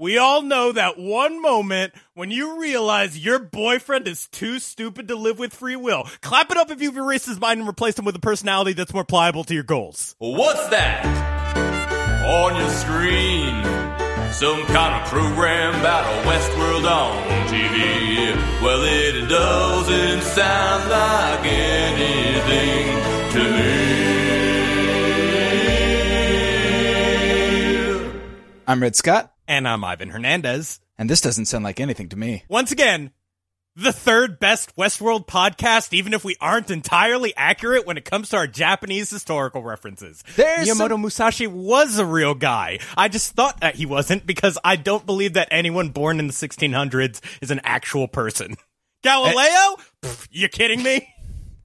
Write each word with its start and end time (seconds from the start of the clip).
We 0.00 0.16
all 0.16 0.42
know 0.42 0.70
that 0.70 0.96
one 0.96 1.42
moment 1.42 1.92
when 2.14 2.30
you 2.30 2.60
realize 2.60 3.18
your 3.18 3.40
boyfriend 3.40 4.06
is 4.06 4.28
too 4.28 4.60
stupid 4.60 5.08
to 5.08 5.16
live 5.16 5.40
with 5.40 5.52
free 5.52 5.74
will. 5.74 6.04
Clap 6.20 6.52
it 6.52 6.56
up 6.56 6.70
if 6.70 6.80
you've 6.80 6.96
erased 6.96 7.26
his 7.26 7.40
mind 7.40 7.58
and 7.58 7.66
replaced 7.66 7.98
him 7.98 8.04
with 8.04 8.14
a 8.14 8.20
personality 8.20 8.74
that's 8.74 8.94
more 8.94 9.04
pliable 9.04 9.42
to 9.42 9.54
your 9.54 9.64
goals. 9.64 10.14
What's 10.18 10.68
that 10.68 11.04
on 12.24 12.54
your 12.54 12.70
screen? 12.70 13.60
Some 14.32 14.64
kind 14.66 15.02
of 15.02 15.08
program 15.08 15.74
about 15.80 16.04
a 16.04 16.22
Westworld 16.28 16.88
on 16.88 17.48
TV. 17.48 18.36
Well, 18.62 18.84
it 18.84 19.28
doesn't 19.28 20.22
sound 20.22 20.88
like 20.88 21.44
anything 21.44 22.86
to 23.32 23.40
me. 23.50 23.98
I'm 28.68 28.80
Red 28.80 28.94
Scott, 28.94 29.32
And 29.48 29.66
I'm 29.66 29.82
Ivan 29.82 30.10
Hernandez. 30.10 30.78
and 30.98 31.08
this 31.08 31.20
doesn't 31.22 31.46
sound 31.46 31.64
like 31.64 31.80
anything 31.80 32.10
to 32.10 32.16
me. 32.16 32.44
Once 32.50 32.70
again, 32.70 33.12
the 33.76 33.92
third 33.92 34.38
best 34.38 34.76
Westworld 34.76 35.26
podcast, 35.26 35.94
even 35.94 36.12
if 36.12 36.22
we 36.24 36.36
aren't 36.40 36.70
entirely 36.70 37.32
accurate 37.36 37.86
when 37.86 37.96
it 37.96 38.04
comes 38.04 38.28
to 38.28 38.36
our 38.36 38.46
Japanese 38.46 39.08
historical 39.08 39.62
references. 39.62 40.22
There's 40.36 40.68
Miyamoto 40.68 40.88
some- 40.90 41.00
Musashi 41.00 41.46
was 41.46 41.98
a 41.98 42.04
real 42.04 42.34
guy. 42.34 42.80
I 42.96 43.08
just 43.08 43.32
thought 43.32 43.60
that 43.60 43.76
he 43.76 43.86
wasn't 43.86 44.26
because 44.26 44.58
I 44.62 44.76
don't 44.76 45.06
believe 45.06 45.32
that 45.32 45.48
anyone 45.50 45.88
born 45.90 46.18
in 46.20 46.26
the 46.26 46.32
1600s 46.34 47.20
is 47.40 47.50
an 47.50 47.60
actual 47.64 48.06
person. 48.06 48.52
Eh. 48.52 48.54
Galileo? 49.04 49.76
Pff, 50.02 50.28
you 50.30 50.48
kidding 50.48 50.82
me? 50.82 51.08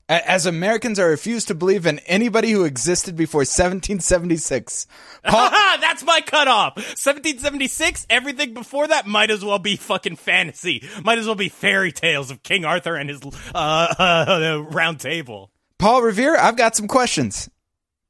As 0.10 0.46
Americans, 0.46 1.00
I 1.00 1.04
refuse 1.04 1.46
to 1.46 1.56
believe 1.56 1.86
in 1.86 2.00
anybody 2.00 2.52
who 2.52 2.66
existed 2.66 3.16
before 3.16 3.40
1776. 3.40 4.86
Paul, 5.24 5.50
That's 5.82 6.04
my 6.04 6.20
cutoff. 6.22 6.76
1776, 6.76 8.06
everything 8.10 8.54
before 8.54 8.88
that 8.88 9.08
might 9.08 9.32
as 9.32 9.46
well 9.46 9.60
be 9.60 9.78
fucking 9.78 10.18
fantasy. 10.18 10.84
Might 11.04 11.20
as 11.20 11.26
well 11.26 11.36
be 11.36 11.50
fairy 11.50 11.92
tales 11.94 12.32
of 12.32 12.44
King 12.44 12.66
Arthur 12.66 12.96
and 12.96 13.10
his 13.10 13.22
uh, 13.56 13.58
uh, 14.00 14.64
round 14.70 15.00
table. 15.00 15.52
Paul 15.80 16.02
Revere, 16.02 16.36
I've 16.38 16.58
got 16.58 16.76
some 16.76 16.88
questions. 16.88 17.50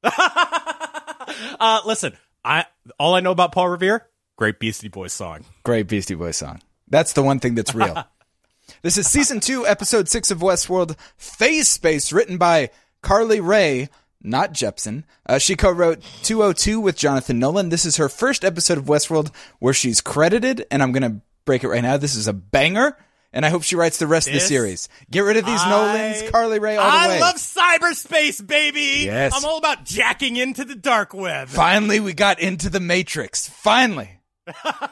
Uh, 1.59 1.79
listen, 1.85 2.15
I 2.43 2.65
all 2.99 3.15
I 3.15 3.19
know 3.19 3.31
about 3.31 3.53
Paul 3.53 3.69
Revere, 3.69 4.07
great 4.35 4.59
Beastie 4.59 4.89
Boys 4.89 5.13
song. 5.13 5.45
Great 5.63 5.87
Beastie 5.87 6.15
Boys 6.15 6.37
song. 6.37 6.61
That's 6.87 7.13
the 7.13 7.23
one 7.23 7.39
thing 7.39 7.55
that's 7.55 7.73
real. 7.73 8.03
This 8.83 8.97
is 8.97 9.07
season 9.07 9.39
two, 9.39 9.65
episode 9.65 10.09
six 10.09 10.29
of 10.29 10.39
Westworld, 10.39 10.97
Phase 11.15 11.69
Space, 11.69 12.11
written 12.11 12.37
by 12.37 12.69
Carly 13.01 13.39
Wray, 13.39 13.87
not 14.21 14.51
Jepsen. 14.51 15.05
Uh, 15.25 15.37
she 15.37 15.55
co-wrote 15.55 16.01
202 16.23 16.81
with 16.81 16.97
Jonathan 16.97 17.39
Nolan. 17.39 17.69
This 17.69 17.85
is 17.85 17.95
her 17.95 18.09
first 18.09 18.43
episode 18.43 18.77
of 18.77 18.83
Westworld 18.83 19.33
where 19.59 19.73
she's 19.73 20.01
credited, 20.01 20.65
and 20.69 20.83
I'm 20.83 20.91
gonna 20.91 21.21
break 21.45 21.63
it 21.63 21.69
right 21.69 21.81
now. 21.81 21.95
This 21.95 22.13
is 22.13 22.27
a 22.27 22.33
banger, 22.33 22.97
and 23.31 23.45
I 23.45 23.49
hope 23.49 23.63
she 23.63 23.77
writes 23.77 23.99
the 23.99 24.07
rest 24.07 24.27
of 24.27 24.33
the 24.33 24.41
series. 24.41 24.89
Get 25.09 25.21
rid 25.21 25.37
of 25.37 25.45
these 25.45 25.65
Nolans, 25.65 26.29
Carly 26.29 26.59
Wray 26.59 26.75
all 26.75 26.83
the 26.83 26.97
I 26.97 27.19
love 27.19 27.35
cyberspace, 27.35 28.45
baby. 28.45 29.03
Yes. 29.05 29.31
I'm 29.33 29.45
all 29.45 29.59
about 29.59 29.85
jacking 29.85 30.35
into 30.35 30.65
the 30.65 30.75
dark 30.75 31.13
web. 31.13 31.47
Finally, 31.47 32.01
we 32.01 32.11
got 32.11 32.41
into 32.41 32.69
the 32.69 32.81
Matrix. 32.81 33.47
Finally. 33.47 34.09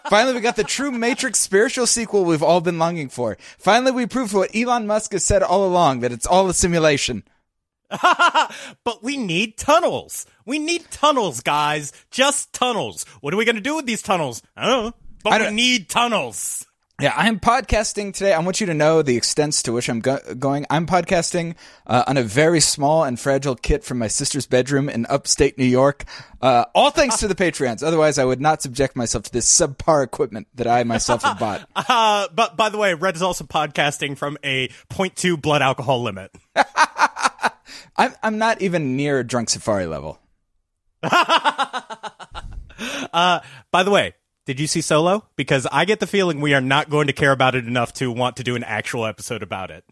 Finally, 0.09 0.33
we 0.35 0.39
got 0.41 0.55
the 0.55 0.63
true 0.63 0.91
Matrix 0.91 1.39
spiritual 1.39 1.85
sequel 1.88 2.23
we've 2.25 2.44
all 2.44 2.61
been 2.61 2.80
longing 2.80 3.09
for. 3.09 3.38
Finally, 3.58 3.91
we 3.91 4.05
proved 4.05 4.33
what 4.33 4.55
Elon 4.55 4.88
Musk 4.88 5.11
has 5.13 5.25
said 5.25 5.43
all 5.43 5.66
along 5.66 5.99
that 6.02 6.11
it's 6.11 6.25
all 6.25 6.49
a 6.49 6.53
simulation. 6.53 7.23
but 7.89 9.03
we 9.03 9.17
need 9.17 9.58
tunnels. 9.58 10.25
We 10.45 10.59
need 10.59 10.89
tunnels, 10.91 11.41
guys. 11.41 11.91
Just 12.09 12.53
tunnels. 12.53 13.05
What 13.19 13.33
are 13.33 13.38
we 13.38 13.45
going 13.45 13.55
to 13.58 13.61
do 13.61 13.75
with 13.75 13.85
these 13.85 14.02
tunnels? 14.02 14.41
I 14.55 14.67
don't 14.67 14.85
know. 14.85 14.93
But 15.23 15.33
I 15.33 15.38
we 15.39 15.43
don't- 15.45 15.55
need 15.55 15.89
tunnels. 15.89 16.65
Yeah, 17.02 17.13
I'm 17.17 17.39
podcasting 17.39 18.13
today. 18.13 18.31
I 18.31 18.38
want 18.41 18.61
you 18.61 18.67
to 18.67 18.75
know 18.75 19.02
the 19.02 19.17
extents 19.17 19.63
to 19.63 19.73
which 19.73 19.89
I'm 19.89 20.02
go- 20.02 20.19
going. 20.38 20.67
I'm 20.69 20.85
podcasting 20.85 21.55
uh, 21.88 22.03
on 22.05 22.16
a 22.16 22.21
very 22.21 22.59
small 22.59 23.03
and 23.03 23.19
fragile 23.19 23.55
kit 23.55 23.83
from 23.83 23.98
my 23.98 24.08
sister's 24.08 24.45
bedroom 24.45 24.87
in 24.87 25.08
upstate 25.08 25.58
New 25.58 25.65
York. 25.65 26.05
Uh, 26.43 26.65
all 26.76 26.92
thanks 26.92 27.17
to 27.17 27.27
the 27.27 27.33
Patreons. 27.33 27.81
Otherwise, 27.81 28.20
I 28.20 28.26
would 28.26 28.39
not 28.39 28.61
subject 28.61 28.95
myself 28.95 29.23
to 29.23 29.33
this 29.33 29.49
subpar 29.49 30.03
equipment 30.03 30.48
that 30.53 30.67
I 30.67 30.83
myself 30.83 31.23
have 31.23 31.39
bought. 31.39 31.67
Uh, 31.76 32.27
but 32.36 32.55
by 32.55 32.70
the 32.70 32.77
way, 32.77 32.93
Red 32.93 33.15
is 33.15 33.23
also 33.23 33.43
podcasting 33.43 34.15
from 34.15 34.37
a 34.43 34.67
0.2 34.92 35.42
blood 35.42 35.64
alcohol 35.64 36.03
limit. 36.03 36.31
I'm, 37.97 38.14
I'm 38.21 38.37
not 38.37 38.61
even 38.61 38.95
near 38.95 39.23
drunk 39.23 39.49
safari 39.49 39.87
level. 39.87 40.20
By 43.71 43.83
the 43.83 43.92
way, 43.92 44.14
did 44.45 44.59
you 44.59 44.67
see 44.67 44.81
Solo? 44.81 45.27
Because 45.35 45.67
I 45.71 45.85
get 45.85 45.99
the 45.99 46.07
feeling 46.07 46.41
we 46.41 46.53
are 46.53 46.61
not 46.61 46.89
going 46.89 47.07
to 47.07 47.13
care 47.13 47.31
about 47.31 47.55
it 47.55 47.67
enough 47.67 47.93
to 47.95 48.11
want 48.11 48.37
to 48.37 48.43
do 48.43 48.55
an 48.55 48.63
actual 48.63 49.05
episode 49.05 49.43
about 49.43 49.71
it. 49.71 49.83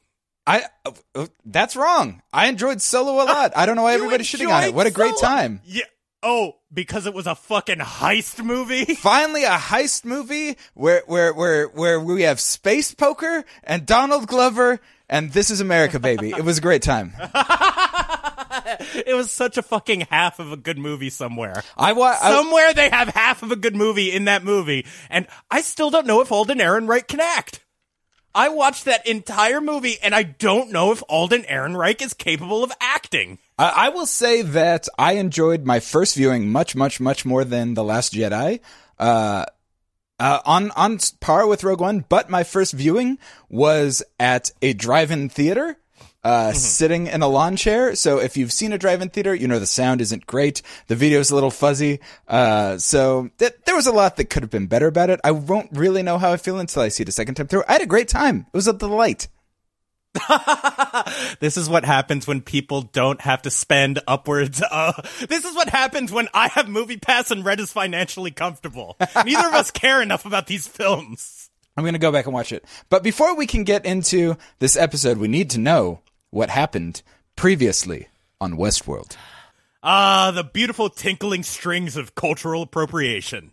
I 0.47 0.63
uh, 0.85 0.91
uh, 1.13 1.27
that's 1.45 1.75
wrong. 1.75 2.21
I 2.33 2.47
enjoyed 2.47 2.81
Solo 2.81 3.23
a 3.23 3.25
lot. 3.25 3.53
I 3.55 3.65
don't 3.65 3.75
know 3.75 3.83
why 3.83 3.93
everybody's 3.93 4.27
shitting 4.27 4.51
on 4.51 4.63
it. 4.63 4.73
What 4.73 4.87
a 4.87 4.91
great 4.91 5.15
Solo? 5.17 5.31
time. 5.31 5.61
Yeah. 5.63 5.83
Oh, 6.21 6.55
because 6.73 7.05
it 7.05 7.13
was 7.13 7.27
a 7.27 7.35
fucking 7.35 7.77
heist 7.77 8.43
movie? 8.43 8.85
Finally 8.95 9.43
a 9.45 9.51
heist 9.51 10.03
movie 10.03 10.57
where 10.73 11.03
where 11.05 11.33
where 11.33 11.67
where 11.67 11.99
we 11.99 12.23
have 12.23 12.39
space 12.39 12.93
poker 12.93 13.45
and 13.63 13.85
Donald 13.85 14.27
Glover 14.27 14.81
and 15.07 15.31
this 15.31 15.49
is 15.49 15.61
America 15.61 15.99
baby. 15.99 16.31
It 16.31 16.43
was 16.43 16.57
a 16.57 16.61
great 16.61 16.81
time. 16.81 17.13
it 18.95 19.15
was 19.15 19.31
such 19.31 19.57
a 19.57 19.61
fucking 19.61 20.01
half 20.01 20.39
of 20.39 20.51
a 20.51 20.57
good 20.57 20.77
movie 20.77 21.09
somewhere. 21.09 21.63
I 21.77 21.93
wa- 21.93 22.17
I, 22.21 22.31
Somewhere 22.31 22.73
they 22.73 22.89
have 22.89 23.09
half 23.09 23.43
of 23.43 23.51
a 23.51 23.55
good 23.55 23.75
movie 23.75 24.11
in 24.11 24.25
that 24.25 24.43
movie, 24.43 24.85
and 25.09 25.27
I 25.49 25.61
still 25.61 25.89
don't 25.89 26.07
know 26.07 26.21
if 26.21 26.31
Alden 26.31 26.59
Ehrenreich 26.59 27.07
can 27.07 27.19
act. 27.19 27.63
I 28.33 28.49
watched 28.49 28.85
that 28.85 29.07
entire 29.07 29.59
movie, 29.59 29.97
and 30.03 30.13
I 30.13 30.23
don't 30.23 30.71
know 30.71 30.91
if 30.91 31.01
Alden 31.09 31.43
Ehrenreich 31.43 32.01
is 32.01 32.13
capable 32.13 32.63
of 32.63 32.71
acting. 32.79 33.39
I 33.57 33.87
I 33.87 33.89
will 33.89 34.05
say 34.05 34.41
that 34.41 34.87
I 34.97 35.13
enjoyed 35.13 35.65
my 35.65 35.79
first 35.79 36.15
viewing 36.15 36.49
much 36.49 36.75
much 36.75 36.99
much 36.99 37.25
more 37.25 37.43
than 37.43 37.73
The 37.73 37.83
Last 37.83 38.13
Jedi. 38.13 38.59
Uh 38.97 39.45
uh, 40.19 40.39
on 40.45 40.69
on 40.71 40.99
par 41.21 41.47
with 41.47 41.63
Rogue 41.63 41.79
One, 41.81 42.03
but 42.09 42.29
my 42.29 42.43
first 42.43 42.73
viewing 42.73 43.17
was 43.47 44.03
at 44.19 44.51
a 44.61 44.73
drive-in 44.73 45.29
theater, 45.29 45.77
uh, 46.23 46.51
sitting 46.53 47.07
in 47.07 47.21
a 47.21 47.27
lawn 47.27 47.55
chair. 47.55 47.95
So 47.95 48.19
if 48.19 48.37
you've 48.37 48.51
seen 48.51 48.73
a 48.73 48.77
drive-in 48.77 49.09
theater, 49.09 49.33
you 49.33 49.47
know 49.47 49.59
the 49.59 49.65
sound 49.65 50.01
isn't 50.01 50.25
great, 50.25 50.61
the 50.87 50.95
video's 50.95 51.31
a 51.31 51.35
little 51.35 51.51
fuzzy. 51.51 51.99
Uh, 52.27 52.77
so 52.77 53.29
th- 53.37 53.53
there 53.65 53.75
was 53.75 53.87
a 53.87 53.91
lot 53.91 54.17
that 54.17 54.29
could 54.29 54.43
have 54.43 54.49
been 54.49 54.67
better 54.67 54.87
about 54.87 55.09
it. 55.09 55.19
I 55.23 55.31
won't 55.31 55.69
really 55.71 56.03
know 56.03 56.17
how 56.17 56.31
I 56.31 56.37
feel 56.37 56.59
until 56.59 56.81
I 56.81 56.89
see 56.89 57.03
it 57.03 57.09
a 57.09 57.13
second 57.13 57.35
time 57.35 57.47
through. 57.47 57.63
I 57.67 57.73
had 57.73 57.81
a 57.81 57.87
great 57.87 58.07
time. 58.07 58.45
It 58.53 58.57
was 58.57 58.67
a 58.67 58.73
delight. 58.73 59.27
This 61.39 61.55
is 61.57 61.69
what 61.69 61.85
happens 61.85 62.27
when 62.27 62.41
people 62.41 62.81
don't 62.81 63.21
have 63.21 63.43
to 63.43 63.51
spend 63.51 63.99
upwards. 64.07 64.61
Uh, 64.71 64.93
this 65.27 65.45
is 65.45 65.55
what 65.55 65.67
happens 65.67 66.11
when 66.11 66.27
I 66.33 66.47
have 66.49 66.67
Movie 66.69 66.97
Pass 66.97 67.31
and 67.31 67.43
Red 67.43 67.59
is 67.59 67.71
financially 67.71 68.29
comfortable. 68.29 68.95
Neither 69.25 69.47
of 69.47 69.53
us 69.53 69.71
care 69.71 70.01
enough 70.01 70.25
about 70.25 70.47
these 70.47 70.67
films. 70.67 71.49
I'm 71.75 71.83
going 71.83 71.93
to 71.93 71.99
go 71.99 72.11
back 72.11 72.25
and 72.25 72.33
watch 72.33 72.51
it. 72.51 72.65
But 72.89 73.03
before 73.03 73.35
we 73.35 73.47
can 73.47 73.63
get 73.63 73.85
into 73.85 74.37
this 74.59 74.77
episode, 74.77 75.17
we 75.17 75.27
need 75.27 75.49
to 75.51 75.59
know 75.59 76.01
what 76.31 76.49
happened 76.49 77.01
previously 77.35 78.07
on 78.39 78.53
Westworld. 78.53 79.15
Ah, 79.81 80.31
the 80.33 80.43
beautiful 80.43 80.89
tinkling 80.89 81.43
strings 81.43 81.95
of 81.95 82.15
cultural 82.15 82.63
appropriation. 82.63 83.51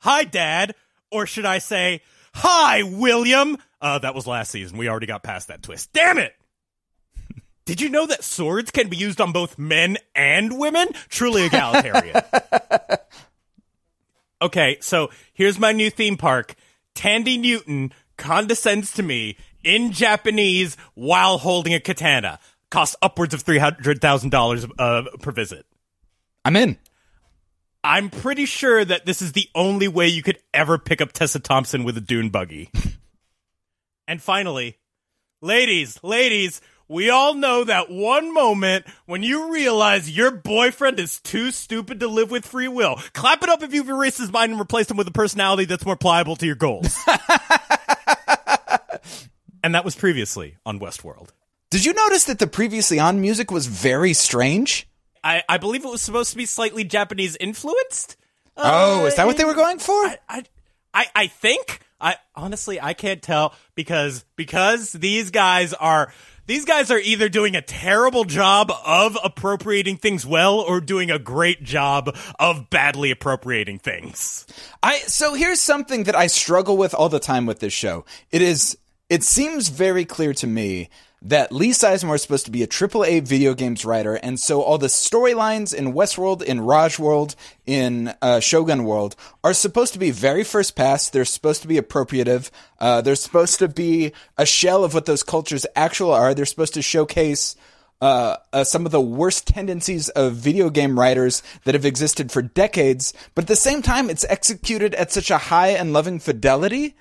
Hi, 0.00 0.24
Dad. 0.24 0.74
Or 1.10 1.26
should 1.26 1.46
I 1.46 1.58
say, 1.58 2.02
Hi, 2.34 2.82
William. 2.82 3.56
Uh, 3.80 3.98
that 3.98 4.14
was 4.14 4.26
last 4.26 4.50
season. 4.50 4.78
We 4.78 4.88
already 4.88 5.06
got 5.06 5.22
past 5.22 5.48
that 5.48 5.62
twist. 5.62 5.92
Damn 5.92 6.18
it! 6.18 6.34
Did 7.64 7.80
you 7.80 7.88
know 7.88 8.06
that 8.06 8.24
swords 8.24 8.70
can 8.70 8.88
be 8.88 8.96
used 8.96 9.20
on 9.20 9.32
both 9.32 9.58
men 9.58 9.96
and 10.14 10.58
women? 10.58 10.88
Truly 11.08 11.46
egalitarian. 11.46 12.16
okay, 14.42 14.78
so 14.80 15.10
here's 15.32 15.58
my 15.58 15.72
new 15.72 15.90
theme 15.90 16.16
park. 16.16 16.54
Thandie 16.94 17.40
Newton 17.40 17.92
condescends 18.16 18.92
to 18.92 19.02
me 19.02 19.36
in 19.64 19.92
Japanese 19.92 20.76
while 20.94 21.38
holding 21.38 21.74
a 21.74 21.80
katana. 21.80 22.38
Costs 22.70 22.96
upwards 23.02 23.34
of 23.34 23.44
$300,000 23.44 24.70
uh, 24.78 25.02
per 25.18 25.32
visit. 25.32 25.66
I'm 26.44 26.56
in. 26.56 26.78
I'm 27.82 28.10
pretty 28.10 28.44
sure 28.44 28.84
that 28.84 29.06
this 29.06 29.22
is 29.22 29.32
the 29.32 29.48
only 29.54 29.88
way 29.88 30.08
you 30.08 30.22
could 30.22 30.38
ever 30.52 30.78
pick 30.78 31.00
up 31.00 31.12
Tessa 31.12 31.40
Thompson 31.40 31.84
with 31.84 31.96
a 31.96 32.00
dune 32.00 32.28
buggy. 32.28 32.70
and 34.08 34.22
finally, 34.22 34.78
ladies, 35.40 35.98
ladies, 36.02 36.60
we 36.88 37.08
all 37.08 37.34
know 37.34 37.64
that 37.64 37.90
one 37.90 38.34
moment 38.34 38.84
when 39.06 39.22
you 39.22 39.52
realize 39.52 40.14
your 40.14 40.30
boyfriend 40.32 41.00
is 41.00 41.20
too 41.20 41.52
stupid 41.52 42.00
to 42.00 42.08
live 42.08 42.30
with 42.30 42.44
free 42.44 42.68
will. 42.68 42.96
Clap 43.14 43.42
it 43.42 43.48
up 43.48 43.62
if 43.62 43.72
you've 43.72 43.88
erased 43.88 44.18
his 44.18 44.32
mind 44.32 44.50
and 44.50 44.60
replaced 44.60 44.90
him 44.90 44.96
with 44.96 45.08
a 45.08 45.12
personality 45.12 45.64
that's 45.64 45.86
more 45.86 45.96
pliable 45.96 46.36
to 46.36 46.46
your 46.46 46.56
goals. 46.56 46.98
and 49.62 49.74
that 49.74 49.84
was 49.84 49.94
previously 49.94 50.56
on 50.64 50.80
Westworld. 50.80 51.30
Did 51.70 51.84
you 51.84 51.92
notice 51.92 52.24
that 52.24 52.38
the 52.38 52.46
previously 52.46 52.98
on 52.98 53.20
music 53.20 53.50
was 53.50 53.66
very 53.66 54.12
strange? 54.12 54.88
I, 55.22 55.42
I 55.48 55.58
believe 55.58 55.84
it 55.84 55.90
was 55.90 56.02
supposed 56.02 56.30
to 56.32 56.36
be 56.36 56.46
slightly 56.46 56.82
Japanese 56.84 57.36
influenced. 57.38 58.16
oh, 58.56 59.06
is 59.06 59.16
that 59.16 59.26
what 59.26 59.36
they 59.36 59.44
uh, 59.44 59.48
were 59.48 59.54
going 59.54 59.78
for? 59.78 59.92
I, 59.92 60.18
I 60.28 60.44
I 60.92 61.06
I 61.14 61.26
think 61.26 61.80
I 62.00 62.16
honestly 62.34 62.80
I 62.80 62.94
can't 62.94 63.22
tell 63.22 63.54
because 63.74 64.24
because 64.36 64.92
these 64.92 65.30
guys 65.30 65.74
are 65.74 66.12
these 66.46 66.64
guys 66.64 66.90
are 66.90 66.98
either 66.98 67.28
doing 67.28 67.54
a 67.54 67.62
terrible 67.62 68.24
job 68.24 68.72
of 68.84 69.16
appropriating 69.22 69.96
things 69.96 70.26
well 70.26 70.58
or 70.58 70.80
doing 70.80 71.10
a 71.10 71.18
great 71.18 71.62
job 71.62 72.16
of 72.40 72.68
badly 72.70 73.12
appropriating 73.12 73.78
things. 73.78 74.46
I 74.82 74.98
so 75.00 75.34
here's 75.34 75.60
something 75.60 76.04
that 76.04 76.16
I 76.16 76.26
struggle 76.26 76.76
with 76.76 76.94
all 76.94 77.08
the 77.08 77.20
time 77.20 77.46
with 77.46 77.60
this 77.60 77.72
show. 77.72 78.04
It 78.30 78.42
is 78.42 78.76
it 79.10 79.24
seems 79.24 79.68
very 79.68 80.04
clear 80.04 80.32
to 80.32 80.46
me 80.46 80.88
that 81.22 81.52
Lee 81.52 81.70
Sizemore 81.70 82.14
is 82.14 82.22
supposed 82.22 82.46
to 82.46 82.50
be 82.50 82.62
a 82.62 82.66
AAA 82.66 83.22
video 83.22 83.52
games 83.52 83.84
writer, 83.84 84.14
and 84.14 84.40
so 84.40 84.62
all 84.62 84.78
the 84.78 84.86
storylines 84.86 85.74
in 85.74 85.92
Westworld, 85.92 86.42
in 86.42 86.62
Raj 86.62 86.98
World, 86.98 87.34
in 87.66 88.14
uh, 88.22 88.40
Shogun 88.40 88.84
World 88.84 89.16
are 89.44 89.52
supposed 89.52 89.92
to 89.92 89.98
be 89.98 90.12
very 90.12 90.44
first 90.44 90.76
pass. 90.76 91.10
They're 91.10 91.26
supposed 91.26 91.60
to 91.62 91.68
be 91.68 91.76
appropriative. 91.76 92.50
Uh, 92.78 93.02
they're 93.02 93.16
supposed 93.16 93.58
to 93.58 93.68
be 93.68 94.12
a 94.38 94.46
shell 94.46 94.84
of 94.84 94.94
what 94.94 95.04
those 95.04 95.24
cultures 95.24 95.66
actually 95.76 96.14
are. 96.14 96.32
They're 96.32 96.46
supposed 96.46 96.74
to 96.74 96.82
showcase 96.82 97.56
uh, 98.00 98.36
uh, 98.52 98.64
some 98.64 98.86
of 98.86 98.92
the 98.92 99.00
worst 99.00 99.46
tendencies 99.46 100.08
of 100.10 100.34
video 100.34 100.70
game 100.70 100.98
writers 100.98 101.42
that 101.64 101.74
have 101.74 101.84
existed 101.84 102.32
for 102.32 102.40
decades, 102.40 103.12
but 103.34 103.44
at 103.44 103.48
the 103.48 103.56
same 103.56 103.82
time, 103.82 104.08
it's 104.08 104.24
executed 104.30 104.94
at 104.94 105.12
such 105.12 105.30
a 105.30 105.36
high 105.36 105.70
and 105.70 105.92
loving 105.92 106.18
fidelity 106.20 106.94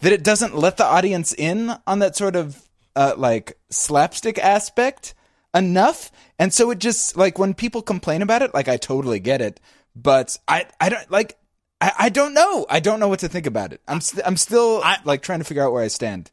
that 0.00 0.12
it 0.12 0.22
doesn't 0.24 0.56
let 0.56 0.76
the 0.76 0.84
audience 0.84 1.32
in 1.32 1.72
on 1.86 1.98
that 2.00 2.16
sort 2.16 2.36
of 2.36 2.68
uh, 2.96 3.14
like 3.16 3.58
slapstick 3.70 4.38
aspect 4.38 5.14
enough. 5.54 6.10
And 6.38 6.52
so 6.52 6.70
it 6.70 6.78
just 6.78 7.16
like 7.16 7.38
when 7.38 7.54
people 7.54 7.82
complain 7.82 8.22
about 8.22 8.42
it, 8.42 8.54
like 8.54 8.68
I 8.68 8.76
totally 8.76 9.20
get 9.20 9.40
it, 9.40 9.60
but 9.94 10.36
I 10.48 10.66
I 10.80 10.88
don't 10.88 11.10
like 11.10 11.38
I, 11.80 11.92
I 11.98 12.08
don't 12.08 12.34
know. 12.34 12.66
I 12.68 12.80
don't 12.80 13.00
know 13.00 13.08
what 13.08 13.20
to 13.20 13.28
think 13.28 13.46
about 13.46 13.72
it. 13.72 13.80
I'm 13.86 14.00
st- 14.00 14.26
I'm 14.26 14.36
still 14.36 14.80
I- 14.84 14.98
like 15.04 15.22
trying 15.22 15.40
to 15.40 15.44
figure 15.44 15.64
out 15.64 15.72
where 15.72 15.82
I 15.84 15.88
stand. 15.88 16.30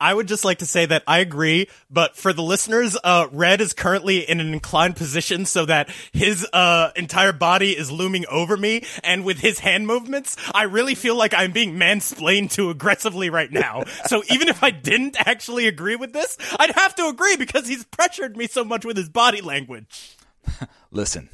I 0.00 0.14
would 0.14 0.28
just 0.28 0.44
like 0.44 0.58
to 0.58 0.66
say 0.66 0.86
that 0.86 1.02
I 1.06 1.18
agree, 1.18 1.68
but 1.90 2.16
for 2.16 2.32
the 2.32 2.42
listeners, 2.42 2.96
uh, 3.02 3.26
Red 3.32 3.60
is 3.60 3.72
currently 3.72 4.28
in 4.28 4.40
an 4.40 4.52
inclined 4.52 4.96
position 4.96 5.44
so 5.44 5.64
that 5.66 5.90
his, 6.12 6.46
uh, 6.52 6.90
entire 6.96 7.32
body 7.32 7.76
is 7.76 7.90
looming 7.90 8.24
over 8.30 8.56
me, 8.56 8.84
and 9.02 9.24
with 9.24 9.40
his 9.40 9.58
hand 9.58 9.86
movements, 9.86 10.36
I 10.54 10.64
really 10.64 10.94
feel 10.94 11.16
like 11.16 11.34
I'm 11.34 11.52
being 11.52 11.74
mansplained 11.76 12.52
to 12.52 12.70
aggressively 12.70 13.30
right 13.30 13.50
now. 13.50 13.84
so 14.06 14.22
even 14.30 14.48
if 14.48 14.62
I 14.62 14.70
didn't 14.70 15.16
actually 15.26 15.66
agree 15.66 15.96
with 15.96 16.12
this, 16.12 16.38
I'd 16.58 16.72
have 16.72 16.94
to 16.96 17.08
agree 17.08 17.36
because 17.36 17.66
he's 17.66 17.84
pressured 17.84 18.36
me 18.36 18.46
so 18.46 18.64
much 18.64 18.84
with 18.84 18.96
his 18.96 19.08
body 19.08 19.40
language. 19.40 20.17
Listen, 20.90 21.28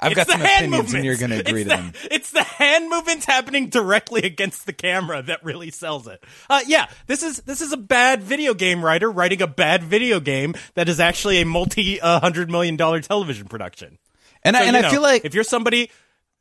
I've 0.00 0.12
It's 0.12 0.18
got 0.18 0.28
some 0.28 0.42
opinions, 0.42 0.92
and 0.92 1.04
you're 1.04 1.16
going 1.16 1.30
to 1.30 1.40
agree 1.40 1.62
it's 1.62 1.70
to 1.70 1.76
the, 1.76 1.82
them. 1.82 1.92
It's 2.10 2.30
the 2.30 2.42
hand 2.42 2.90
movements 2.90 3.24
happening 3.24 3.68
directly 3.68 4.22
against 4.22 4.66
the 4.66 4.72
camera 4.72 5.22
that 5.22 5.42
really 5.44 5.70
sells 5.70 6.06
it. 6.06 6.22
Uh, 6.48 6.60
yeah, 6.66 6.88
this 7.06 7.22
is 7.22 7.38
this 7.38 7.60
is 7.60 7.72
a 7.72 7.76
bad 7.76 8.22
video 8.22 8.54
game 8.54 8.84
writer 8.84 9.10
writing 9.10 9.40
a 9.42 9.46
bad 9.46 9.82
video 9.82 10.20
game 10.20 10.54
that 10.74 10.88
is 10.88 11.00
actually 11.00 11.40
a 11.40 11.46
multi 11.46 12.00
uh, 12.00 12.20
hundred 12.20 12.50
million 12.50 12.76
dollar 12.76 13.00
television 13.00 13.48
production. 13.48 13.98
And 14.42 14.56
So, 14.56 14.62
I, 14.62 14.66
and 14.66 14.76
I 14.76 14.80
know, 14.82 14.90
feel 14.90 15.02
like 15.02 15.24
if 15.24 15.34
you're 15.34 15.44
somebody 15.44 15.90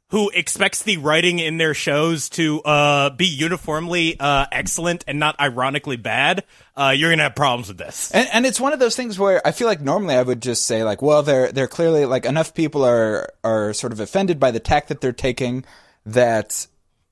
who 0.09 0.29
expects 0.31 0.83
the 0.83 0.97
writing 0.97 1.39
in 1.39 1.57
their 1.57 1.73
shows 1.73 2.29
to 2.29 2.61
uh, 2.61 3.11
be 3.11 3.25
uniformly 3.25 4.19
uh, 4.19 4.45
excellent 4.51 5.03
and 5.07 5.19
not 5.19 5.39
ironically 5.39 5.97
bad, 5.97 6.43
uh, 6.75 6.93
you're 6.95 7.11
gonna 7.11 7.23
have 7.23 7.35
problems 7.35 7.67
with 7.67 7.77
this. 7.77 8.11
And, 8.11 8.27
and 8.33 8.45
it's 8.45 8.59
one 8.59 8.73
of 8.73 8.79
those 8.79 8.95
things 8.95 9.19
where 9.19 9.45
I 9.45 9.51
feel 9.51 9.67
like 9.67 9.81
normally 9.81 10.15
I 10.15 10.23
would 10.23 10.41
just 10.41 10.65
say 10.65 10.83
like, 10.83 11.01
well, 11.01 11.21
they're 11.21 11.51
they're 11.51 11.67
clearly 11.67 12.05
like 12.05 12.25
enough 12.25 12.53
people 12.53 12.83
are 12.83 13.29
are 13.43 13.73
sort 13.73 13.93
of 13.93 13.99
offended 13.99 14.39
by 14.39 14.51
the 14.51 14.59
tack 14.59 14.87
that 14.87 14.99
they're 15.01 15.13
taking 15.13 15.63
that 16.05 16.65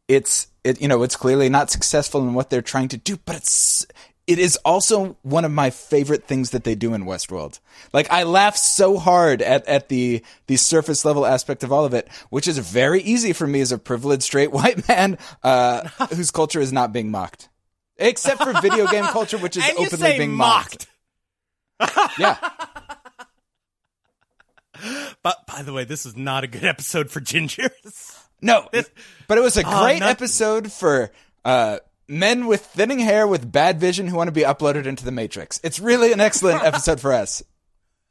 it's 0.07 0.47
it 0.63 0.81
you 0.81 0.87
know 0.87 1.03
it's 1.03 1.15
clearly 1.15 1.49
not 1.49 1.69
successful 1.69 2.21
in 2.21 2.33
what 2.33 2.49
they're 2.49 2.61
trying 2.61 2.87
to 2.89 2.97
do, 2.97 3.17
but 3.25 3.35
it's 3.35 3.85
it 4.27 4.39
is 4.39 4.57
also 4.65 5.17
one 5.21 5.45
of 5.45 5.51
my 5.51 5.69
favorite 5.69 6.25
things 6.25 6.49
that 6.51 6.63
they 6.65 6.75
do 6.75 6.93
in 6.93 7.05
Westworld. 7.05 7.59
Like 7.93 8.11
I 8.11 8.23
laugh 8.23 8.57
so 8.57 8.97
hard 8.97 9.41
at, 9.41 9.65
at 9.67 9.87
the 9.89 10.21
the 10.47 10.57
surface 10.57 11.05
level 11.05 11.25
aspect 11.25 11.63
of 11.63 11.71
all 11.71 11.85
of 11.85 11.93
it, 11.93 12.07
which 12.29 12.47
is 12.47 12.57
very 12.57 13.01
easy 13.01 13.31
for 13.33 13.47
me 13.47 13.61
as 13.61 13.71
a 13.71 13.77
privileged 13.77 14.23
straight 14.23 14.51
white 14.51 14.87
man 14.87 15.17
uh, 15.43 15.87
whose 16.13 16.29
culture 16.31 16.59
is 16.59 16.73
not 16.73 16.91
being 16.93 17.09
mocked. 17.09 17.47
Except 17.97 18.43
for 18.43 18.53
video 18.61 18.85
game 18.87 19.05
culture, 19.11 19.37
which 19.39 19.57
is 19.57 19.63
openly 19.77 20.17
being 20.17 20.33
mocked. 20.33 20.87
mocked. 21.79 22.19
Yeah. 22.19 22.37
But 25.23 25.47
by 25.47 25.63
the 25.63 25.73
way, 25.73 25.85
this 25.85 26.05
is 26.05 26.15
not 26.15 26.43
a 26.43 26.47
good 26.47 26.63
episode 26.63 27.09
for 27.09 27.19
gingers. 27.19 28.23
No, 28.41 28.67
but 29.27 29.37
it 29.37 29.41
was 29.41 29.57
a 29.57 29.63
Oh, 29.65 29.81
great 29.83 29.99
not- 30.01 30.09
episode 30.09 30.71
for 30.71 31.11
uh, 31.43 31.79
men 32.07 32.47
with 32.47 32.65
thinning 32.65 32.99
hair 32.99 33.27
with 33.27 33.51
bad 33.51 33.79
vision 33.79 34.07
who 34.07 34.15
want 34.15 34.27
to 34.27 34.31
be 34.31 34.41
uploaded 34.41 34.85
into 34.85 35.05
the 35.05 35.11
Matrix. 35.11 35.59
It's 35.63 35.79
really 35.79 36.11
an 36.11 36.19
excellent 36.19 36.63
episode 36.63 36.99
for 36.99 37.13
us. 37.13 37.43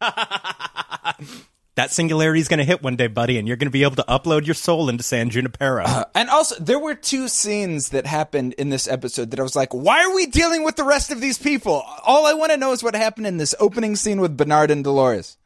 That 1.76 1.90
singularity 1.92 2.40
is 2.40 2.48
going 2.48 2.58
to 2.58 2.64
hit 2.64 2.82
one 2.82 2.96
day, 2.96 3.06
buddy, 3.06 3.36
and 3.36 3.46
you're 3.46 3.58
going 3.58 3.66
to 3.66 3.70
be 3.70 3.82
able 3.82 3.96
to 3.96 4.04
upload 4.08 4.46
your 4.46 4.54
soul 4.54 4.88
into 4.88 5.02
San 5.02 5.28
Junipero. 5.28 5.84
And 6.14 6.30
also, 6.30 6.54
there 6.58 6.78
were 6.78 6.94
two 6.94 7.28
scenes 7.28 7.90
that 7.90 8.06
happened 8.06 8.54
in 8.54 8.70
this 8.70 8.88
episode 8.88 9.30
that 9.30 9.38
I 9.38 9.42
was 9.42 9.54
like, 9.54 9.74
why 9.74 10.02
are 10.02 10.14
we 10.14 10.24
dealing 10.24 10.64
with 10.64 10.76
the 10.76 10.84
rest 10.84 11.10
of 11.10 11.20
these 11.20 11.36
people? 11.36 11.84
All 12.06 12.24
I 12.24 12.32
want 12.32 12.50
to 12.52 12.56
know 12.56 12.72
is 12.72 12.82
what 12.82 12.94
happened 12.94 13.26
in 13.26 13.36
this 13.36 13.54
opening 13.60 13.94
scene 13.94 14.22
with 14.22 14.38
Bernard 14.38 14.70
and 14.70 14.82
Dolores. 14.82 15.36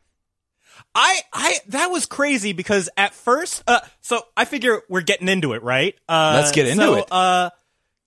I, 0.94 1.20
I, 1.32 1.58
that 1.67 1.88
was 1.88 2.06
crazy 2.06 2.53
because 2.53 2.88
at 2.96 3.12
first, 3.12 3.64
uh, 3.67 3.81
so 4.00 4.23
I 4.37 4.44
figure 4.44 4.82
we're 4.88 5.00
getting 5.00 5.29
into 5.29 5.55
it, 5.55 5.64
right? 5.64 5.96
Uh, 6.08 6.35
Let's 6.37 6.53
get 6.53 6.69
into 6.69 6.85
so, 6.85 6.94
it. 6.94 7.08
Uh, 7.11 7.50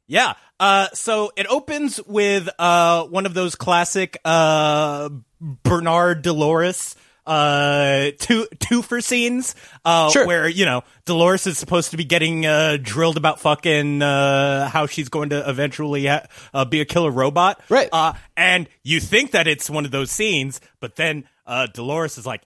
yeah. 0.07 0.33
Uh, 0.59 0.87
so 0.93 1.31
it 1.35 1.45
opens 1.47 1.99
with, 2.05 2.49
uh, 2.59 3.03
one 3.05 3.25
of 3.25 3.33
those 3.33 3.55
classic, 3.55 4.17
uh, 4.23 5.09
Bernard 5.41 6.21
Dolores, 6.21 6.95
uh, 7.25 8.11
two, 8.19 8.81
for 8.81 8.99
scenes, 9.01 9.55
uh, 9.85 10.09
Sure. 10.09 10.27
where, 10.27 10.47
you 10.47 10.65
know, 10.65 10.83
Dolores 11.05 11.47
is 11.47 11.57
supposed 11.57 11.91
to 11.91 11.97
be 11.97 12.03
getting, 12.03 12.45
uh, 12.45 12.77
drilled 12.81 13.17
about 13.17 13.39
fucking, 13.39 14.01
uh, 14.01 14.67
how 14.69 14.87
she's 14.87 15.09
going 15.09 15.29
to 15.29 15.49
eventually, 15.49 16.05
ha- 16.07 16.25
uh, 16.53 16.65
be 16.65 16.81
a 16.81 16.85
killer 16.85 17.11
robot. 17.11 17.61
Right. 17.69 17.89
Uh, 17.91 18.13
and 18.35 18.67
you 18.83 18.99
think 18.99 19.31
that 19.31 19.47
it's 19.47 19.69
one 19.69 19.85
of 19.85 19.91
those 19.91 20.11
scenes, 20.11 20.59
but 20.81 20.95
then, 20.97 21.23
uh, 21.45 21.67
Dolores 21.73 22.17
is 22.17 22.25
like, 22.25 22.41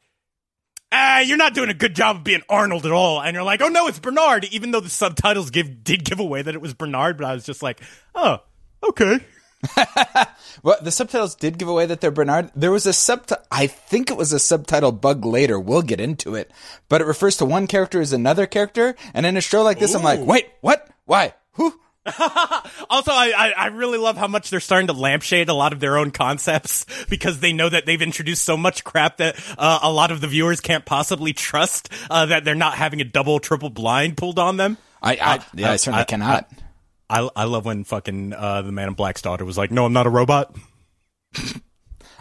ah, 0.91 1.19
you're 1.19 1.37
not 1.37 1.53
doing 1.53 1.69
a 1.69 1.73
good 1.73 1.95
job 1.95 2.17
of 2.17 2.23
being 2.23 2.41
Arnold 2.49 2.85
at 2.85 2.91
all. 2.91 3.21
And 3.21 3.33
you're 3.33 3.43
like, 3.43 3.61
oh 3.61 3.67
no, 3.67 3.87
it's 3.87 3.99
Bernard, 3.99 4.45
even 4.45 4.71
though 4.71 4.79
the 4.79 4.89
subtitles 4.89 5.49
give 5.49 5.83
did 5.83 6.03
give 6.03 6.19
away 6.19 6.41
that 6.41 6.55
it 6.55 6.61
was 6.61 6.73
Bernard, 6.73 7.17
but 7.17 7.25
I 7.25 7.33
was 7.33 7.45
just 7.45 7.63
like, 7.63 7.81
oh, 8.15 8.39
okay. 8.83 9.19
Well, 10.63 10.77
the 10.81 10.91
subtitles 10.91 11.35
did 11.35 11.57
give 11.57 11.67
away 11.67 11.85
that 11.85 12.01
they're 12.01 12.11
Bernard. 12.11 12.51
There 12.55 12.71
was 12.71 12.85
a 12.85 12.93
subtitle, 12.93 13.43
I 13.51 13.67
think 13.67 14.09
it 14.09 14.17
was 14.17 14.33
a 14.33 14.39
subtitle 14.39 14.91
bug 14.91 15.23
later. 15.23 15.59
We'll 15.59 15.81
get 15.81 16.01
into 16.01 16.35
it. 16.35 16.51
But 16.89 17.01
it 17.01 17.07
refers 17.07 17.37
to 17.37 17.45
one 17.45 17.67
character 17.67 18.01
as 18.01 18.13
another 18.13 18.47
character. 18.47 18.95
And 19.13 19.25
in 19.25 19.37
a 19.37 19.41
show 19.41 19.63
like 19.63 19.79
this, 19.79 19.93
I'm 19.93 20.03
like, 20.03 20.19
wait, 20.25 20.47
what? 20.61 20.89
Why? 21.05 21.33
Who? 21.53 21.79
Also, 22.89 23.11
I, 23.11 23.33
I 23.35 23.53
I 23.57 23.67
really 23.67 23.97
love 23.97 24.17
how 24.17 24.27
much 24.27 24.49
they're 24.49 24.59
starting 24.61 24.87
to 24.87 24.93
lampshade 24.93 25.49
a 25.49 25.53
lot 25.53 25.73
of 25.73 25.79
their 25.79 25.97
own 25.97 26.11
concepts 26.11 26.85
because 27.09 27.39
they 27.39 27.51
know 27.51 27.67
that 27.69 27.85
they've 27.85 28.01
introduced 28.01 28.45
so 28.45 28.55
much 28.55 28.83
crap 28.83 29.17
that 29.17 29.35
uh, 29.57 29.79
a 29.81 29.91
lot 29.91 30.11
of 30.11 30.21
the 30.21 30.27
viewers 30.27 30.61
can't 30.61 30.85
possibly 30.85 31.33
trust 31.33 31.89
uh, 32.09 32.25
that 32.27 32.45
they're 32.45 32.55
not 32.55 32.75
having 32.75 33.01
a 33.01 33.03
double, 33.03 33.39
triple 33.39 33.69
blind 33.69 34.15
pulled 34.15 34.39
on 34.39 34.57
them. 34.57 34.77
I, 35.01 35.13
I, 35.21 35.39
yeah, 35.53 35.71
I, 35.71 35.75
certainly 35.75 36.01
I- 36.01 36.05
cannot. 36.05 36.49
I, 37.09 37.29
I 37.35 37.43
love 37.45 37.65
when 37.65 37.83
fucking 37.83 38.33
uh, 38.33 38.61
the 38.63 38.71
Man 38.71 38.89
in 38.89 38.93
Black's 38.93 39.21
daughter 39.21 39.45
was 39.45 39.57
like, 39.57 39.71
"No, 39.71 39.85
I'm 39.85 39.93
not 39.93 40.07
a 40.07 40.09
robot." 40.09 40.55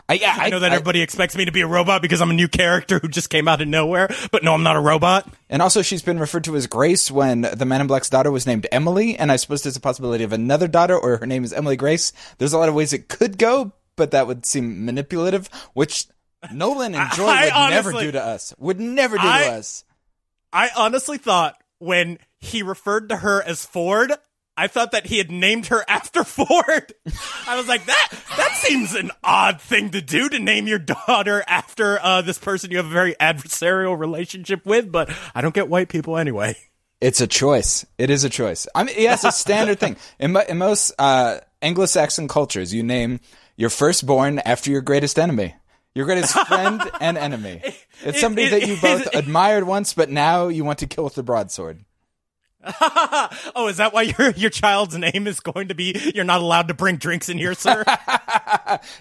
I, 0.09 0.15
yeah, 0.15 0.37
I 0.39 0.51
know 0.51 0.61
that 0.61 0.71
everybody 0.73 1.03
expects 1.03 1.37
me 1.37 1.47
to 1.47 1.53
be 1.53 1.63
a 1.63 1.67
robot 1.67 2.01
because 2.01 2.21
I'm 2.21 2.31
a 2.31 2.35
new 2.35 2.47
character 2.47 3.01
who 3.01 3.09
just 3.09 3.29
came 3.29 3.49
out 3.49 3.61
of 3.61 3.67
nowhere, 3.67 4.09
but 4.31 4.45
no, 4.45 4.55
I'm 4.55 4.63
not 4.63 4.77
a 4.77 4.81
robot. 4.81 5.29
And 5.51 5.61
also, 5.61 5.83
she's 5.83 6.03
been 6.03 6.21
referred 6.21 6.45
to 6.45 6.55
as 6.55 6.69
Grace 6.69 7.11
when 7.11 7.41
the 7.41 7.65
Man 7.65 7.81
in 7.81 7.87
Black's 7.89 8.09
daughter 8.09 8.31
was 8.31 8.47
named 8.47 8.69
Emily, 8.71 9.17
and 9.19 9.33
I 9.33 9.37
suppose 9.37 9.63
there's 9.65 9.77
a 9.77 9.81
possibility 9.81 10.23
of 10.23 10.33
another 10.33 10.69
daughter, 10.69 10.97
or 10.97 11.17
her 11.17 11.27
name 11.27 11.43
is 11.43 11.53
Emily 11.53 11.77
Grace. 11.77 12.13
There's 12.39 12.53
a 12.53 12.59
lot 12.59 12.69
of 12.69 12.75
ways 12.77 12.93
it 12.93 13.09
could 13.09 13.37
go, 13.37 13.73
but 13.97 14.13
that 14.13 14.29
would 14.29 14.47
seem 14.47 14.85
manipulative, 14.85 15.49
which 15.75 16.07
Nolan 16.53 16.95
and 16.95 17.11
Joy 17.15 17.27
I 17.27 17.45
would 17.45 17.71
never 17.75 17.89
honestly- 17.91 18.05
do 18.05 18.13
to 18.13 18.23
us. 18.23 18.55
Would 18.59 18.79
never 18.79 19.17
do 19.17 19.27
I- 19.27 19.43
to 19.45 19.51
us. 19.55 19.85
I 20.53 20.71
honestly 20.77 21.19
thought 21.19 21.61
when 21.79 22.19
he 22.39 22.63
referred 22.63 23.09
to 23.09 23.17
her 23.17 23.43
as 23.43 23.67
Ford, 23.67 24.13
I 24.57 24.69
thought 24.69 24.93
that 24.93 25.07
he 25.07 25.19
had 25.19 25.31
named 25.31 25.67
her 25.67 25.85
after 25.89 26.25
Ford. 26.25 26.93
I 27.47 27.57
was 27.57 27.69
like, 27.69 27.85
that 27.87 28.09
that 28.37 28.57
seems 28.57 28.95
an 28.95 29.11
odd 29.23 29.61
thing 29.61 29.91
to 29.91 30.01
do 30.01 30.29
to 30.29 30.39
name 30.39 30.67
your 30.67 30.79
daughter 30.79 31.45
after 31.47 31.99
uh, 32.01 32.23
this 32.23 32.39
person 32.39 32.71
you 32.71 32.79
have 32.79 32.87
a 32.87 32.91
very 32.91 33.15
adversarial 33.15 33.99
relationship 33.99 34.65
with, 34.65 34.91
but 34.91 35.11
I 35.35 35.41
don't 35.41 35.55
get 35.55 35.69
white 35.69 35.89
people 35.89 36.17
anyway. 36.17 36.57
It's 37.01 37.21
a 37.21 37.27
choice. 37.27 37.85
It 37.99 38.09
is 38.09 38.25
a 38.25 38.31
choice. 38.31 38.67
I 38.75 38.85
mean, 38.85 38.97
yes, 38.99 39.25
it's 39.25 39.37
a 39.37 39.39
standard 39.39 39.79
thing. 39.79 39.97
In, 40.19 40.35
in 40.49 40.57
most 40.57 40.93
uh, 40.99 41.41
Anglo-Saxon 41.61 42.27
cultures, 42.27 42.73
you 42.73 42.83
name 42.83 43.21
your 43.57 43.69
firstborn 43.69 44.39
after 44.39 44.71
your 44.71 44.81
greatest 44.81 45.19
enemy. 45.19 45.55
Your 45.95 46.07
greatest 46.07 46.39
friend 46.47 46.81
and 47.01 47.19
enemy. 47.19 47.63
It's 48.03 48.21
somebody 48.21 48.49
that 48.49 48.67
you 48.67 48.77
both 48.81 49.15
admired 49.15 49.65
once, 49.65 49.93
but 49.93 50.11
now 50.11 50.49
you 50.49 50.65
want 50.65 50.79
to 50.81 50.87
kill 50.87 51.05
with 51.05 51.15
the 51.15 51.23
broadsword. 51.23 51.85
oh, 53.55 53.69
is 53.69 53.77
that 53.77 53.93
why 53.93 54.03
your 54.03 54.31
your 54.31 54.51
child's 54.51 54.97
name 54.97 55.27
is 55.27 55.41
going 55.41 55.69
to 55.69 55.75
be? 55.75 56.13
You're 56.15 56.25
not 56.25 56.41
allowed 56.41 56.69
to 56.69 56.75
bring 56.75 56.97
drinks 56.97 57.29
in 57.29 57.39
here, 57.39 57.55
sir. 57.55 57.85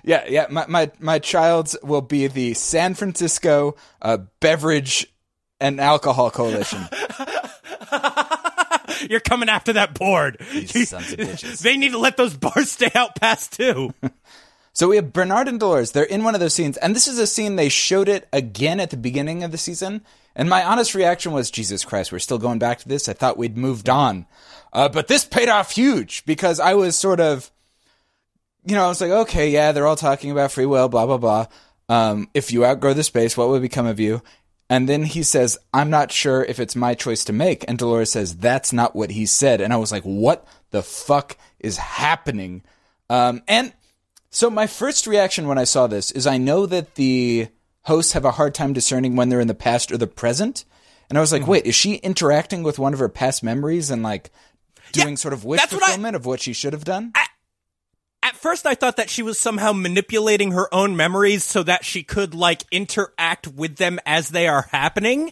Yeah, 0.03 0.25
yeah. 0.27 0.45
My 0.49 0.65
my 0.67 0.91
my 0.99 1.19
child's 1.19 1.75
will 1.83 2.01
be 2.01 2.27
the 2.27 2.53
San 2.53 2.93
Francisco 2.93 3.75
uh, 4.01 4.19
Beverage 4.39 5.07
and 5.59 5.81
Alcohol 5.81 6.31
Coalition. 6.31 6.87
You're 9.09 9.19
coming 9.19 9.49
after 9.49 9.73
that 9.73 9.95
board. 9.95 10.37
These 10.51 10.89
sons 10.89 11.11
of 11.11 11.19
bitches. 11.19 11.61
They 11.61 11.75
need 11.77 11.91
to 11.91 11.97
let 11.97 12.15
those 12.15 12.37
bars 12.37 12.71
stay 12.71 12.91
out 12.95 13.15
past 13.15 13.53
two. 13.53 13.93
So 14.75 14.89
we 14.89 14.97
have 14.97 15.13
Bernard 15.13 15.47
and 15.47 15.57
Dolores. 15.57 15.93
They're 15.93 16.03
in 16.03 16.25
one 16.25 16.35
of 16.35 16.41
those 16.41 16.53
scenes, 16.53 16.75
and 16.75 16.93
this 16.93 17.07
is 17.07 17.17
a 17.17 17.25
scene 17.25 17.55
they 17.55 17.69
showed 17.69 18.09
it 18.09 18.27
again 18.33 18.81
at 18.81 18.89
the 18.89 18.97
beginning 18.97 19.41
of 19.41 19.53
the 19.53 19.57
season. 19.57 20.01
And 20.35 20.49
my 20.49 20.65
honest 20.65 20.93
reaction 20.93 21.31
was, 21.31 21.49
Jesus 21.49 21.85
Christ, 21.85 22.11
we're 22.11 22.19
still 22.19 22.37
going 22.37 22.59
back 22.59 22.79
to 22.79 22.89
this. 22.89 23.07
I 23.07 23.13
thought 23.13 23.37
we'd 23.37 23.55
moved 23.55 23.87
on, 23.87 24.25
uh, 24.73 24.89
but 24.89 25.07
this 25.07 25.23
paid 25.23 25.47
off 25.47 25.71
huge 25.71 26.25
because 26.25 26.59
I 26.59 26.73
was 26.73 26.97
sort 26.97 27.21
of, 27.21 27.49
you 28.65 28.75
know, 28.75 28.83
I 28.83 28.89
was 28.89 28.99
like, 28.99 29.11
okay, 29.11 29.49
yeah, 29.49 29.71
they're 29.71 29.87
all 29.87 29.95
talking 29.95 30.29
about 30.29 30.51
free 30.51 30.65
will, 30.65 30.89
blah 30.89 31.05
blah 31.05 31.19
blah. 31.19 31.45
Um, 31.87 32.27
if 32.33 32.51
you 32.51 32.65
outgrow 32.65 32.93
the 32.93 33.03
space, 33.03 33.37
what 33.37 33.47
would 33.47 33.61
become 33.61 33.85
of 33.85 34.01
you? 34.01 34.21
And 34.69 34.89
then 34.89 35.03
he 35.03 35.23
says, 35.23 35.57
I'm 35.73 35.89
not 35.89 36.11
sure 36.11 36.43
if 36.43 36.59
it's 36.59 36.75
my 36.75 36.95
choice 36.95 37.23
to 37.25 37.33
make. 37.33 37.63
And 37.65 37.77
Dolores 37.77 38.11
says, 38.11 38.35
that's 38.35 38.73
not 38.73 38.93
what 38.93 39.11
he 39.11 39.25
said. 39.25 39.61
And 39.61 39.71
I 39.71 39.77
was 39.77 39.93
like, 39.93 40.03
what 40.03 40.45
the 40.71 40.83
fuck 40.83 41.37
is 41.61 41.77
happening? 41.77 42.63
Um, 43.09 43.41
and 43.47 43.71
so 44.35 44.49
my 44.49 44.67
first 44.67 45.07
reaction 45.07 45.47
when 45.47 45.57
I 45.57 45.63
saw 45.63 45.87
this 45.87 46.11
is 46.11 46.27
I 46.27 46.37
know 46.37 46.65
that 46.65 46.95
the 46.95 47.47
hosts 47.83 48.13
have 48.13 48.25
a 48.25 48.31
hard 48.31 48.53
time 48.53 48.73
discerning 48.73 49.15
when 49.15 49.29
they're 49.29 49.39
in 49.39 49.47
the 49.47 49.53
past 49.53 49.91
or 49.91 49.97
the 49.97 50.07
present. 50.07 50.65
And 51.09 51.17
I 51.17 51.21
was 51.21 51.31
like, 51.31 51.43
Mm-hmm. 51.43 51.51
wait, 51.51 51.65
is 51.65 51.75
she 51.75 51.95
interacting 51.95 52.63
with 52.63 52.77
one 52.79 52.93
of 52.93 52.99
her 52.99 53.09
past 53.09 53.43
memories 53.43 53.91
and 53.91 54.03
like 54.03 54.31
doing 54.91 55.09
Yeah, 55.09 55.15
sort 55.15 55.33
of 55.33 55.45
wish 55.45 55.59
what 55.61 55.71
I- 55.73 55.77
fulfillment 55.77 56.15
of 56.15 56.25
what 56.25 56.41
she 56.41 56.51
should 56.53 56.73
have 56.73 56.83
done? 56.83 57.13
At 58.23 58.35
first, 58.35 58.65
I 58.65 58.73
thought 58.73 58.97
that 58.97 59.09
she 59.11 59.21
was 59.21 59.39
somehow 59.39 59.71
manipulating 59.71 60.51
her 60.51 60.67
own 60.73 60.95
memories 60.97 61.43
so 61.43 61.61
that 61.63 61.85
she 61.85 62.01
could 62.01 62.33
like 62.33 62.63
interact 62.71 63.47
with 63.47 63.75
them 63.77 63.99
as 64.05 64.29
they 64.29 64.47
are 64.47 64.63
happening. 64.71 65.31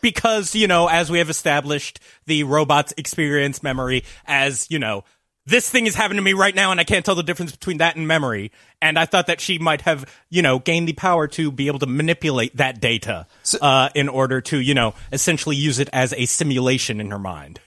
Because, 0.00 0.54
you 0.56 0.66
know, 0.66 0.88
as 0.88 1.10
we 1.10 1.18
have 1.18 1.30
established, 1.30 2.00
the 2.26 2.42
robots 2.44 2.92
experience 2.96 3.62
memory 3.62 4.02
as, 4.26 4.66
you 4.70 4.78
know, 4.80 5.04
this 5.44 5.68
thing 5.68 5.86
is 5.86 5.94
happening 5.94 6.18
to 6.18 6.22
me 6.22 6.34
right 6.34 6.54
now 6.54 6.70
and 6.70 6.80
I 6.80 6.84
can't 6.84 7.04
tell 7.04 7.14
the 7.14 7.22
difference 7.22 7.52
between 7.52 7.78
that 7.78 7.96
and 7.96 8.06
memory. 8.06 8.52
And 8.80 8.98
I 8.98 9.06
thought 9.06 9.26
that 9.26 9.40
she 9.40 9.58
might 9.58 9.82
have, 9.82 10.04
you 10.30 10.42
know, 10.42 10.58
gained 10.58 10.88
the 10.88 10.92
power 10.92 11.26
to 11.28 11.50
be 11.50 11.66
able 11.66 11.80
to 11.80 11.86
manipulate 11.86 12.56
that 12.56 12.80
data, 12.80 13.26
uh, 13.60 13.88
in 13.94 14.08
order 14.08 14.40
to, 14.42 14.58
you 14.58 14.74
know, 14.74 14.94
essentially 15.12 15.56
use 15.56 15.78
it 15.78 15.88
as 15.92 16.12
a 16.12 16.26
simulation 16.26 17.00
in 17.00 17.10
her 17.10 17.18
mind. 17.18 17.60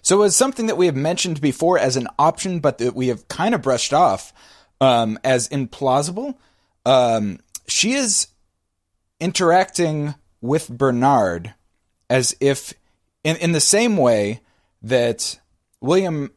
So 0.00 0.16
it 0.16 0.20
was 0.20 0.36
something 0.36 0.66
that 0.66 0.76
we 0.76 0.86
have 0.86 0.96
mentioned 0.96 1.40
before 1.40 1.78
as 1.78 1.96
an 1.96 2.08
option, 2.18 2.60
but 2.60 2.78
that 2.78 2.94
we 2.94 3.08
have 3.08 3.28
kind 3.28 3.54
of 3.54 3.62
brushed 3.62 3.92
off 3.92 4.32
um, 4.80 5.18
as 5.22 5.48
implausible. 5.48 6.36
Um, 6.86 7.40
she 7.66 7.92
is 7.92 8.28
interacting 9.20 10.14
with 10.40 10.68
Bernard 10.68 11.52
as 12.08 12.34
if, 12.40 12.72
in, 13.22 13.36
in 13.36 13.52
the 13.52 13.60
same 13.60 13.96
way 13.98 14.40
that 14.80 15.38
William 15.80 16.30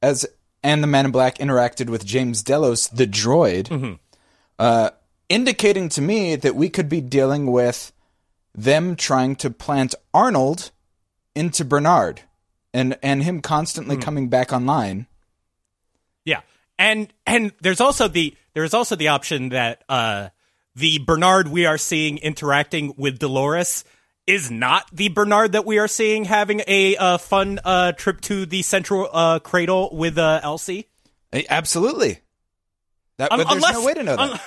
as 0.00 0.26
and 0.62 0.82
the 0.82 0.86
Man 0.86 1.06
in 1.06 1.10
Black 1.10 1.38
interacted 1.38 1.88
with 1.88 2.04
James 2.04 2.42
Delos, 2.42 2.88
the 2.88 3.06
droid, 3.06 3.98
uh, 4.58 4.90
indicating 5.28 5.88
to 5.90 6.02
me 6.02 6.36
that 6.36 6.54
we 6.54 6.68
could 6.68 6.88
be 6.88 7.00
dealing 7.00 7.50
with 7.50 7.92
them 8.54 8.96
trying 8.96 9.36
to 9.36 9.50
plant 9.50 9.94
Arnold 10.12 10.70
into 11.34 11.64
Bernard 11.64 12.22
and 12.74 12.98
and 13.02 13.22
him 13.22 13.40
constantly 13.40 13.96
coming 13.96 14.28
back 14.28 14.52
online. 14.52 15.06
Yeah, 16.24 16.40
and 16.78 17.12
and 17.26 17.52
there's 17.60 17.80
also 17.80 18.08
the 18.08 18.34
there's 18.54 18.74
also 18.74 18.96
the 18.96 19.08
option 19.08 19.50
that 19.50 19.84
uh 19.88 20.28
the 20.74 20.98
Bernard 20.98 21.48
we 21.48 21.66
are 21.66 21.78
seeing 21.78 22.18
interacting 22.18 22.94
with 22.96 23.18
Dolores 23.18 23.84
is 24.28 24.50
not 24.50 24.84
the 24.92 25.08
Bernard 25.08 25.52
that 25.52 25.64
we 25.64 25.78
are 25.78 25.88
seeing 25.88 26.24
having 26.24 26.62
a 26.68 26.96
uh, 26.96 27.18
fun 27.18 27.58
uh 27.64 27.92
trip 27.92 28.20
to 28.22 28.46
the 28.46 28.62
central 28.62 29.08
uh 29.12 29.38
cradle 29.40 29.88
with 29.92 30.18
uh 30.18 30.40
Elsie. 30.42 30.86
Eh, 31.32 31.42
Absolutely. 31.48 32.20
That, 33.16 33.30
but 33.30 33.38
there's 33.38 33.52
unless- 33.52 33.72
no 33.74 33.84
way 33.84 33.94
to 33.94 34.02
know 34.04 34.16
that. 34.16 34.30
un- 34.32 34.40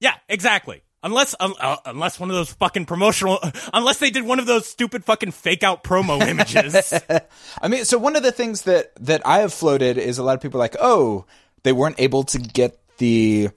yeah, 0.00 0.14
exactly. 0.28 0.82
Unless 1.02 1.34
um, 1.40 1.54
uh, 1.60 1.76
unless 1.84 2.18
one 2.18 2.30
of 2.30 2.36
those 2.36 2.52
fucking 2.52 2.86
promotional 2.86 3.38
unless 3.74 3.98
they 3.98 4.10
did 4.10 4.24
one 4.24 4.38
of 4.38 4.46
those 4.46 4.66
stupid 4.66 5.04
fucking 5.04 5.30
fake 5.32 5.62
out 5.62 5.82
promo 5.84 6.20
images. 6.26 6.92
I 7.62 7.68
mean, 7.68 7.84
so 7.84 7.96
one 7.98 8.16
of 8.16 8.22
the 8.22 8.32
things 8.32 8.62
that 8.62 8.92
that 9.04 9.24
I 9.26 9.38
have 9.38 9.52
floated 9.54 9.98
is 9.98 10.18
a 10.18 10.22
lot 10.22 10.34
of 10.34 10.40
people 10.40 10.58
are 10.60 10.64
like, 10.64 10.76
oh, 10.80 11.24
they 11.62 11.72
weren't 11.72 11.96
able 11.98 12.24
to 12.24 12.38
get 12.38 12.78
the 12.98 13.50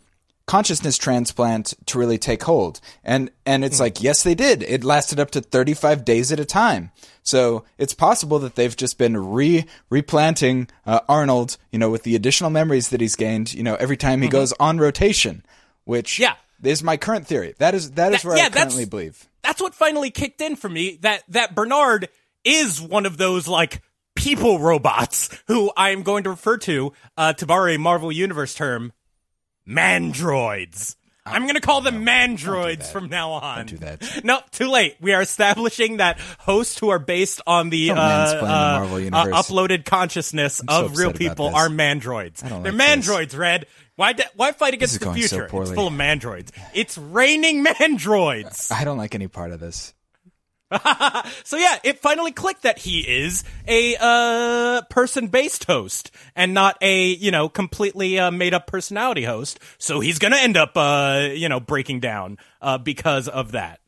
consciousness 0.49 0.97
transplant 0.97 1.75
to 1.85 1.99
really 1.99 2.17
take 2.17 2.41
hold, 2.43 2.81
and 3.03 3.29
and 3.45 3.63
it's 3.63 3.79
like, 3.79 4.01
yes, 4.01 4.23
they 4.23 4.33
did. 4.33 4.63
It 4.63 4.83
lasted 4.83 5.19
up 5.19 5.29
to 5.31 5.41
thirty 5.41 5.75
five 5.75 6.03
days 6.03 6.31
at 6.31 6.39
a 6.39 6.45
time. 6.45 6.91
So 7.21 7.63
it's 7.77 7.93
possible 7.93 8.39
that 8.39 8.55
they've 8.55 8.75
just 8.75 8.97
been 8.97 9.15
re 9.15 9.65
replanting 9.91 10.67
uh, 10.87 11.01
Arnold, 11.07 11.57
you 11.71 11.77
know, 11.77 11.91
with 11.91 12.01
the 12.03 12.15
additional 12.15 12.49
memories 12.49 12.89
that 12.89 12.99
he's 13.01 13.15
gained, 13.15 13.53
you 13.53 13.61
know, 13.61 13.75
every 13.75 13.97
time 13.97 14.21
he 14.23 14.27
goes 14.27 14.51
on 14.59 14.79
rotation, 14.79 15.45
which 15.85 16.17
Yeah. 16.17 16.33
is 16.63 16.81
my 16.81 16.97
current 16.97 17.27
theory. 17.27 17.53
That 17.59 17.75
is 17.75 17.91
that 17.91 18.13
is 18.13 18.23
That- 18.23 18.27
where 18.27 18.37
yeah, 18.37 18.45
I 18.45 18.49
that's- 18.49 18.63
currently 18.73 18.85
believe. 18.85 19.27
that's 19.43 19.61
what 19.61 19.75
finally 19.75 20.09
kicked 20.09 20.41
in 20.41 20.55
for 20.55 20.67
me 20.69 20.97
that 21.01 21.23
that 21.29 21.53
Bernard 21.53 22.09
is 22.43 22.81
one 22.81 23.05
of 23.05 23.17
those 23.17 23.47
like 23.47 23.81
people 24.15 24.57
robots 24.59 25.29
who 25.47 25.71
I 25.77 25.91
am 25.91 26.01
going 26.01 26.23
to 26.23 26.31
refer 26.31 26.57
to 26.57 26.93
uh 27.17 27.33
to 27.33 27.45
borrow 27.45 27.71
a 27.73 27.77
Marvel 27.77 28.11
Universe 28.11 28.55
term 28.55 28.93
mandroids. 29.69 30.95
I'm 31.25 31.43
going 31.43 31.55
to 31.55 31.61
call 31.61 31.81
them 31.81 32.03
mandroids 32.05 32.91
from 32.91 33.07
now 33.09 33.31
on. 33.33 33.67
do 33.67 33.77
that. 33.77 34.23
No, 34.23 34.39
too 34.51 34.67
late. 34.67 34.95
We 34.99 35.13
are 35.13 35.21
establishing 35.21 35.97
that 35.97 36.19
hosts 36.39 36.79
who 36.79 36.89
are 36.89 36.97
based 36.97 37.39
on 37.45 37.69
the, 37.69 37.91
uh, 37.91 37.95
mansplain 37.95 39.11
the 39.11 39.15
uh, 39.15 39.37
uh, 39.37 39.43
uploaded 39.43 39.85
consciousness 39.85 40.55
so 40.55 40.85
of 40.85 40.97
real 40.97 41.13
people 41.13 41.53
are 41.53 41.69
mandroids. 41.69 42.41
don't 42.47 42.63
They're 42.63 42.71
like 42.71 42.97
this. 42.97 43.07
mandroids, 43.07 43.37
Red. 43.37 43.67
Why, 43.95 44.13
de- 44.13 44.23
why 44.35 44.53
fight 44.53 44.73
against 44.73 44.97
the 44.97 45.05
going 45.05 45.21
so 45.21 45.27
future? 45.27 45.61
it's 45.61 45.71
full 45.71 45.87
of 45.87 45.93
mandroids. 45.93 46.51
It's 46.73 46.97
raining 46.97 47.63
mandroids. 47.65 48.71
I 48.71 48.83
don't 48.83 48.97
like 48.97 49.13
any 49.13 49.27
part 49.27 49.51
of 49.51 49.59
this. 49.59 49.93
So 51.43 51.57
yeah, 51.57 51.79
it 51.83 51.99
finally 51.99 52.31
clicked 52.31 52.63
that 52.63 52.79
he 52.79 52.99
is 52.99 53.43
a 53.67 53.95
uh, 53.99 54.81
person-based 54.89 55.65
host 55.65 56.11
and 56.35 56.53
not 56.53 56.77
a 56.81 57.07
you 57.07 57.31
know 57.31 57.49
completely 57.49 58.19
uh, 58.19 58.31
made-up 58.31 58.67
personality 58.67 59.23
host. 59.23 59.59
So 59.77 59.99
he's 59.99 60.19
gonna 60.19 60.37
end 60.37 60.57
up 60.57 60.73
uh, 60.75 61.29
you 61.33 61.49
know 61.49 61.59
breaking 61.59 62.01
down 62.01 62.37
uh, 62.61 62.77
because 62.77 63.27
of 63.27 63.51
that. 63.53 63.79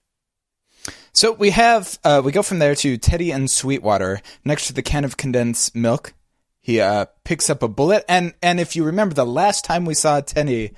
So 1.13 1.33
we 1.33 1.51
have 1.51 1.99
uh, 2.03 2.21
we 2.23 2.31
go 2.31 2.41
from 2.41 2.59
there 2.59 2.75
to 2.75 2.97
Teddy 2.97 3.31
and 3.31 3.49
Sweetwater 3.49 4.21
next 4.43 4.67
to 4.67 4.73
the 4.73 4.81
can 4.81 5.03
of 5.03 5.17
condensed 5.17 5.75
milk. 5.75 6.13
He 6.59 6.79
uh, 6.79 7.05
picks 7.23 7.49
up 7.49 7.63
a 7.63 7.67
bullet, 7.67 8.05
and 8.07 8.33
and 8.41 8.59
if 8.59 8.75
you 8.75 8.83
remember 8.83 9.13
the 9.13 9.25
last 9.25 9.65
time 9.65 9.85
we 9.85 9.93
saw 9.93 10.21
Teddy, 10.21 10.73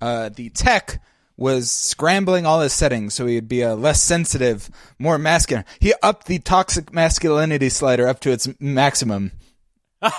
the 0.00 0.50
tech 0.54 1.00
was 1.38 1.70
scrambling 1.70 2.44
all 2.44 2.60
his 2.60 2.72
settings 2.72 3.14
so 3.14 3.24
he'd 3.24 3.48
be 3.48 3.62
a 3.62 3.74
less 3.74 4.02
sensitive, 4.02 4.68
more 4.98 5.16
masculine. 5.16 5.64
He 5.78 5.94
upped 6.02 6.26
the 6.26 6.40
toxic 6.40 6.92
masculinity 6.92 7.70
slider 7.70 8.06
up 8.06 8.20
to 8.20 8.30
its 8.30 8.48
maximum. 8.60 9.32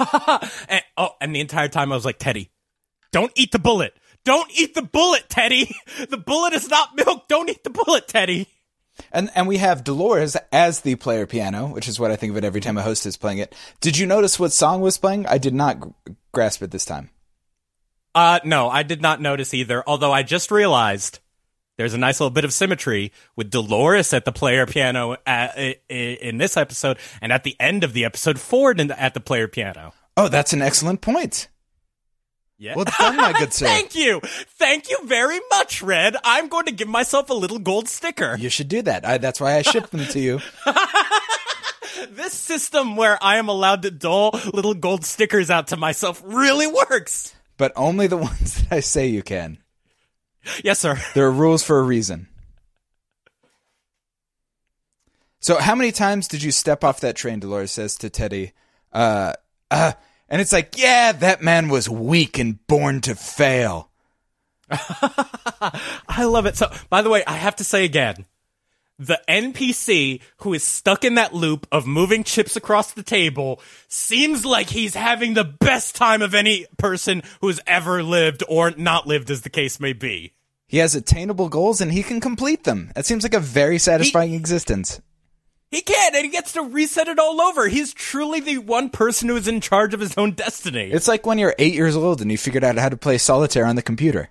And, 0.68 0.82
oh, 0.98 1.12
and 1.22 1.34
the 1.34 1.40
entire 1.40 1.68
time 1.68 1.92
I 1.92 1.96
was 1.96 2.06
like, 2.06 2.20
Teddy, 2.20 2.50
don't 3.12 3.32
eat 3.36 3.52
the 3.52 3.60
bullet. 3.60 3.94
Don't 4.26 4.52
eat 4.60 4.76
the 4.76 4.82
bullet, 4.82 5.30
Teddy. 5.30 5.74
The 6.10 6.18
bullet 6.18 6.54
is 6.54 6.70
not 6.70 6.96
milk. 6.96 7.28
Don't 7.28 7.50
eat 7.50 7.64
the 7.64 7.70
bullet, 7.70 8.08
Teddy. 8.08 8.48
And 9.12 9.30
and 9.36 9.48
we 9.48 9.58
have 9.58 9.84
Dolores 9.84 10.36
as 10.52 10.82
the 10.82 10.96
player 10.96 11.26
piano, 11.26 11.68
which 11.68 11.88
is 11.88 12.00
what 12.00 12.12
I 12.12 12.16
think 12.16 12.32
of 12.32 12.38
it 12.38 12.44
every 12.44 12.62
time 12.62 12.78
a 12.78 12.82
host 12.82 13.06
is 13.06 13.18
playing 13.18 13.38
it. 13.38 13.56
Did 13.80 13.98
you 13.98 14.06
notice 14.06 14.40
what 14.40 14.52
song 14.52 14.82
was 14.82 14.98
playing? 14.98 15.26
I 15.26 15.38
did 15.38 15.54
not 15.54 15.80
gr- 15.80 15.90
grasp 16.34 16.62
it 16.62 16.72
this 16.72 16.86
time. 16.86 17.10
Uh, 18.16 18.40
no, 18.44 18.70
I 18.70 18.84
did 18.84 19.02
not 19.02 19.22
notice 19.22 19.54
either. 19.54 19.84
Although 19.88 20.12
I 20.12 20.24
just 20.24 20.52
realized 20.52 21.20
there's 21.78 21.94
a 21.94 21.98
nice 21.98 22.20
little 22.20 22.32
bit 22.32 22.44
of 22.46 22.52
symmetry 22.54 23.12
with 23.36 23.50
Dolores 23.52 24.12
at 24.14 24.26
the 24.26 24.32
player 24.32 24.66
piano 24.66 25.16
at, 25.26 25.58
i- 25.58 25.78
in 25.90 26.38
this 26.38 26.58
episode, 26.58 26.98
and 27.22 27.32
at 27.32 27.44
the 27.44 27.56
end 27.60 27.84
of 27.84 27.94
the 27.94 28.06
episode, 28.06 28.40
Ford 28.40 28.80
in 28.80 28.88
the, 28.88 29.00
at 29.02 29.14
the 29.14 29.20
player 29.22 29.48
piano. 29.48 29.94
Oh, 30.18 30.28
that's 30.28 30.52
an 30.54 30.62
excellent 30.62 31.02
point. 31.02 31.48
Yeah. 32.58 32.76
Well 32.76 32.84
done, 33.00 33.16
my 33.16 33.32
good 33.32 33.54
sir. 33.54 33.68
Thank 33.68 33.96
you, 33.96 34.20
thank 34.22 34.90
you 34.90 34.98
very 35.06 35.40
much, 35.52 35.82
Red. 35.82 36.18
I'm 36.26 36.50
going 36.50 36.66
to 36.66 36.74
give 36.74 36.90
myself 36.90 37.30
a 37.30 37.34
little 37.34 37.60
gold 37.60 37.88
sticker. 37.88 38.36
You 38.38 38.50
should 38.50 38.68
do 38.68 38.82
that. 38.82 39.06
I, 39.06 39.18
that's 39.18 39.40
why 39.40 39.56
I 39.56 39.62
shipped 39.62 39.92
them 39.92 40.06
to 40.08 40.20
you. 40.20 40.40
This 42.12 42.34
system 42.34 42.96
where 42.96 43.18
I 43.22 43.38
am 43.38 43.50
allowed 43.50 43.82
to 43.82 43.92
dole 43.92 44.32
little 44.54 44.74
gold 44.74 45.04
stickers 45.06 45.50
out 45.50 45.68
to 45.68 45.78
myself 45.78 46.22
really 46.26 46.68
works. 46.68 47.34
But 47.60 47.74
only 47.76 48.08
the 48.08 48.18
ones 48.32 48.64
that 48.64 48.72
I 48.72 48.80
say 48.80 49.06
you 49.06 49.22
can. 49.22 49.60
Yes, 50.64 50.80
sir. 50.80 51.00
There 51.14 51.28
are 51.28 51.32
rules 51.32 51.62
for 51.62 51.78
a 51.78 51.84
reason. 51.84 52.28
So 55.42 55.58
how 55.58 55.76
many 55.76 55.92
times 55.92 56.28
did 56.28 56.42
you 56.42 56.52
step 56.52 56.84
off 56.84 57.02
that 57.02 57.16
train? 57.16 57.40
Dolores 57.40 57.72
says 57.72 57.98
to 57.98 58.10
Teddy. 58.10 58.54
Uh, 58.92 59.34
uh, 59.70 59.92
and 60.28 60.42
it's 60.42 60.52
like, 60.52 60.78
yeah, 60.78 61.12
that 61.12 61.42
man 61.42 61.70
was 61.70 61.90
weak 61.90 62.40
and 62.40 62.66
born 62.68 63.02
to 63.02 63.16
fail. 63.16 63.90
I 64.72 66.26
love 66.26 66.46
it. 66.46 66.56
So, 66.56 66.72
by 66.90 67.02
the 67.02 67.10
way, 67.10 67.24
I 67.26 67.34
have 67.34 67.56
to 67.58 67.64
say 67.64 67.86
again, 67.86 68.26
the 69.00 69.20
NPC 69.28 70.22
who 70.40 70.54
is 70.54 70.64
stuck 70.64 71.04
in 71.06 71.16
that 71.16 71.34
loop 71.34 71.66
of 71.72 71.88
moving 71.88 72.24
chips 72.24 72.56
across 72.56 72.92
the 72.92 73.02
table 73.02 73.62
seems 73.88 74.46
like 74.46 74.70
he's 74.70 74.94
having 74.94 75.34
the 75.34 75.46
best 75.46 75.96
time 75.96 76.22
of 76.22 76.36
any 76.36 76.66
person 76.78 77.24
who's 77.40 77.62
ever 77.66 78.04
lived 78.04 78.44
or 78.48 78.72
not 78.72 79.08
lived, 79.08 79.32
as 79.32 79.42
the 79.42 79.50
case 79.50 79.80
may 79.80 79.94
be. 79.94 80.34
He 80.68 80.78
has 80.78 80.94
attainable 80.94 81.50
goals 81.50 81.82
and 81.82 81.92
he 81.92 82.04
can 82.04 82.20
complete 82.20 82.66
them. 82.66 82.92
That 82.94 83.06
seems 83.06 83.24
like 83.24 83.34
a 83.34 83.40
very 83.40 83.80
satisfying 83.80 84.34
existence. 84.34 85.02
He 85.72 85.82
can, 85.82 86.16
and 86.16 86.26
he 86.26 86.32
gets 86.32 86.54
to 86.54 86.64
reset 86.64 87.08
it 87.08 87.20
all 87.20 87.40
over. 87.42 87.68
He's 87.68 87.94
truly 87.94 88.40
the 88.40 88.58
one 88.58 88.90
person 88.90 89.30
who 89.30 89.36
is 89.36 89.48
in 89.48 89.62
charge 89.62 89.94
of 89.94 90.00
his 90.00 90.18
own 90.18 90.32
destiny. 90.32 90.92
It's 90.92 91.08
like 91.08 91.26
when 91.26 91.38
you're 91.38 91.56
eight 91.60 91.76
years 91.76 91.96
old 91.96 92.22
and 92.22 92.32
you 92.32 92.38
figured 92.38 92.64
out 92.64 92.78
how 92.78 92.90
to 92.90 92.98
play 92.98 93.20
solitaire 93.20 93.66
on 93.66 93.76
the 93.76 93.84
computer. 93.84 94.30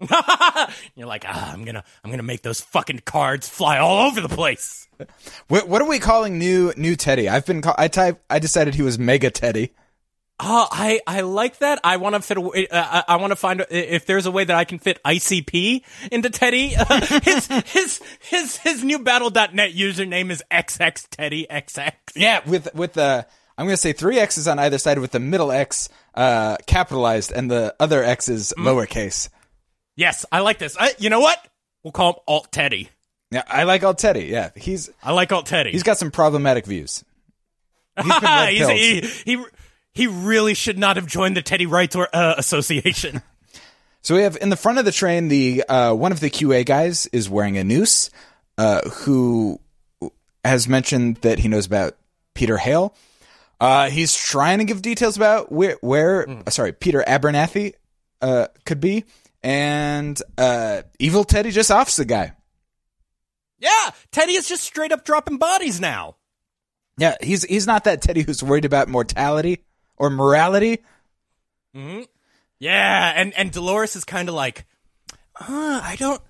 You're 0.94 1.06
like, 1.06 1.24
ah, 1.26 1.52
I'm 1.52 1.64
gonna, 1.64 1.84
I'm 2.02 2.10
gonna 2.10 2.22
make 2.22 2.42
those 2.42 2.60
fucking 2.60 3.02
cards 3.04 3.48
fly 3.48 3.78
all 3.78 4.06
over 4.06 4.20
the 4.20 4.28
place. 4.28 4.80
What, 5.48 5.68
what 5.68 5.82
are 5.82 5.88
we 5.88 5.98
calling 5.98 6.38
new 6.38 6.72
new 6.76 6.94
Teddy? 6.94 7.28
I've 7.28 7.44
been 7.44 7.62
call- 7.62 7.74
I 7.76 7.88
type 7.88 8.22
I 8.30 8.38
decided 8.38 8.76
he 8.76 8.82
was 8.82 8.96
Mega 8.96 9.28
Teddy. 9.28 9.72
Oh, 10.38 10.68
I, 10.70 11.00
I 11.06 11.20
like 11.22 11.58
that. 11.58 11.80
I 11.82 11.96
want 11.96 12.14
to 12.14 12.22
fit. 12.22 12.38
A, 12.38 12.74
uh, 12.74 13.02
I 13.08 13.16
want 13.16 13.32
to 13.32 13.36
find 13.36 13.64
if 13.70 14.06
there's 14.06 14.26
a 14.26 14.30
way 14.30 14.44
that 14.44 14.56
I 14.56 14.64
can 14.64 14.78
fit 14.78 15.00
ICP 15.04 15.82
into 16.12 16.30
Teddy. 16.30 16.74
Uh, 16.76 17.00
his 17.22 17.46
his 17.66 18.00
his 18.20 18.56
his 18.58 18.84
new 18.84 19.00
Battle.net 19.00 19.72
username 19.74 20.30
is 20.30 20.42
XX 20.50 21.08
Teddy 21.10 21.46
XX. 21.50 21.92
Yeah, 22.14 22.40
with 22.48 22.72
with 22.74 22.94
the 22.94 23.26
I'm 23.56 23.66
going 23.66 23.74
to 23.74 23.80
say 23.80 23.92
three 23.92 24.18
X's 24.18 24.48
on 24.48 24.58
either 24.58 24.78
side 24.78 24.98
with 24.98 25.12
the 25.12 25.20
middle 25.20 25.52
X 25.52 25.88
uh, 26.14 26.56
capitalized 26.66 27.30
and 27.32 27.50
the 27.50 27.74
other 27.78 28.02
X 28.02 28.28
is 28.28 28.52
lowercase. 28.58 29.28
Yes, 29.96 30.26
I 30.32 30.40
like 30.40 30.58
this. 30.58 30.76
I, 30.78 30.92
you 30.98 31.10
know 31.10 31.20
what? 31.20 31.38
We'll 31.82 31.92
call 31.92 32.14
him 32.14 32.18
Alt 32.26 32.52
Teddy. 32.52 32.88
Yeah, 33.30 33.42
I 33.46 33.64
like 33.64 33.82
Alt 33.84 33.98
Teddy. 33.98 34.26
Yeah, 34.26 34.50
he's 34.54 34.90
I 35.02 35.12
like 35.12 35.32
Alt 35.32 35.46
Teddy. 35.46 35.72
he's 35.72 35.82
got 35.82 35.98
some 35.98 36.10
problematic 36.10 36.66
views. 36.66 37.04
He's 38.02 38.68
he, 38.68 39.00
he 39.24 39.44
he 39.92 40.06
really 40.06 40.54
should 40.54 40.78
not 40.78 40.96
have 40.96 41.06
joined 41.06 41.36
the 41.36 41.42
Teddy 41.42 41.66
Rights 41.66 41.94
or, 41.96 42.08
uh, 42.12 42.34
Association. 42.38 43.22
So 44.02 44.14
we 44.16 44.20
have 44.20 44.36
in 44.38 44.50
the 44.50 44.56
front 44.56 44.78
of 44.78 44.84
the 44.84 44.92
train 44.92 45.28
the 45.28 45.64
uh, 45.66 45.94
one 45.94 46.12
of 46.12 46.20
the 46.20 46.28
QA 46.28 46.66
guys 46.66 47.06
is 47.06 47.30
wearing 47.30 47.56
a 47.56 47.64
noose, 47.64 48.10
uh, 48.58 48.86
who 48.90 49.58
has 50.44 50.68
mentioned 50.68 51.16
that 51.22 51.38
he 51.38 51.48
knows 51.48 51.64
about 51.64 51.96
Peter 52.34 52.58
Hale. 52.58 52.94
Uh, 53.58 53.88
he's 53.88 54.14
trying 54.14 54.58
to 54.58 54.64
give 54.64 54.82
details 54.82 55.16
about 55.16 55.50
where 55.50 55.78
where 55.80 56.28
uh, 56.28 56.50
sorry 56.50 56.74
Peter 56.74 57.02
Abernathy 57.08 57.76
uh, 58.20 58.48
could 58.66 58.78
be, 58.78 59.06
and 59.44 60.20
uh, 60.38 60.82
Evil 60.98 61.22
Teddy 61.22 61.50
just 61.50 61.70
offs 61.70 61.96
the 61.96 62.06
guy. 62.06 62.32
yeah, 63.58 63.90
Teddy 64.10 64.32
is 64.32 64.48
just 64.48 64.64
straight 64.64 64.90
up 64.90 65.04
dropping 65.04 65.36
bodies 65.36 65.80
now. 65.80 66.16
Yeah, 66.96 67.16
he's 67.22 67.44
he's 67.44 67.66
not 67.66 67.84
that 67.84 68.00
Teddy 68.02 68.22
who's 68.22 68.42
worried 68.42 68.64
about 68.64 68.88
mortality 68.88 69.64
or 69.96 70.10
morality. 70.10 70.78
Mm-hmm. 71.76 72.02
Yeah, 72.58 73.12
and 73.14 73.34
and 73.34 73.52
Dolores 73.52 73.96
is 73.96 74.04
kind 74.04 74.28
of 74.28 74.34
like, 74.34 74.64
uh, 75.40 75.80
I 75.82 75.96
don't. 75.98 76.22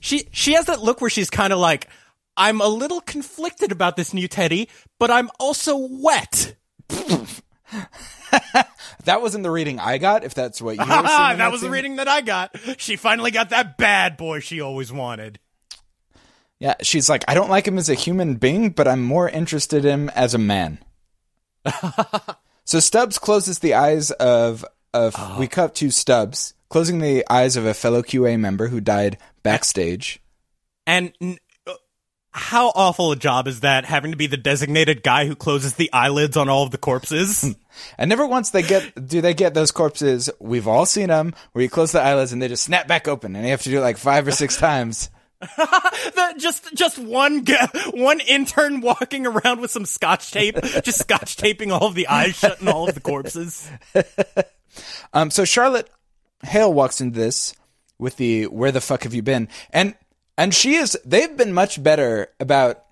She 0.00 0.28
she 0.32 0.54
has 0.54 0.66
that 0.66 0.80
look 0.80 1.00
where 1.00 1.10
she's 1.10 1.28
kind 1.28 1.52
of 1.52 1.58
like, 1.58 1.88
I'm 2.36 2.60
a 2.60 2.68
little 2.68 3.00
conflicted 3.00 3.70
about 3.72 3.96
this 3.96 4.14
new 4.14 4.28
Teddy, 4.28 4.68
but 4.98 5.10
I'm 5.10 5.28
also 5.38 5.76
wet. 5.76 6.54
That 9.04 9.20
wasn't 9.20 9.42
the 9.42 9.50
reading 9.50 9.80
I 9.80 9.98
got. 9.98 10.22
If 10.22 10.34
that's 10.34 10.62
what 10.62 10.76
you 10.76 10.80
were 10.80 10.86
Ah, 10.88 11.34
that 11.36 11.50
was 11.50 11.60
the 11.60 11.70
reading 11.70 11.96
that 11.96 12.06
I 12.06 12.20
got. 12.20 12.54
She 12.78 12.96
finally 12.96 13.30
got 13.30 13.50
that 13.50 13.76
bad 13.76 14.16
boy 14.16 14.40
she 14.40 14.60
always 14.60 14.92
wanted. 14.92 15.40
Yeah, 16.60 16.74
she's 16.82 17.08
like, 17.08 17.24
I 17.26 17.34
don't 17.34 17.50
like 17.50 17.66
him 17.66 17.78
as 17.78 17.88
a 17.88 17.94
human 17.94 18.36
being, 18.36 18.70
but 18.70 18.86
I'm 18.86 19.02
more 19.02 19.28
interested 19.28 19.84
in 19.84 20.02
him 20.02 20.08
as 20.10 20.34
a 20.34 20.38
man. 20.38 20.78
so 22.64 22.78
Stubbs 22.78 23.18
closes 23.18 23.58
the 23.58 23.74
eyes 23.74 24.12
of 24.12 24.64
of 24.94 25.16
we 25.38 25.48
cut 25.48 25.74
to 25.76 25.90
Stubbs 25.90 26.54
closing 26.68 27.00
the 27.00 27.24
eyes 27.28 27.56
of 27.56 27.66
a 27.66 27.74
fellow 27.74 28.02
QA 28.02 28.38
member 28.38 28.68
who 28.68 28.80
died 28.80 29.18
backstage. 29.42 30.20
And 30.86 31.12
how 32.32 32.72
awful 32.74 33.12
a 33.12 33.16
job 33.16 33.46
is 33.46 33.60
that 33.60 33.84
having 33.84 34.10
to 34.10 34.16
be 34.16 34.26
the 34.26 34.36
designated 34.36 35.02
guy 35.02 35.26
who 35.26 35.36
closes 35.36 35.74
the 35.74 35.92
eyelids 35.92 36.36
on 36.36 36.48
all 36.48 36.62
of 36.64 36.70
the 36.70 36.78
corpses? 36.78 37.54
And 37.96 38.10
never 38.10 38.26
once 38.26 38.50
they 38.50 38.60
get 38.62 39.08
do 39.08 39.22
they 39.22 39.32
get 39.32 39.54
those 39.54 39.70
corpses. 39.70 40.28
We've 40.38 40.68
all 40.68 40.84
seen 40.84 41.08
them 41.08 41.34
where 41.52 41.62
you 41.62 41.70
close 41.70 41.90
the 41.92 42.02
eyelids 42.02 42.30
and 42.30 42.40
they 42.42 42.48
just 42.48 42.64
snap 42.64 42.86
back 42.86 43.08
open, 43.08 43.34
and 43.34 43.46
you 43.46 43.50
have 43.50 43.62
to 43.62 43.70
do 43.70 43.78
it 43.78 43.80
like 43.80 43.96
five 43.96 44.26
or 44.28 44.30
six 44.30 44.58
times. 44.58 45.08
The- 45.56 46.34
just 46.38 46.74
just 46.74 46.98
one 46.98 47.46
g- 47.46 47.56
one 47.94 48.20
intern 48.20 48.82
walking 48.82 49.26
around 49.26 49.60
with 49.60 49.70
some 49.70 49.86
scotch 49.86 50.30
tape, 50.32 50.56
just 50.82 50.98
scotch 50.98 51.36
taping 51.38 51.72
all 51.72 51.86
of 51.86 51.94
the 51.94 52.08
eyes 52.08 52.36
shut 52.36 52.60
and 52.60 52.68
all 52.68 52.86
of 52.88 52.94
the 52.94 53.00
corpses. 53.00 53.68
Um, 55.12 55.30
so 55.30 55.44
Charlotte 55.44 55.88
Hale 56.44 56.72
walks 56.72 57.00
into 57.00 57.18
this 57.18 57.54
with 57.98 58.16
the 58.16 58.46
"Where 58.46 58.72
the 58.72 58.80
fuck 58.80 59.02
have 59.04 59.14
you 59.14 59.22
been?" 59.22 59.48
and 59.70 59.94
and 60.38 60.54
she 60.54 60.74
is. 60.74 60.98
They've 61.04 61.36
been 61.36 61.52
much 61.52 61.82
better 61.82 62.28
about, 62.40 62.82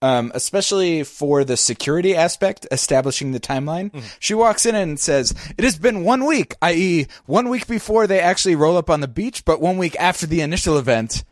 um, 0.00 0.32
especially 0.34 1.04
for 1.04 1.44
the 1.44 1.56
security 1.56 2.14
aspect, 2.16 2.66
establishing 2.70 3.32
the 3.32 3.40
timeline. 3.40 4.02
She 4.18 4.34
walks 4.34 4.66
in 4.66 4.74
and 4.74 4.98
says, 4.98 5.34
"It 5.56 5.64
has 5.64 5.78
been 5.78 6.04
one 6.04 6.24
week, 6.26 6.54
i.e., 6.62 7.06
one 7.26 7.48
week 7.48 7.66
before 7.66 8.06
they 8.06 8.20
actually 8.20 8.56
roll 8.56 8.76
up 8.76 8.90
on 8.90 9.00
the 9.00 9.08
beach, 9.08 9.44
but 9.44 9.60
one 9.60 9.78
week 9.78 9.96
after 9.98 10.26
the 10.26 10.40
initial 10.40 10.76
event." 10.78 11.24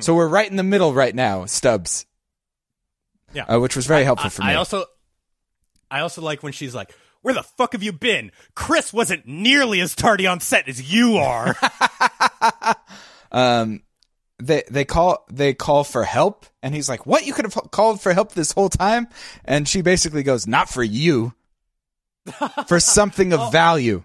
So 0.00 0.14
we're 0.14 0.28
right 0.28 0.50
in 0.50 0.56
the 0.56 0.62
middle 0.62 0.94
right 0.94 1.14
now, 1.14 1.44
Stubbs. 1.44 2.06
Yeah. 3.34 3.44
uh, 3.44 3.58
which 3.60 3.76
was 3.76 3.84
very 3.86 4.04
helpful 4.04 4.30
for 4.30 4.42
me. 4.42 4.48
I 4.48 4.54
also 4.54 4.86
I 5.90 6.00
also 6.00 6.22
like 6.22 6.42
when 6.42 6.52
she's 6.52 6.74
like, 6.74 6.94
"Where 7.20 7.34
the 7.34 7.42
fuck 7.42 7.72
have 7.72 7.82
you 7.82 7.92
been? 7.92 8.32
Chris 8.54 8.92
wasn't 8.94 9.26
nearly 9.26 9.80
as 9.80 9.94
tardy 9.94 10.26
on 10.26 10.40
set 10.40 10.68
as 10.68 10.90
you 10.90 11.16
are." 11.18 11.54
they 14.38 14.62
they 14.70 14.84
call 14.84 15.24
they 15.30 15.54
call 15.54 15.84
for 15.84 16.04
help 16.04 16.46
and 16.62 16.74
he's 16.74 16.88
like 16.88 17.06
what? 17.06 17.26
You 17.26 17.32
could 17.32 17.44
have 17.44 17.54
called 17.70 18.00
for 18.00 18.12
help 18.12 18.32
this 18.32 18.52
whole 18.52 18.68
time? 18.68 19.08
And 19.44 19.68
she 19.68 19.82
basically 19.82 20.22
goes 20.22 20.46
not 20.46 20.68
for 20.68 20.82
you. 20.82 21.34
For 22.68 22.80
something 22.80 23.34
of 23.34 23.40
oh. 23.40 23.50
value. 23.50 24.02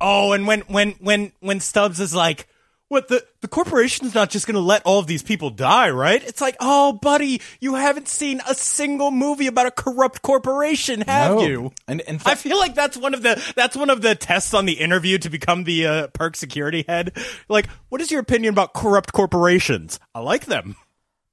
Oh, 0.00 0.32
and 0.32 0.46
when 0.46 0.60
when 0.62 0.90
when 1.00 1.32
when 1.40 1.60
Stubbs 1.60 1.98
is 1.98 2.14
like, 2.14 2.46
"What 2.88 3.08
the 3.08 3.24
the 3.40 3.48
corporation's 3.48 4.14
not 4.14 4.30
just 4.30 4.46
going 4.46 4.54
to 4.54 4.60
let 4.60 4.82
all 4.84 4.98
of 4.98 5.06
these 5.06 5.22
people 5.22 5.50
die, 5.50 5.90
right?" 5.90 6.22
It's 6.22 6.40
like, 6.40 6.56
"Oh, 6.60 6.92
buddy, 6.94 7.40
you 7.60 7.74
haven't 7.74 8.08
seen 8.08 8.40
a 8.48 8.54
single 8.54 9.10
movie 9.10 9.46
about 9.46 9.66
a 9.66 9.70
corrupt 9.70 10.22
corporation, 10.22 11.02
have 11.02 11.36
No. 11.36 11.42
you?" 11.46 11.72
and 11.86 12.00
in 12.02 12.20
I 12.24 12.34
feel 12.34 12.58
like 12.58 12.74
that's 12.74 12.96
one 12.96 13.14
of 13.14 13.22
the 13.22 13.42
that's 13.56 13.76
one 13.76 13.90
of 13.90 14.02
the 14.02 14.14
tests 14.14 14.54
on 14.54 14.64
the 14.66 14.74
interview 14.74 15.18
to 15.18 15.30
become 15.30 15.64
the 15.64 15.86
uh, 15.86 16.06
perk 16.08 16.36
security 16.36 16.84
head. 16.88 17.16
Like, 17.48 17.68
what 17.90 18.00
is 18.00 18.10
your 18.10 18.20
opinion 18.20 18.54
about 18.54 18.74
corrupt 18.74 19.12
corporations? 19.12 20.00
I 20.14 20.20
like 20.20 20.46
them. 20.46 20.76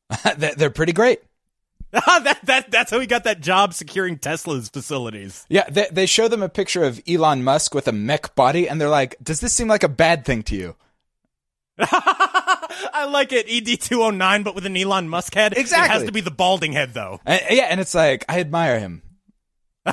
they- 0.38 0.54
they're 0.56 0.70
pretty 0.70 0.94
great 0.94 1.20
that 1.92 2.40
that 2.44 2.70
that's 2.70 2.92
how 2.92 3.00
he 3.00 3.08
got 3.08 3.24
that 3.24 3.40
job 3.42 3.74
securing 3.74 4.18
Tesla's 4.18 4.70
facilities. 4.70 5.46
yeah 5.50 5.64
they, 5.70 5.88
they 5.92 6.06
show 6.06 6.28
them 6.28 6.44
a 6.44 6.50
picture 6.50 6.84
of 6.84 7.02
elon 7.08 7.44
musk 7.44 7.74
with 7.74 7.88
a 7.88 7.92
mech 7.92 8.36
body 8.36 8.68
and 8.68 8.80
they're 8.82 8.90
like 8.90 9.16
does 9.24 9.40
this 9.40 9.54
seem 9.54 9.68
like 9.68 9.84
a 9.84 9.88
bad 9.90 10.26
thing 10.26 10.44
to 10.44 10.56
you 10.56 10.76
I 11.80 13.08
like 13.10 13.34
it. 13.34 13.48
ED 13.50 13.82
two 13.82 14.02
hundred 14.02 14.18
nine, 14.18 14.44
but 14.44 14.56
with 14.56 14.66
an 14.66 14.78
Elon 14.78 15.10
Musk 15.10 15.34
head. 15.34 15.54
It 15.58 15.70
has 15.70 16.04
to 16.04 16.12
be 16.12 16.22
the 16.22 16.32
balding 16.32 16.74
head, 16.74 16.94
though. 16.94 17.20
and, 17.26 17.42
yeah 17.50 17.66
and 17.66 17.80
it's 17.82 17.96
like 17.96 18.26
i 18.30 18.40
admire 18.40 18.80
him 18.80 19.02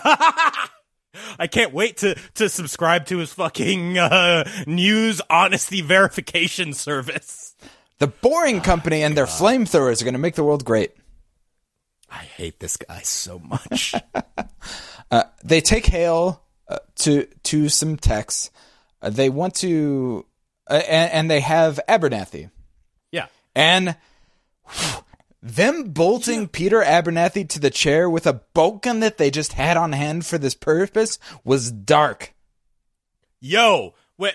I 1.39 1.47
can't 1.47 1.75
wait 1.75 1.99
to 1.99 2.15
to 2.35 2.49
subscribe 2.49 3.07
to 3.07 3.19
his 3.19 3.33
fucking 3.35 3.99
uh, 3.99 4.49
news 4.67 5.21
honesty 5.29 5.83
verification 5.83 6.73
service. 6.73 7.55
the 7.99 8.07
boring 8.07 8.63
company 8.63 9.03
and 9.03 9.15
their 9.15 9.27
flamethrowers 9.27 10.01
are 10.01 10.05
going 10.05 10.15
to 10.15 10.19
make 10.19 10.37
the 10.37 10.45
world 10.45 10.65
great 10.65 10.93
I 12.13 12.25
hate 12.25 12.61
this 12.61 12.77
guy 12.77 13.01
so 13.01 13.39
much. 13.39 13.95
they 15.45 15.61
take 15.63 15.87
Hale 15.87 16.43
uh, 16.69 16.79
to 16.97 17.27
to 17.45 17.69
some 17.71 17.97
techs. 17.97 18.51
Uh, 19.01 19.11
they 19.11 19.31
want 19.31 19.55
to, 19.57 20.27
uh, 20.73 20.77
and, 20.77 21.13
and 21.13 21.31
they 21.31 21.41
have 21.41 21.79
Abernathy, 21.89 22.51
yeah. 23.11 23.27
and 23.55 23.97
whew, 24.67 25.05
them 25.43 25.91
bolting 25.91 26.49
Peter 26.49 26.83
Abernathy 26.83 27.49
to 27.49 27.61
the 27.61 27.71
chair 27.71 28.09
with 28.09 28.27
a 28.27 28.41
bolt 28.55 28.83
gun 28.83 29.01
that 29.01 29.19
they 29.19 29.31
just 29.31 29.55
had 29.55 29.77
on 29.77 29.93
hand 29.93 30.25
for 30.25 30.39
this 30.39 30.55
purpose 30.55 31.19
was 31.45 31.71
dark. 31.71 32.33
Yo, 33.41 33.95
wait, 34.23 34.35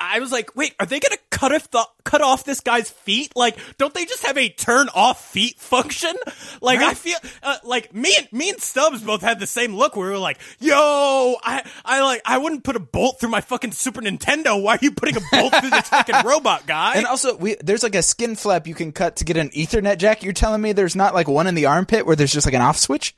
I- 0.00 0.18
was 0.20 0.32
like, 0.32 0.56
wait, 0.56 0.74
are 0.80 0.86
they 0.86 0.98
gonna 0.98 1.18
cut 1.30 1.52
off 1.54 1.70
the 1.70 1.86
cut 2.04 2.22
off 2.22 2.44
this 2.44 2.60
guy's 2.60 2.90
feet? 2.90 3.32
Like, 3.36 3.56
don't 3.78 3.92
they 3.92 4.04
just 4.04 4.24
have 4.26 4.36
a 4.38 4.48
turn 4.48 4.88
off 4.94 5.24
feet 5.30 5.58
function? 5.58 6.14
Like, 6.60 6.80
I 6.80 6.94
feel 6.94 7.18
uh, 7.42 7.58
like 7.64 7.94
me 7.94 8.14
and 8.18 8.32
me 8.32 8.50
and 8.50 8.60
Stubbs 8.60 9.02
both 9.02 9.20
had 9.20 9.38
the 9.38 9.46
same 9.46 9.74
look 9.76 9.94
where 9.94 10.06
we 10.08 10.12
were 10.12 10.18
like, 10.18 10.38
"Yo, 10.58 10.74
I 10.74 11.62
I 11.84 12.02
like 12.02 12.22
I 12.24 12.38
wouldn't 12.38 12.64
put 12.64 12.76
a 12.76 12.80
bolt 12.80 13.20
through 13.20 13.28
my 13.28 13.40
fucking 13.40 13.72
Super 13.72 14.00
Nintendo. 14.00 14.60
Why 14.60 14.74
are 14.74 14.78
you 14.80 14.90
putting 14.90 15.16
a 15.16 15.20
bolt 15.30 15.54
through 15.54 15.70
this 15.70 15.88
fucking 15.88 16.16
robot 16.24 16.66
guy?" 16.66 16.94
And 16.96 17.06
also, 17.06 17.36
we 17.36 17.56
there's 17.56 17.82
like 17.82 17.94
a 17.94 18.02
skin 18.02 18.36
flap 18.36 18.66
you 18.66 18.74
can 18.74 18.90
cut 18.92 19.16
to 19.16 19.24
get 19.24 19.36
an 19.36 19.50
Ethernet 19.50 19.98
jack. 19.98 20.22
You're 20.22 20.32
telling 20.32 20.60
me 20.62 20.72
there's 20.72 20.96
not 20.96 21.14
like 21.14 21.28
one 21.28 21.46
in 21.46 21.54
the 21.54 21.66
armpit 21.66 22.06
where 22.06 22.16
there's 22.16 22.32
just 22.32 22.46
like 22.46 22.54
an 22.54 22.62
off 22.62 22.78
switch? 22.78 23.14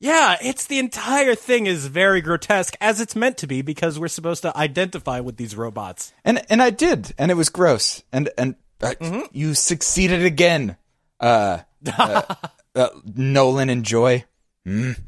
Yeah, 0.00 0.36
it's 0.40 0.66
the 0.66 0.78
entire 0.78 1.34
thing 1.34 1.66
is 1.66 1.86
very 1.86 2.20
grotesque 2.20 2.76
as 2.80 3.00
it's 3.00 3.16
meant 3.16 3.36
to 3.38 3.48
be 3.48 3.62
because 3.62 3.98
we're 3.98 4.06
supposed 4.08 4.42
to 4.42 4.56
identify 4.56 5.18
with 5.18 5.36
these 5.36 5.56
robots. 5.56 6.12
And 6.24 6.40
and 6.48 6.62
I 6.62 6.70
did, 6.70 7.12
and 7.18 7.30
it 7.30 7.34
was 7.34 7.48
gross. 7.48 8.02
And 8.12 8.30
and 8.38 8.54
uh, 8.80 8.94
you 9.32 9.54
succeeded 9.54 10.24
again, 10.24 10.76
uh, 11.18 11.60
uh, 11.98 12.22
uh, 12.76 12.88
Nolan 13.16 13.70
and 13.70 13.84
Joy. 13.84 14.24
Mm. 14.64 15.00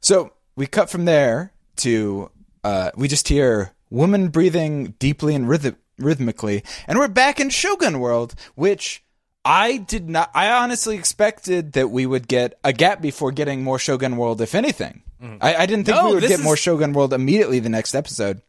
So 0.00 0.32
we 0.56 0.66
cut 0.66 0.88
from 0.88 1.04
there 1.04 1.52
to 1.76 2.30
uh, 2.64 2.92
we 2.96 3.06
just 3.06 3.28
hear 3.28 3.74
woman 3.90 4.28
breathing 4.28 4.94
deeply 4.98 5.34
and 5.34 5.46
rhythm- 5.46 5.76
rhythmically, 5.98 6.64
and 6.86 6.98
we're 6.98 7.08
back 7.08 7.38
in 7.38 7.50
Shogun 7.50 8.00
World, 8.00 8.34
which. 8.54 9.04
I 9.48 9.78
did 9.78 10.10
not. 10.10 10.30
I 10.34 10.50
honestly 10.62 10.96
expected 10.96 11.72
that 11.72 11.88
we 11.88 12.04
would 12.04 12.28
get 12.28 12.58
a 12.62 12.74
gap 12.74 13.00
before 13.00 13.32
getting 13.32 13.64
more 13.64 13.78
Shogun 13.78 14.18
World, 14.18 14.42
if 14.42 14.54
anything. 14.54 15.02
I, 15.40 15.54
I 15.54 15.66
didn't 15.66 15.86
think 15.86 15.96
No, 15.96 16.08
we 16.08 16.14
would 16.16 16.28
get 16.28 16.42
more 16.42 16.56
Shogun 16.56 16.92
World 16.92 17.14
immediately 17.14 17.58
the 17.58 17.70
next 17.70 17.94
episode. 17.94 18.42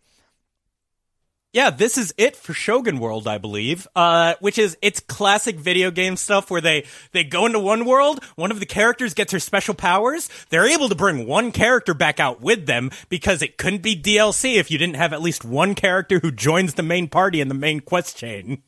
Yeah, 1.53 1.71
this 1.71 1.97
is 1.97 2.13
it 2.17 2.35
for 2.35 2.53
Shogun 2.53 2.99
World, 2.99 3.27
I 3.27 3.37
believe. 3.39 3.87
Uh, 3.95 4.35
which 4.39 4.59
is 4.59 4.77
it's 4.81 4.99
classic 4.99 5.55
video 5.55 5.89
game 5.89 6.15
stuff 6.17 6.51
where 6.51 6.61
they 6.61 6.85
they 7.11 7.23
go 7.23 7.45
into 7.47 7.59
one 7.59 7.85
world, 7.85 8.23
one 8.35 8.51
of 8.51 8.59
the 8.59 8.67
characters 8.67 9.13
gets 9.15 9.31
her 9.31 9.39
special 9.39 9.73
powers. 9.73 10.29
They're 10.49 10.67
able 10.67 10.89
to 10.89 10.95
bring 10.95 11.25
one 11.25 11.51
character 11.51 11.93
back 11.95 12.19
out 12.19 12.41
with 12.41 12.67
them 12.67 12.91
because 13.07 13.41
it 13.41 13.57
couldn't 13.57 13.81
be 13.81 13.95
DLC 13.99 14.57
if 14.57 14.69
you 14.69 14.77
didn't 14.77 14.97
have 14.97 15.13
at 15.13 15.21
least 15.21 15.43
one 15.45 15.73
character 15.75 16.19
who 16.19 16.31
joins 16.31 16.75
the 16.75 16.83
main 16.83 17.07
party 17.07 17.41
in 17.41 17.47
the 17.47 17.55
main 17.55 17.79
quest 17.79 18.15
chain. 18.17 18.61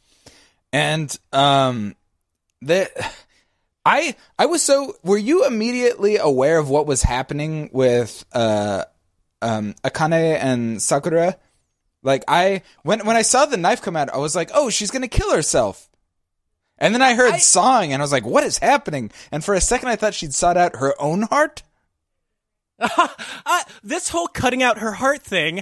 And 0.73 1.15
um 1.33 1.95
the 2.61 2.89
I 3.85 4.15
I 4.37 4.45
was 4.45 4.61
so 4.61 4.95
were 5.03 5.17
you 5.17 5.45
immediately 5.45 6.17
aware 6.17 6.57
of 6.57 6.69
what 6.69 6.85
was 6.85 7.03
happening 7.03 7.69
with 7.73 8.25
uh 8.31 8.85
um 9.41 9.73
Akane 9.83 10.37
and 10.37 10.81
Sakura? 10.81 11.37
Like 12.03 12.23
I 12.27 12.61
when 12.83 13.05
when 13.05 13.15
I 13.15 13.21
saw 13.23 13.45
the 13.45 13.57
knife 13.57 13.81
come 13.81 13.95
out, 13.95 14.13
I 14.13 14.17
was 14.17 14.35
like, 14.35 14.51
"Oh, 14.53 14.69
she's 14.69 14.91
going 14.91 15.01
to 15.03 15.07
kill 15.07 15.33
herself." 15.33 15.89
And 16.77 16.95
then 16.95 17.01
I 17.03 17.13
heard 17.13 17.39
song 17.39 17.93
and 17.93 18.01
I 18.01 18.03
was 18.03 18.11
like, 18.11 18.25
"What 18.25 18.43
is 18.43 18.57
happening?" 18.57 19.11
And 19.31 19.43
for 19.43 19.53
a 19.53 19.61
second 19.61 19.89
I 19.89 19.95
thought 19.95 20.13
she'd 20.13 20.33
sought 20.33 20.57
out 20.57 20.77
her 20.77 20.99
own 20.99 21.23
heart. 21.23 21.63
Uh, 23.45 23.63
this 23.83 24.09
whole 24.09 24.27
cutting 24.27 24.63
out 24.63 24.79
her 24.79 24.93
heart 24.93 25.21
thing, 25.21 25.61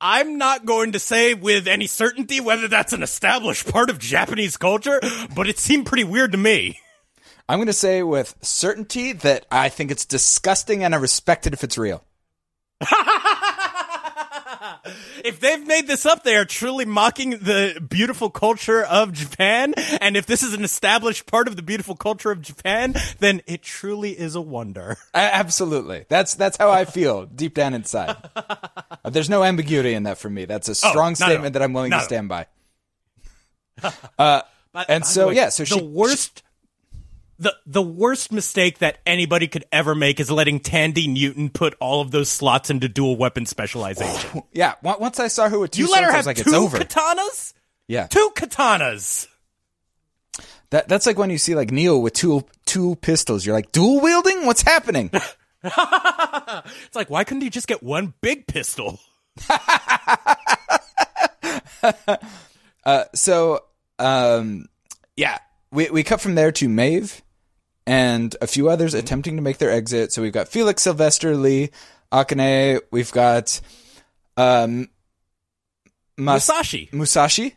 I'm 0.00 0.38
not 0.38 0.66
going 0.66 0.92
to 0.92 0.98
say 0.98 1.34
with 1.34 1.66
any 1.66 1.86
certainty 1.86 2.40
whether 2.40 2.68
that's 2.68 2.92
an 2.92 3.02
established 3.02 3.70
part 3.70 3.90
of 3.90 3.98
Japanese 3.98 4.56
culture, 4.56 5.00
but 5.34 5.48
it 5.48 5.58
seemed 5.58 5.86
pretty 5.86 6.04
weird 6.04 6.32
to 6.32 6.38
me. 6.38 6.80
I'm 7.48 7.58
going 7.58 7.66
to 7.66 7.72
say 7.72 8.02
with 8.02 8.34
certainty 8.42 9.12
that 9.12 9.46
I 9.50 9.68
think 9.68 9.90
it's 9.90 10.06
disgusting 10.06 10.82
and 10.82 10.94
I 10.94 10.98
respect 10.98 11.46
it 11.46 11.52
if 11.52 11.62
it's 11.62 11.78
real. 11.78 12.02
if 15.24 15.40
they've 15.40 15.66
made 15.66 15.86
this 15.86 16.04
up, 16.06 16.24
they 16.24 16.36
are 16.36 16.44
truly 16.44 16.84
mocking 16.84 17.30
the 17.30 17.80
beautiful 17.86 18.30
culture 18.30 18.82
of 18.82 19.12
Japan. 19.12 19.74
And 20.00 20.16
if 20.16 20.26
this 20.26 20.42
is 20.42 20.54
an 20.54 20.64
established 20.64 21.26
part 21.26 21.48
of 21.48 21.56
the 21.56 21.62
beautiful 21.62 21.94
culture 21.96 22.30
of 22.30 22.42
Japan, 22.42 22.94
then 23.20 23.40
it 23.46 23.62
truly 23.62 24.10
is 24.18 24.34
a 24.34 24.40
wonder. 24.40 24.96
Absolutely. 25.14 26.04
That's 26.08 26.34
that's 26.34 26.56
how 26.56 26.70
I 26.70 26.84
feel 26.84 27.26
deep 27.26 27.54
down 27.54 27.74
inside. 27.74 28.16
Uh, 28.36 28.54
There's 29.10 29.30
no 29.30 29.42
ambiguity 29.44 29.94
in 29.94 30.02
that 30.04 30.18
for 30.18 30.28
me. 30.30 30.44
That's 30.44 30.68
a 30.68 30.74
strong 30.74 30.94
Oh, 30.94 31.00
at 31.00 31.20
all. 31.22 31.28
statement 31.28 31.52
that 31.54 31.62
I'm 31.62 31.72
willing 31.72 31.90
Not 31.90 31.98
to 32.00 32.04
stand 32.04 32.28
by. 32.28 32.46
But, 34.16 34.86
And 34.88 35.02
by 35.02 35.06
so, 35.06 35.28
way, 35.28 35.34
yeah, 35.36 35.48
so 35.50 35.62
the 35.62 35.68
she- 35.78 35.82
worst. 35.82 36.42
The, 37.38 37.54
the 37.66 37.82
worst 37.82 38.30
mistake 38.30 38.78
that 38.78 38.98
anybody 39.04 39.48
could 39.48 39.64
ever 39.72 39.94
make 39.94 40.20
is 40.20 40.30
letting 40.30 40.60
Thandie 40.60 41.12
Newton 41.12 41.50
put 41.50 41.74
all 41.80 42.00
of 42.00 42.12
those 42.12 42.28
slots 42.28 42.70
into 42.70 42.88
dual 42.88 43.16
weapon 43.16 43.46
specialization. 43.46 44.42
Yeah, 44.52 44.74
once 44.82 45.18
I 45.18 45.26
saw 45.28 45.48
who 45.48 45.64
it 45.64 45.76
you 45.76 45.90
let 45.90 46.04
her 46.04 46.12
have 46.12 46.26
like, 46.26 46.36
two 46.36 46.68
katanas? 46.68 47.54
yeah, 47.88 48.06
Two 48.06 48.30
katanas! 48.36 49.26
that 50.70 50.88
that's 50.88 51.06
like 51.06 51.18
when 51.18 51.30
you 51.30 51.38
see 51.38 51.54
like 51.54 51.70
Neo 51.70 51.98
with 51.98 52.12
two 52.14 52.44
two 52.66 52.96
pistols. 52.96 53.44
You're 53.44 53.54
like, 53.54 53.72
dual 53.72 54.00
wielding? 54.00 54.46
What's 54.46 54.62
happening? 54.62 55.10
It's 55.64 56.94
like, 56.94 57.10
why 57.10 57.24
couldn't 57.24 57.42
he 57.42 57.50
just 57.50 57.66
get 57.66 57.82
one 57.82 58.14
big 58.20 58.46
pistol? 58.46 59.00
so, 63.14 63.64
um, 63.98 64.66
yeah, 65.16 65.38
we 65.72 65.90
we 65.90 66.02
cut 66.02 66.20
from 66.20 66.34
there 66.34 66.52
to 66.52 66.68
Maeve 66.68 67.22
and 67.86 68.34
a 68.40 68.46
few 68.46 68.68
others 68.68 68.94
attempting 68.94 69.36
to 69.36 69.42
make 69.42 69.58
their 69.58 69.70
exit. 69.70 70.12
So 70.12 70.22
we've 70.22 70.32
got 70.32 70.48
Felix 70.48 70.82
Sylvester 70.82 71.36
Lee, 71.36 71.70
Akane. 72.12 72.80
We've 72.90 73.12
got 73.12 73.60
um, 74.36 74.88
Mas- 76.16 76.48
Musashi. 76.48 76.88
Musashi. 76.92 77.54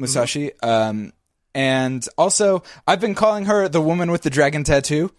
Musashi. 0.00 0.52
Um, 0.62 1.12
and 1.54 2.06
also, 2.18 2.62
I've 2.86 3.00
been 3.00 3.14
calling 3.14 3.46
her 3.46 3.68
the 3.68 3.80
woman 3.80 4.10
with 4.10 4.22
the 4.22 4.30
dragon 4.30 4.62
tattoo. 4.64 5.10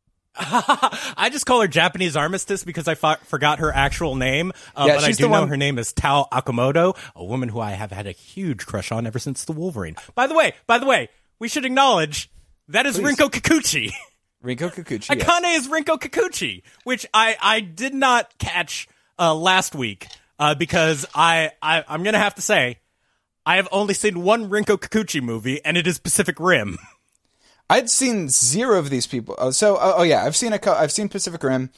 I 0.40 1.30
just 1.32 1.46
call 1.46 1.60
her 1.62 1.68
Japanese 1.68 2.16
Armistice 2.16 2.62
because 2.64 2.86
I 2.86 2.94
fo- 2.94 3.16
forgot 3.24 3.58
her 3.58 3.72
actual 3.74 4.14
name. 4.14 4.52
Uh, 4.76 4.84
Yeah, 4.86 4.94
but 4.96 5.04
I 5.04 5.08
do 5.12 5.24
the 5.24 5.28
know 5.28 5.46
her 5.46 5.56
name 5.56 5.78
is 5.78 5.92
Tao 5.92 6.26
Okamoto, 6.32 6.96
a 7.16 7.24
woman 7.24 7.48
who 7.48 7.58
I 7.60 7.72
have 7.72 7.90
had 7.90 8.06
a 8.06 8.12
huge 8.12 8.64
crush 8.66 8.92
on 8.92 9.06
ever 9.06 9.18
since 9.18 9.44
the 9.44 9.52
Wolverine. 9.52 9.96
By 10.14 10.26
the 10.28 10.34
way, 10.34 10.52
by 10.68 10.78
the 10.78 10.86
way, 10.86 11.08
we 11.40 11.48
should 11.48 11.64
acknowledge 11.64 12.30
that 12.68 12.86
is 12.86 12.98
Rinko 12.98 13.30
Kikuchi. 13.30 13.92
Rinko 14.44 14.72
Kikuchi. 14.72 15.16
yes. 15.16 15.26
Akane 15.26 15.56
is 15.56 15.68
Rinko 15.68 15.98
Kikuchi, 15.98 16.62
which 16.84 17.06
I, 17.12 17.36
I 17.40 17.60
did 17.60 17.94
not 17.94 18.36
catch 18.38 18.88
uh, 19.18 19.34
last 19.34 19.74
week 19.74 20.06
uh, 20.38 20.54
because 20.54 21.06
I, 21.14 21.50
I 21.60 21.84
I'm 21.88 22.02
gonna 22.02 22.18
have 22.18 22.36
to 22.36 22.42
say 22.42 22.78
I 23.44 23.56
have 23.56 23.68
only 23.72 23.94
seen 23.94 24.22
one 24.22 24.50
Rinko 24.50 24.78
Kikuchi 24.78 25.22
movie, 25.22 25.64
and 25.64 25.76
it 25.76 25.86
is 25.86 25.98
Pacific 25.98 26.38
Rim. 26.38 26.78
I'd 27.70 27.90
seen 27.90 28.28
zero 28.28 28.78
of 28.78 28.90
these 28.90 29.06
people. 29.06 29.34
Oh, 29.38 29.50
so, 29.50 29.76
oh, 29.76 29.94
oh 29.98 30.02
yeah, 30.02 30.24
I've 30.24 30.36
seen 30.36 30.52
a. 30.52 30.58
co- 30.58 30.74
I've 30.74 30.92
seen 30.92 31.08
Pacific 31.08 31.42
Rim. 31.42 31.70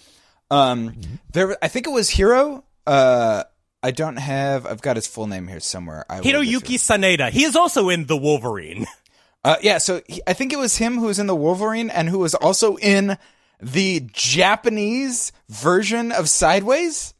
Um, 0.51 0.95
there, 1.33 1.57
I 1.63 1.69
think 1.69 1.87
it 1.87 1.91
was 1.91 2.11
Hero. 2.11 2.65
Uh, 2.87 3.45
I 3.83 3.91
don't 3.91 4.17
have. 4.17 4.67
I've 4.67 4.83
got 4.83 4.97
his 4.97 5.07
full 5.07 5.27
name 5.27 5.49
here 5.49 5.61
somewhere. 5.61 6.05
I 6.09 6.17
will 6.17 6.23
get 6.25 6.35
Hiroyuki. 6.35 6.75
Sanada. 6.77 7.31
He 7.31 7.45
is 7.45 7.57
also 7.57 7.89
in 7.89 8.07
The 8.07 8.17
Wolverine. 8.17 8.87
Uh, 9.43 9.57
yeah, 9.63 9.79
so 9.79 10.03
he, 10.07 10.21
I 10.27 10.33
think 10.33 10.53
it 10.53 10.59
was 10.59 10.77
him 10.77 10.99
who 10.99 11.07
was 11.07 11.19
in 11.19 11.27
the 11.27 11.35
Wolverine 11.35 11.91
and 11.91 12.09
who 12.09 12.19
was 12.19 12.35
also 12.35 12.77
in 12.77 13.17
the 13.61 14.01
Japanese 14.13 15.33
version 15.49 16.13
of 16.13 16.29
Sideways. 16.29 17.15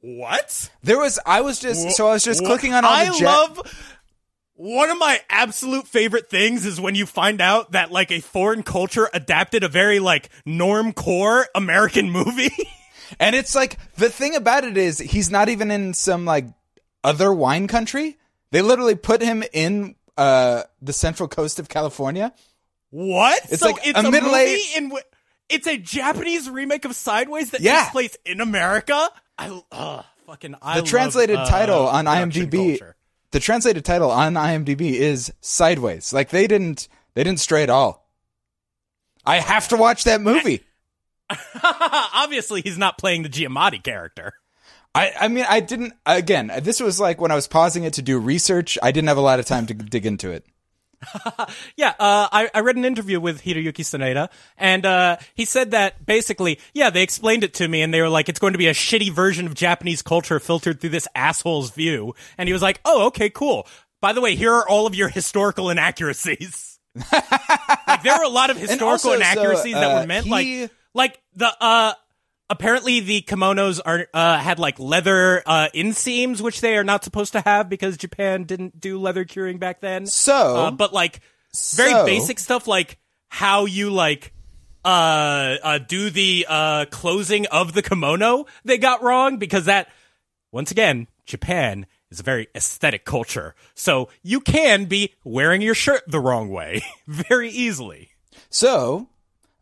What? 0.00 0.70
There 0.82 0.98
was. 0.98 1.18
I 1.26 1.40
was 1.40 1.58
just. 1.58 1.92
So 1.96 2.08
I 2.08 2.12
was 2.12 2.24
just 2.24 2.44
clicking 2.44 2.74
on 2.74 2.84
all 2.84 2.92
I 2.92 3.06
the. 3.10 3.18
Ja- 3.18 3.30
love. 3.30 3.92
One 4.54 4.88
of 4.90 4.98
my 4.98 5.20
absolute 5.28 5.86
favorite 5.86 6.30
things 6.30 6.64
is 6.64 6.80
when 6.80 6.94
you 6.94 7.04
find 7.06 7.40
out 7.40 7.72
that 7.72 7.92
like 7.92 8.10
a 8.10 8.20
foreign 8.20 8.62
culture 8.62 9.10
adapted 9.12 9.64
a 9.64 9.68
very 9.68 9.98
like 9.98 10.30
norm 10.46 10.92
core 10.92 11.46
American 11.54 12.10
movie. 12.10 12.50
And 13.20 13.36
it's 13.36 13.54
like 13.54 13.78
the 13.94 14.10
thing 14.10 14.34
about 14.34 14.64
it 14.64 14.76
is 14.76 14.98
he's 14.98 15.30
not 15.30 15.48
even 15.48 15.70
in 15.70 15.94
some 15.94 16.24
like 16.24 16.46
other 17.04 17.32
wine 17.32 17.68
country. 17.68 18.16
They 18.50 18.62
literally 18.62 18.94
put 18.94 19.22
him 19.22 19.44
in 19.52 19.95
uh 20.16 20.62
the 20.82 20.92
central 20.92 21.28
coast 21.28 21.58
of 21.58 21.68
California. 21.68 22.32
what? 22.90 23.40
It's 23.50 23.60
so 23.60 23.66
like 23.70 23.86
it's 23.86 23.96
a 23.96 24.00
a, 24.00 24.02
movie 24.04 24.12
middle-aged- 24.20 24.76
in. 24.76 24.90
wh- 24.90 25.06
It's 25.48 25.66
a 25.66 25.76
Japanese 25.78 26.48
remake 26.50 26.84
of 26.84 26.94
Sideways 26.96 27.50
that 27.50 27.60
Yeah. 27.60 27.80
takes 27.80 27.90
place 27.90 28.16
in 28.24 28.40
America. 28.40 29.08
I 29.38 29.62
uh, 29.70 30.02
fucking 30.26 30.54
I 30.62 30.76
The 30.76 30.80
love, 30.82 30.88
translated 30.88 31.36
uh, 31.36 31.46
title 31.46 31.86
on 31.86 32.06
IMDb 32.06 32.78
culture. 32.78 32.96
the 33.32 33.40
translated 33.40 33.84
title 33.84 34.10
on 34.10 34.34
IMDb 34.34 34.92
is 34.92 35.32
Sideways. 35.40 36.12
Like 36.12 36.30
they 36.30 36.46
didn't 36.46 36.88
they 37.14 37.22
didn't 37.22 37.40
stray 37.40 37.62
at 37.62 37.70
all. 37.70 38.08
I 39.24 39.40
have 39.40 39.68
to 39.68 39.76
watch 39.76 40.04
that 40.04 40.20
movie. 40.20 40.62
Obviously, 41.62 42.62
he's 42.62 42.78
not 42.78 42.98
playing 42.98 43.22
the 43.24 43.28
Giamatti 43.28 43.82
character. 43.82 44.34
I, 44.96 45.12
I 45.20 45.28
mean, 45.28 45.44
I 45.48 45.60
didn't. 45.60 45.92
Again, 46.06 46.50
this 46.62 46.80
was 46.80 46.98
like 46.98 47.20
when 47.20 47.30
I 47.30 47.34
was 47.34 47.46
pausing 47.46 47.84
it 47.84 47.92
to 47.94 48.02
do 48.02 48.18
research. 48.18 48.78
I 48.82 48.92
didn't 48.92 49.08
have 49.08 49.18
a 49.18 49.22
lot 49.22 49.38
of 49.38 49.46
time 49.46 49.66
to 49.66 49.74
dig 49.94 50.06
into 50.06 50.30
it. 50.30 50.44
Yeah, 51.76 51.90
uh, 51.98 52.28
I, 52.32 52.50
I 52.54 52.60
read 52.60 52.76
an 52.76 52.84
interview 52.84 53.20
with 53.20 53.42
Hiroyuki 53.42 53.84
Sanada, 53.84 54.30
and 54.56 54.86
uh, 54.86 55.18
he 55.34 55.44
said 55.44 55.72
that 55.72 56.04
basically, 56.06 56.58
yeah, 56.72 56.88
they 56.88 57.02
explained 57.02 57.44
it 57.44 57.52
to 57.54 57.68
me, 57.68 57.82
and 57.82 57.92
they 57.92 58.00
were 58.00 58.08
like, 58.08 58.28
it's 58.30 58.38
going 58.38 58.54
to 58.54 58.58
be 58.58 58.66
a 58.66 58.72
shitty 58.72 59.12
version 59.12 59.46
of 59.46 59.54
Japanese 59.54 60.00
culture 60.00 60.40
filtered 60.40 60.80
through 60.80 60.90
this 60.90 61.06
asshole's 61.14 61.70
view. 61.70 62.14
And 62.38 62.48
he 62.48 62.54
was 62.54 62.62
like, 62.62 62.80
oh, 62.86 63.06
okay, 63.08 63.28
cool. 63.28 63.66
By 64.00 64.14
the 64.14 64.22
way, 64.22 64.36
here 64.36 64.52
are 64.52 64.66
all 64.68 64.86
of 64.86 64.94
your 64.94 65.08
historical 65.08 65.68
inaccuracies. 65.68 66.78
like, 67.12 68.02
there 68.02 68.16
were 68.16 68.24
a 68.24 68.28
lot 68.28 68.48
of 68.50 68.56
historical 68.56 68.88
also, 68.88 69.08
so, 69.10 69.14
inaccuracies 69.16 69.74
that 69.74 69.84
uh, 69.84 70.00
were 70.00 70.06
meant, 70.06 70.24
he- 70.24 70.30
like, 70.62 70.70
like 70.94 71.20
the 71.34 71.52
uh. 71.60 71.92
Apparently, 72.48 73.00
the 73.00 73.22
kimonos 73.22 73.80
are 73.84 74.06
uh, 74.14 74.38
had 74.38 74.58
like 74.58 74.78
leather 74.78 75.42
uh, 75.46 75.68
inseams, 75.74 76.40
which 76.40 76.60
they 76.60 76.76
are 76.76 76.84
not 76.84 77.02
supposed 77.02 77.32
to 77.32 77.40
have 77.40 77.68
because 77.68 77.96
Japan 77.96 78.44
didn't 78.44 78.80
do 78.80 79.00
leather 79.00 79.24
curing 79.24 79.58
back 79.58 79.80
then. 79.80 80.06
So- 80.06 80.56
uh, 80.56 80.70
but 80.70 80.92
like 80.92 81.20
very 81.74 81.90
So- 81.90 82.06
basic 82.06 82.38
stuff 82.38 82.68
like 82.68 82.98
how 83.28 83.64
you 83.64 83.90
like 83.90 84.32
uh, 84.84 85.56
uh 85.62 85.78
do 85.78 86.10
the 86.10 86.46
uh 86.48 86.84
closing 86.92 87.46
of 87.46 87.72
the 87.72 87.82
kimono 87.82 88.46
they 88.64 88.78
got 88.78 89.02
wrong 89.02 89.36
because 89.38 89.64
that 89.64 89.88
once 90.52 90.70
again 90.70 91.08
Japan 91.24 91.86
is 92.08 92.20
a 92.20 92.22
very 92.22 92.46
aesthetic 92.54 93.04
culture 93.04 93.56
so 93.74 94.08
you 94.22 94.38
can 94.38 94.84
be 94.84 95.12
wearing 95.24 95.60
your 95.60 95.74
shirt 95.74 96.02
the 96.06 96.20
wrong 96.20 96.50
way 96.50 96.82
very 97.08 97.50
easily 97.50 98.10
So, 98.48 99.08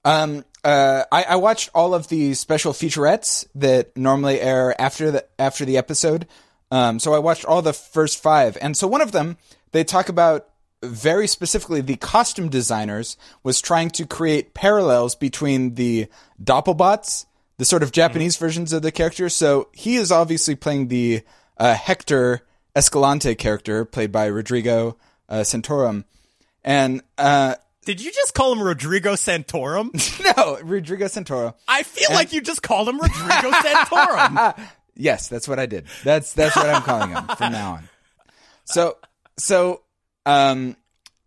um, 0.05 0.45
uh, 0.63 1.05
I, 1.13 1.25
I 1.25 1.37
watched 1.37 1.71
all 1.75 1.95
of 1.95 2.09
the 2.09 2.35
special 2.35 2.73
featurettes 2.73 3.47
that 3.55 3.97
normally 3.97 4.41
air 4.41 4.81
after 4.81 5.11
the 5.11 5.27
after 5.39 5.65
the 5.65 5.77
episode. 5.77 6.27
Um, 6.71 6.99
so 6.99 7.15
I 7.15 7.19
watched 7.19 7.45
all 7.45 7.63
the 7.63 7.73
first 7.73 8.23
five, 8.23 8.57
and 8.61 8.77
so 8.77 8.87
one 8.87 9.03
of 9.03 9.13
them 9.13 9.37
they 9.73 9.85
talk 9.85 10.09
about 10.09 10.49
very 10.83 11.27
specifically 11.27 11.81
the 11.81 11.97
costume 11.97 12.49
designers 12.49 13.17
was 13.43 13.61
trying 13.61 13.91
to 13.91 14.07
create 14.07 14.55
parallels 14.55 15.15
between 15.15 15.75
the 15.75 16.07
Doppelbots, 16.43 17.27
the 17.59 17.65
sort 17.65 17.83
of 17.83 17.93
Japanese 17.93 18.37
versions 18.37 18.73
of 18.73 18.83
the 18.83 18.93
characters. 18.93 19.35
So 19.35 19.69
he 19.73 19.97
is 19.97 20.13
obviously 20.13 20.55
playing 20.55 20.89
the 20.89 21.23
uh, 21.57 21.75
Hector 21.75 22.43
Escalante 22.77 23.35
character, 23.35 23.85
played 23.85 24.13
by 24.13 24.27
Rodrigo 24.27 24.97
uh, 25.29 25.37
Santorum, 25.37 26.05
and 26.63 27.03
uh, 27.19 27.55
did 27.85 28.03
you 28.03 28.11
just 28.11 28.35
call 28.35 28.53
him 28.53 28.63
Rodrigo 28.63 29.13
Santorum 29.13 29.93
no, 30.37 30.59
Rodrigo 30.63 31.07
Santoro. 31.07 31.55
I 31.69 31.83
feel 31.83 32.11
like 32.11 32.33
you 32.33 32.41
just 32.41 32.63
called 32.63 32.89
him 32.89 33.01
Rodrigo 33.01 33.51
Santorum 33.51 34.69
Yes, 34.97 35.29
that's 35.29 35.49
what 35.49 35.59
I 35.59 35.67
did. 35.67 35.87
That's 36.05 36.33
that's 36.35 36.57
what 36.57 36.69
I'm 36.69 36.83
calling 36.83 37.11
him 37.11 37.27
from 37.37 37.53
now 37.53 37.73
on. 37.73 37.89
So 38.65 38.97
so 39.37 39.83
um 40.25 40.77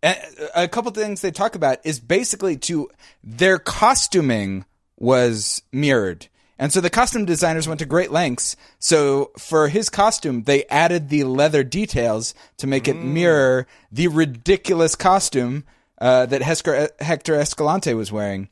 a, 0.02 0.16
a 0.54 0.68
couple 0.68 0.90
things 0.92 1.20
they 1.20 1.30
talk 1.30 1.54
about 1.54 1.78
is 1.84 2.00
basically 2.00 2.56
to 2.58 2.90
their 3.22 3.58
costuming 3.58 4.64
was 4.96 5.62
mirrored. 5.72 6.28
And 6.60 6.72
so 6.72 6.80
the 6.80 6.90
costume 6.90 7.24
designers 7.24 7.68
went 7.68 7.78
to 7.80 7.86
great 7.86 8.10
lengths. 8.10 8.56
So 8.80 9.30
for 9.38 9.68
his 9.68 9.88
costume, 9.88 10.42
they 10.42 10.64
added 10.64 11.08
the 11.08 11.22
leather 11.22 11.62
details 11.62 12.34
to 12.56 12.66
make 12.66 12.88
it 12.88 12.94
mirror 12.94 13.68
the 13.92 14.08
ridiculous 14.08 14.96
costume 14.96 15.64
uh, 16.00 16.26
that 16.26 16.42
Hector 16.42 17.34
Escalante 17.34 17.94
was 17.94 18.10
wearing. 18.12 18.48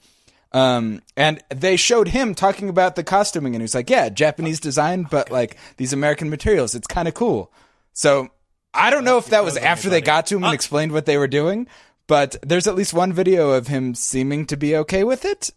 Um, 0.52 1.02
and 1.16 1.42
they 1.54 1.76
showed 1.76 2.08
him 2.08 2.34
talking 2.34 2.68
about 2.68 2.96
the 2.96 3.04
costuming, 3.04 3.54
and 3.54 3.60
he 3.60 3.64
was 3.64 3.74
like, 3.74 3.90
"Yeah, 3.90 4.08
Japanese 4.08 4.60
design, 4.60 5.02
but 5.10 5.30
like 5.30 5.56
these 5.76 5.92
American 5.92 6.30
materials. 6.30 6.74
It's 6.74 6.86
kind 6.86 7.08
of 7.08 7.14
cool." 7.14 7.52
So 7.92 8.28
I 8.72 8.90
don't 8.90 9.04
know 9.04 9.18
if 9.18 9.26
that 9.26 9.44
was 9.44 9.56
after 9.56 9.90
they 9.90 10.00
got 10.00 10.26
to 10.26 10.36
him 10.36 10.44
and 10.44 10.54
explained 10.54 10.92
what 10.92 11.04
they 11.06 11.18
were 11.18 11.28
doing, 11.28 11.66
but 12.06 12.36
there's 12.42 12.66
at 12.66 12.74
least 12.74 12.94
one 12.94 13.12
video 13.12 13.50
of 13.50 13.66
him 13.66 13.94
seeming 13.94 14.46
to 14.46 14.56
be 14.56 14.76
okay 14.76 15.04
with 15.04 15.24
it. 15.24 15.50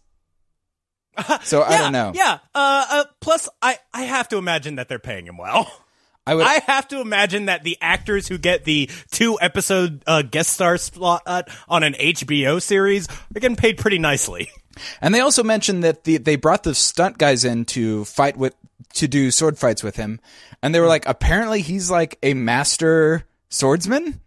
So 1.42 1.62
I 1.62 1.72
yeah, 1.72 1.78
don't 1.78 1.92
know. 1.92 2.12
yeah 2.14 2.38
uh, 2.54 2.86
uh 2.90 3.04
plus 3.20 3.48
I 3.60 3.78
I 3.92 4.02
have 4.02 4.28
to 4.28 4.38
imagine 4.38 4.76
that 4.76 4.88
they're 4.88 4.98
paying 4.98 5.26
him 5.26 5.36
well 5.36 5.70
I 6.30 6.34
would. 6.36 6.46
I 6.46 6.60
have 6.68 6.86
to 6.88 7.00
imagine 7.00 7.46
that 7.46 7.64
the 7.64 7.76
actors 7.80 8.28
who 8.28 8.38
get 8.38 8.64
the 8.64 8.88
two 9.10 9.36
episode 9.40 10.04
uh, 10.06 10.22
guest 10.22 10.52
star 10.52 10.78
slot 10.78 11.22
on 11.68 11.82
an 11.82 11.94
HBO 11.94 12.62
series 12.62 13.08
are 13.08 13.40
getting 13.40 13.56
paid 13.56 13.78
pretty 13.78 13.98
nicely. 13.98 14.48
And 15.02 15.12
they 15.12 15.20
also 15.20 15.42
mentioned 15.42 15.82
that 15.82 16.04
the, 16.04 16.16
they 16.16 16.36
brought 16.36 16.62
the 16.62 16.76
stunt 16.76 17.18
guys 17.18 17.44
in 17.44 17.64
to 17.66 18.04
fight 18.04 18.36
with 18.36 18.54
to 18.94 19.08
do 19.08 19.32
sword 19.32 19.58
fights 19.58 19.82
with 19.82 19.96
him, 19.96 20.20
and 20.62 20.72
they 20.72 20.78
were 20.80 20.86
like, 20.86 21.06
apparently 21.06 21.60
he's 21.60 21.90
like 21.90 22.18
a 22.22 22.34
master 22.34 23.26
swordsman. 23.50 24.20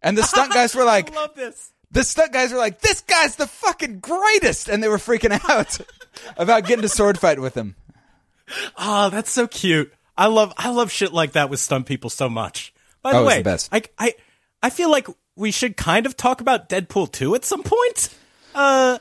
And 0.00 0.16
the 0.16 0.22
stunt 0.22 0.54
guys 0.54 0.74
were 0.74 0.84
like, 0.94 1.12
I 1.12 1.16
love 1.16 1.34
this. 1.34 1.72
the 1.90 2.04
stunt 2.04 2.32
guys 2.32 2.52
were 2.52 2.58
like, 2.58 2.80
this 2.80 3.00
guy's 3.02 3.36
the 3.36 3.48
fucking 3.48 3.98
greatest, 3.98 4.68
and 4.68 4.82
they 4.82 4.88
were 4.88 4.98
freaking 4.98 5.38
out 5.50 5.78
about 6.38 6.64
getting 6.64 6.82
to 6.82 6.88
sword 6.88 7.18
fight 7.18 7.40
with 7.40 7.54
him. 7.54 7.74
Oh, 8.78 9.10
that's 9.10 9.32
so 9.32 9.48
cute. 9.48 9.92
I 10.18 10.26
love 10.26 10.52
I 10.56 10.70
love 10.70 10.90
shit 10.90 11.12
like 11.12 11.32
that 11.32 11.50
with 11.50 11.60
stunt 11.60 11.86
people 11.86 12.10
so 12.10 12.28
much. 12.28 12.72
By 13.02 13.12
the 13.12 13.18
Oh, 13.18 13.26
way, 13.26 13.38
the 13.38 13.44
best. 13.44 13.68
I 13.72 13.82
I 13.98 14.14
I 14.62 14.70
feel 14.70 14.90
like 14.90 15.08
we 15.36 15.50
should 15.50 15.76
kind 15.76 16.06
of 16.06 16.16
talk 16.16 16.40
about 16.40 16.68
Deadpool 16.68 17.12
2 17.12 17.34
at 17.34 17.44
some 17.44 17.62
point. 17.62 18.08
Uh 18.54 18.98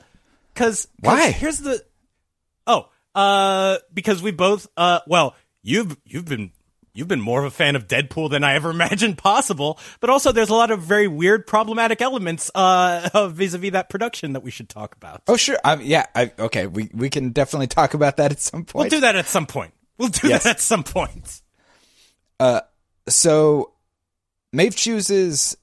cuz 0.53 0.87
Why? 0.99 1.31
Here's 1.31 1.59
the 1.59 1.83
Oh, 2.67 2.89
uh 3.13 3.77
because 3.93 4.21
we 4.21 4.31
both 4.31 4.67
uh 4.75 4.99
well, 5.07 5.35
you've 5.63 5.95
you've 6.05 6.25
been 6.25 6.51
you've 6.93 7.07
been 7.07 7.21
more 7.21 7.39
of 7.39 7.45
a 7.45 7.51
fan 7.51 7.75
of 7.75 7.87
Deadpool 7.87 8.29
than 8.29 8.43
I 8.43 8.55
ever 8.55 8.69
imagined 8.79 9.17
possible, 9.17 9.79
but 10.01 10.09
also 10.09 10.31
there's 10.31 10.49
a 10.49 10.53
lot 10.55 10.71
of 10.71 10.81
very 10.81 11.07
weird 11.07 11.47
problematic 11.47 12.01
elements 12.01 12.49
uh 12.55 13.29
vis-a-vis 13.33 13.71
that 13.71 13.89
production 13.89 14.33
that 14.33 14.41
we 14.43 14.51
should 14.51 14.67
talk 14.67 14.95
about. 14.95 15.21
Oh 15.27 15.37
sure, 15.37 15.57
I, 15.63 15.75
yeah, 15.75 16.05
I, 16.13 16.31
okay, 16.39 16.67
we 16.67 16.89
we 16.93 17.09
can 17.09 17.29
definitely 17.29 17.67
talk 17.67 17.93
about 17.93 18.17
that 18.17 18.31
at 18.31 18.39
some 18.39 18.65
point. 18.65 18.91
We'll 18.91 18.99
do 18.99 19.01
that 19.01 19.15
at 19.15 19.27
some 19.27 19.45
point. 19.45 19.73
We'll 19.97 20.09
do 20.09 20.27
Yes. 20.27 20.43
that 20.43 20.49
at 20.57 20.61
some 20.61 20.83
point. 20.83 21.41
so 23.07 23.71
Maeve 24.53 24.75
chooses 24.75 25.57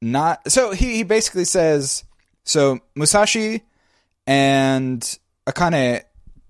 not. 0.00 0.50
So 0.50 0.72
he, 0.72 0.96
he 0.96 1.02
basically 1.02 1.44
says 1.44 2.04
so 2.44 2.78
Musashi 2.96 3.62
and 4.26 5.00
Akane 5.46 6.02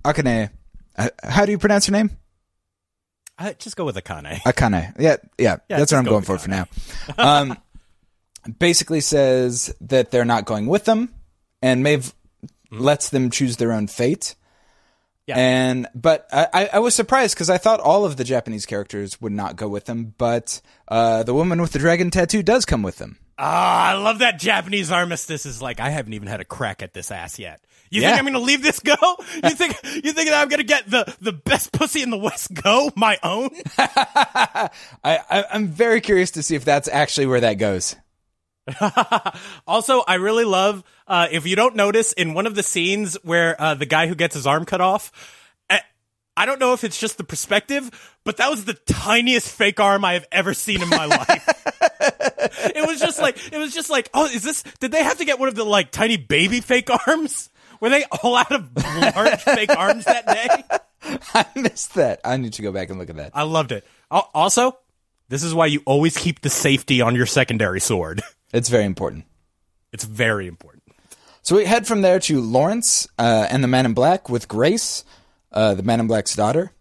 Akane. 0.05 0.51
Uh, 0.97 1.09
how 1.23 1.45
do 1.45 1.53
you 1.53 1.59
pronounce 1.59 1.87
her 1.87 1.93
name? 1.93 2.11
Uh, 3.39 3.53
just 3.55 3.77
go 3.77 3.85
with 3.85 3.97
Akane. 3.97 4.41
Akane. 4.43 4.95
Yeah, 4.99 5.17
yeah, 5.39 5.57
Yeah, 5.69 5.79
that's 5.79 5.91
what 5.93 5.99
I'm 5.99 6.05
go 6.05 6.11
going 6.11 6.23
for 6.25 6.39
for 6.39 6.51
now. 6.51 6.67
Um, 7.19 7.59
basically 8.59 9.01
says 9.01 9.75
that 9.81 10.11
they're 10.13 10.25
not 10.25 10.45
going 10.45 10.67
with 10.67 10.85
them, 10.85 11.13
and 11.63 11.83
Maeve 11.83 12.15
lets 12.71 13.09
them 13.09 13.31
choose 13.31 13.57
their 13.57 13.73
own 13.73 13.87
fate. 13.89 14.35
Yeah. 15.27 15.37
And 15.39 15.87
but 15.95 16.29
I, 16.33 16.69
I- 16.75 16.79
was 16.81 16.95
surprised 16.95 17.35
because 17.35 17.49
I 17.49 17.57
thought 17.59 17.81
all 17.81 18.05
of 18.05 18.17
the 18.19 18.25
Japanese 18.25 18.67
characters 18.67 19.21
would 19.23 19.33
not 19.33 19.57
go 19.57 19.69
with 19.69 19.87
them, 19.87 20.15
but 20.19 20.61
uh, 20.89 21.23
the 21.23 21.33
woman 21.33 21.63
with 21.63 21.73
the 21.73 21.79
dragon 21.79 22.11
tattoo 22.11 22.43
does 22.43 22.65
come 22.67 22.83
with 22.83 22.97
them. 22.97 23.19
Ah, 23.39 23.89
I 23.91 23.93
love 23.95 24.19
that 24.21 24.39
Japanese 24.39 24.93
armistice 24.93 25.45
is 25.47 25.61
like 25.63 25.81
I 25.81 25.89
haven't 25.91 26.13
even 26.13 26.29
had 26.29 26.41
a 26.41 26.45
crack 26.45 26.83
at 26.83 26.93
this 26.95 27.11
ass 27.11 27.39
yet. 27.39 27.61
You 27.91 28.01
Yeah. 28.03 28.09
think 28.11 28.19
I'm 28.19 28.25
going 28.25 28.35
to 28.35 28.47
leave 28.47 28.63
this 28.63 28.81
go? 28.81 28.95
You 29.43 29.51
think 29.51 29.77
you 30.05 30.13
think 30.13 30.29
that 30.29 30.41
I'm 30.43 30.49
going 30.49 30.59
to 30.61 30.65
get 30.67 30.89
the 30.91 31.13
the 31.21 31.33
best 31.33 31.73
pussy 31.73 32.03
in 32.03 32.11
the 32.11 32.19
West 32.19 32.53
go, 32.55 32.91
my 32.95 33.17
own? 33.23 33.51
I, 33.79 34.69
I 35.05 35.45
I'm 35.53 35.69
very 35.69 36.01
curious 36.01 36.33
to 36.33 36.43
see 36.43 36.55
if 36.55 36.65
that's 36.65 36.89
actually 36.89 37.27
where 37.27 37.41
that 37.41 37.55
goes. 37.55 37.97
also, 39.67 40.03
I 40.07 40.15
really 40.15 40.45
love 40.45 40.83
uh, 41.07 41.29
if 41.31 41.47
you 41.47 41.57
don't 41.57 41.77
notice 41.77 42.13
in 42.13 42.35
one 42.35 42.47
of 42.47 42.55
the 42.55 42.63
scenes 42.63 43.15
where 43.23 43.61
uh, 43.61 43.75
the 43.75 43.87
guy 43.87 44.07
who 44.07 44.15
gets 44.15 44.35
his 44.35 44.47
arm 44.47 44.65
cut 44.65 44.81
off. 44.81 45.13
eh, 45.71 45.79
I 46.37 46.47
don't 46.47 46.59
know 46.59 46.73
if 46.73 46.83
it's 46.85 46.99
just 46.99 47.19
the 47.19 47.25
perspective, 47.25 47.91
but 48.25 48.39
that 48.39 48.51
was 48.51 48.65
the 48.65 48.75
tiniest 48.75 49.51
fake 49.51 49.81
arm 49.81 50.05
I 50.05 50.15
have 50.15 50.27
ever 50.33 50.55
seen 50.55 50.83
in 50.83 50.89
my 50.89 51.05
life. 51.07 51.49
it 52.75 52.87
was 52.87 53.01
just 53.01 53.21
like 53.21 53.53
it 53.53 53.59
was 53.59 53.75
just 53.75 53.91
like, 53.91 54.09
oh, 54.15 54.27
is 54.27 54.43
this? 54.43 54.63
Did 54.81 54.93
they 54.93 55.03
have 55.03 55.19
to 55.19 55.25
get 55.25 55.39
one 55.39 55.49
of 55.49 55.55
the 55.55 55.65
like 55.65 55.91
tiny 55.91 56.17
baby 56.17 56.61
fake 56.61 56.89
arms? 57.07 57.51
Were 57.81 57.91
they 57.91 58.05
all 58.23 58.37
out 58.37 58.53
of 58.53 58.71
large 58.77 59.41
fake 59.43 59.77
arms 59.77 60.07
that 60.07 60.27
day? 60.27 60.79
I 61.35 61.45
missed 61.55 61.95
that. 61.97 62.21
I 62.25 62.39
need 62.39 62.55
to 62.55 62.63
go 62.63 62.73
back 62.73 62.89
and 62.89 62.99
look 62.99 63.11
at 63.11 63.17
that. 63.17 63.33
I 63.35 63.43
loved 63.43 63.73
it. 63.73 63.85
Also, 64.11 64.79
this 65.29 65.43
is 65.43 65.53
why 65.55 65.67
you 65.67 65.83
always 65.85 66.17
keep 66.17 66.41
the 66.41 66.49
safety 66.51 67.03
on 67.03 67.15
your 67.15 67.27
secondary 67.27 67.81
sword. 67.81 68.23
It's 68.55 68.69
very 68.69 68.85
important. 68.85 69.25
It's 69.93 70.05
very 70.05 70.47
important. 70.47 70.83
So 71.43 71.57
we 71.57 71.65
head 71.67 71.87
from 71.87 72.01
there 72.01 72.19
to 72.21 72.41
Lawrence 72.41 73.07
uh, 73.19 73.47
and 73.51 73.63
the 73.63 73.69
Man 73.69 73.85
in 73.85 73.93
Black 73.95 74.31
with 74.31 74.49
Grace, 74.49 75.05
uh, 75.53 75.75
the 75.75 75.83
Man 75.83 76.01
in 76.01 76.07
Black's 76.07 76.35
daughter. 76.35 76.73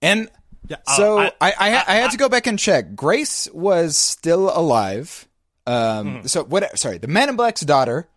And 0.00 0.28
Yeah, 0.68 0.78
uh, 0.86 0.96
so 0.96 1.18
I, 1.18 1.32
I- 1.40 1.54
I, 1.58 1.84
I, 1.86 1.94
had 1.96 2.10
to 2.10 2.16
go 2.16 2.28
back 2.28 2.46
and 2.48 2.58
check. 2.58 2.96
Grace 2.96 3.48
was 3.52 3.96
still 3.96 4.50
alive. 4.56 5.28
Um, 5.66 6.26
So 6.26 6.42
what? 6.44 6.76
Sorry, 6.78 6.98
the 6.98 7.06
Man 7.08 7.28
in 7.28 7.36
Black's 7.36 7.60
daughter 7.60 8.08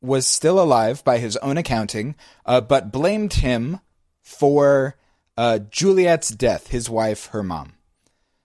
was 0.00 0.26
still 0.26 0.60
alive 0.60 1.02
by 1.02 1.18
his 1.18 1.36
own 1.38 1.56
accounting, 1.58 2.14
uh, 2.46 2.60
but 2.60 2.92
blamed 2.92 3.34
him 3.34 3.80
for 4.22 4.94
uh, 5.36 5.58
Juliet's 5.70 6.28
death. 6.28 6.68
His 6.68 6.88
wife, 6.88 7.26
her 7.26 7.42
mom. 7.42 7.72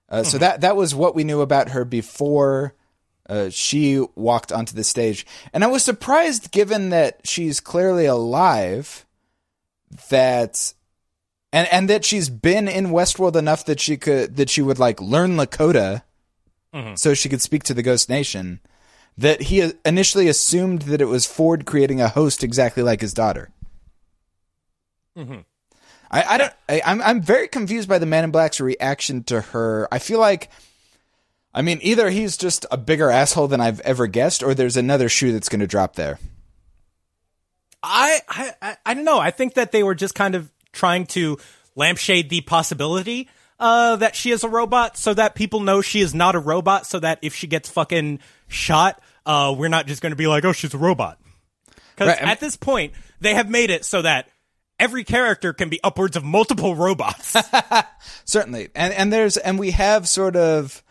Uh, 0.10 0.24
So 0.24 0.38
that 0.40 0.62
that 0.62 0.76
was 0.76 0.96
what 0.96 1.14
we 1.14 1.24
knew 1.24 1.42
about 1.42 1.70
her 1.70 1.86
before 1.86 2.74
uh, 3.30 3.50
she 3.50 4.06
walked 4.16 4.52
onto 4.52 4.76
the 4.76 4.84
stage, 4.84 5.26
and 5.54 5.64
I 5.64 5.68
was 5.68 5.84
surprised, 5.84 6.52
given 6.52 6.90
that 6.90 7.22
she's 7.26 7.60
clearly 7.60 8.06
alive, 8.06 9.06
that 10.10 10.74
and 11.52 11.68
and 11.72 11.90
that 11.90 12.04
she's 12.04 12.30
been 12.30 12.68
in 12.68 12.88
Westworld 12.88 13.36
enough 13.36 13.66
that 13.66 13.80
she 13.80 13.96
could 13.98 14.36
that 14.38 14.50
she 14.50 14.62
would 14.62 14.80
like 14.80 15.00
learn 15.00 15.36
Lakota, 15.38 16.02
so 16.96 17.14
she 17.14 17.30
could 17.30 17.42
speak 17.42 17.64
to 17.64 17.74
the 17.74 17.84
Ghost 17.84 18.10
Nation. 18.10 18.60
That 19.16 19.44
he 19.44 19.72
initially 19.86 20.28
assumed 20.28 20.84
that 20.84 21.00
it 21.02 21.06
was 21.06 21.28
Ford 21.28 21.66
creating 21.68 22.02
a 22.02 22.08
host 22.10 22.44
exactly 22.44 22.82
like 22.82 23.00
his 23.02 23.14
daughter. 23.14 23.52
I, 26.10 26.24
I 26.24 26.38
don't. 26.40 26.54
I, 26.68 26.82
I'm 26.84 27.02
I'm 27.02 27.22
very 27.22 27.48
confused 27.48 27.88
by 27.88 28.00
the 28.00 28.08
Man 28.08 28.24
in 28.24 28.32
Black's 28.32 28.60
reaction 28.60 29.24
to 29.26 29.42
her. 29.42 29.88
I 29.92 30.00
feel 30.00 30.20
like, 30.20 30.50
I 31.54 31.62
mean, 31.62 31.80
either 31.82 32.10
he's 32.10 32.38
just 32.38 32.66
a 32.72 32.78
bigger 32.78 33.10
asshole 33.10 33.48
than 33.48 33.62
I've 33.62 33.80
ever 33.82 34.08
guessed, 34.08 34.42
or 34.42 34.54
there's 34.54 34.78
another 34.78 35.08
shoe 35.10 35.32
that's 35.32 35.50
going 35.50 35.60
to 35.60 35.68
drop 35.68 35.96
there. 35.96 36.20
I, 37.84 38.22
I 38.30 38.78
I 38.86 38.94
don't 38.94 39.04
know. 39.04 39.20
I 39.20 39.32
think 39.32 39.56
that 39.56 39.72
they 39.72 39.84
were 39.84 39.96
just 39.96 40.16
kind 40.16 40.36
of 40.36 40.52
trying 40.72 41.06
to 41.08 41.38
lampshade 41.76 42.30
the 42.30 42.42
possibility 42.42 43.30
uh, 43.60 43.98
that 43.98 44.16
she 44.16 44.32
is 44.32 44.44
a 44.44 44.50
robot, 44.50 44.98
so 44.98 45.14
that 45.14 45.36
people 45.36 45.60
know 45.60 45.82
she 45.82 46.00
is 46.02 46.16
not 46.16 46.36
a 46.36 46.40
robot. 46.40 46.88
So 46.88 47.00
that 47.00 47.20
if 47.22 47.36
she 47.36 47.46
gets 47.48 47.70
fucking 47.70 48.20
shot, 48.48 49.02
uh, 49.26 49.54
we're 49.58 49.68
not 49.68 49.86
just 49.86 50.02
going 50.02 50.12
to 50.12 50.18
be 50.18 50.28
like, 50.28 50.46
"Oh, 50.46 50.54
she's 50.54 50.74
a 50.74 50.78
robot." 50.78 51.20
Because 51.96 52.08
Right, 52.08 52.22
at 52.22 52.40
this 52.40 52.56
point, 52.56 52.94
they 53.20 53.36
have 53.36 53.50
made 53.50 53.70
it 53.70 53.86
so 53.86 54.02
that 54.02 54.28
every 54.80 55.04
character 55.04 55.54
can 55.54 55.70
be 55.70 55.80
upwards 55.84 56.16
of 56.16 56.24
multiple 56.24 56.76
robots. 56.76 57.36
Certainly, 58.26 58.70
and 58.76 58.94
and 58.94 59.14
there's 59.14 59.38
and 59.38 59.60
we 59.60 59.72
have 59.72 60.08
sort 60.08 60.36
of, 60.36 60.82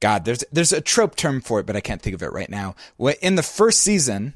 God, 0.00 0.24
there's 0.24 0.44
there's 0.52 0.72
a 0.72 0.80
trope 0.80 1.16
term 1.16 1.40
for 1.40 1.60
it, 1.60 1.66
but 1.66 1.76
I 1.76 1.80
can't 1.80 2.00
think 2.00 2.14
of 2.14 2.22
it 2.22 2.32
right 2.32 2.50
now. 2.50 2.74
In 3.20 3.34
the 3.34 3.42
first 3.42 3.80
season, 3.80 4.34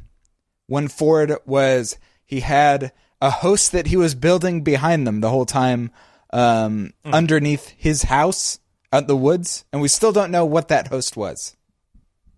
when 0.66 0.88
Ford 0.88 1.35
was 1.46 1.96
he 2.25 2.40
had 2.40 2.92
a 3.20 3.31
host 3.31 3.72
that 3.72 3.87
he 3.87 3.96
was 3.96 4.14
building 4.14 4.62
behind 4.62 5.07
them 5.07 5.20
the 5.20 5.31
whole 5.31 5.46
time, 5.46 5.90
um, 6.33 6.92
underneath 7.05 7.68
his 7.77 8.05
house 8.05 8.59
out 8.92 9.03
in 9.03 9.07
the 9.07 9.16
woods, 9.16 9.64
and 9.72 9.81
we 9.81 9.88
still 9.88 10.12
don't 10.12 10.33
know 10.33 10.44
what 10.44 10.68
that 10.68 10.88
host 10.88 11.16
was. 11.16 11.57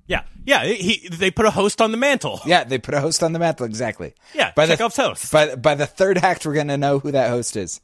yeah, 0.07 0.25
yeah. 0.45 0.65
He 0.67 1.09
they 1.09 1.31
put 1.31 1.47
a 1.47 1.51
host 1.51 1.81
on 1.81 1.91
the 1.93 1.97
mantle. 1.97 2.41
Yeah, 2.45 2.65
they 2.65 2.77
put 2.79 2.93
a 2.93 3.01
host 3.01 3.23
on 3.23 3.33
the 3.33 3.39
mantle 3.39 3.65
exactly. 3.65 4.15
Yeah, 4.35 4.53
by 4.55 4.67
the 4.67 4.75
Chekhov's 4.75 4.97
host. 4.97 5.33
by 5.33 5.55
by 5.55 5.75
the 5.75 5.87
third 5.87 6.19
act, 6.19 6.45
we're 6.45 6.55
gonna 6.55 6.77
know 6.77 6.99
who 6.99 7.13
that 7.13 7.31
host 7.31 7.57
is. 7.57 7.81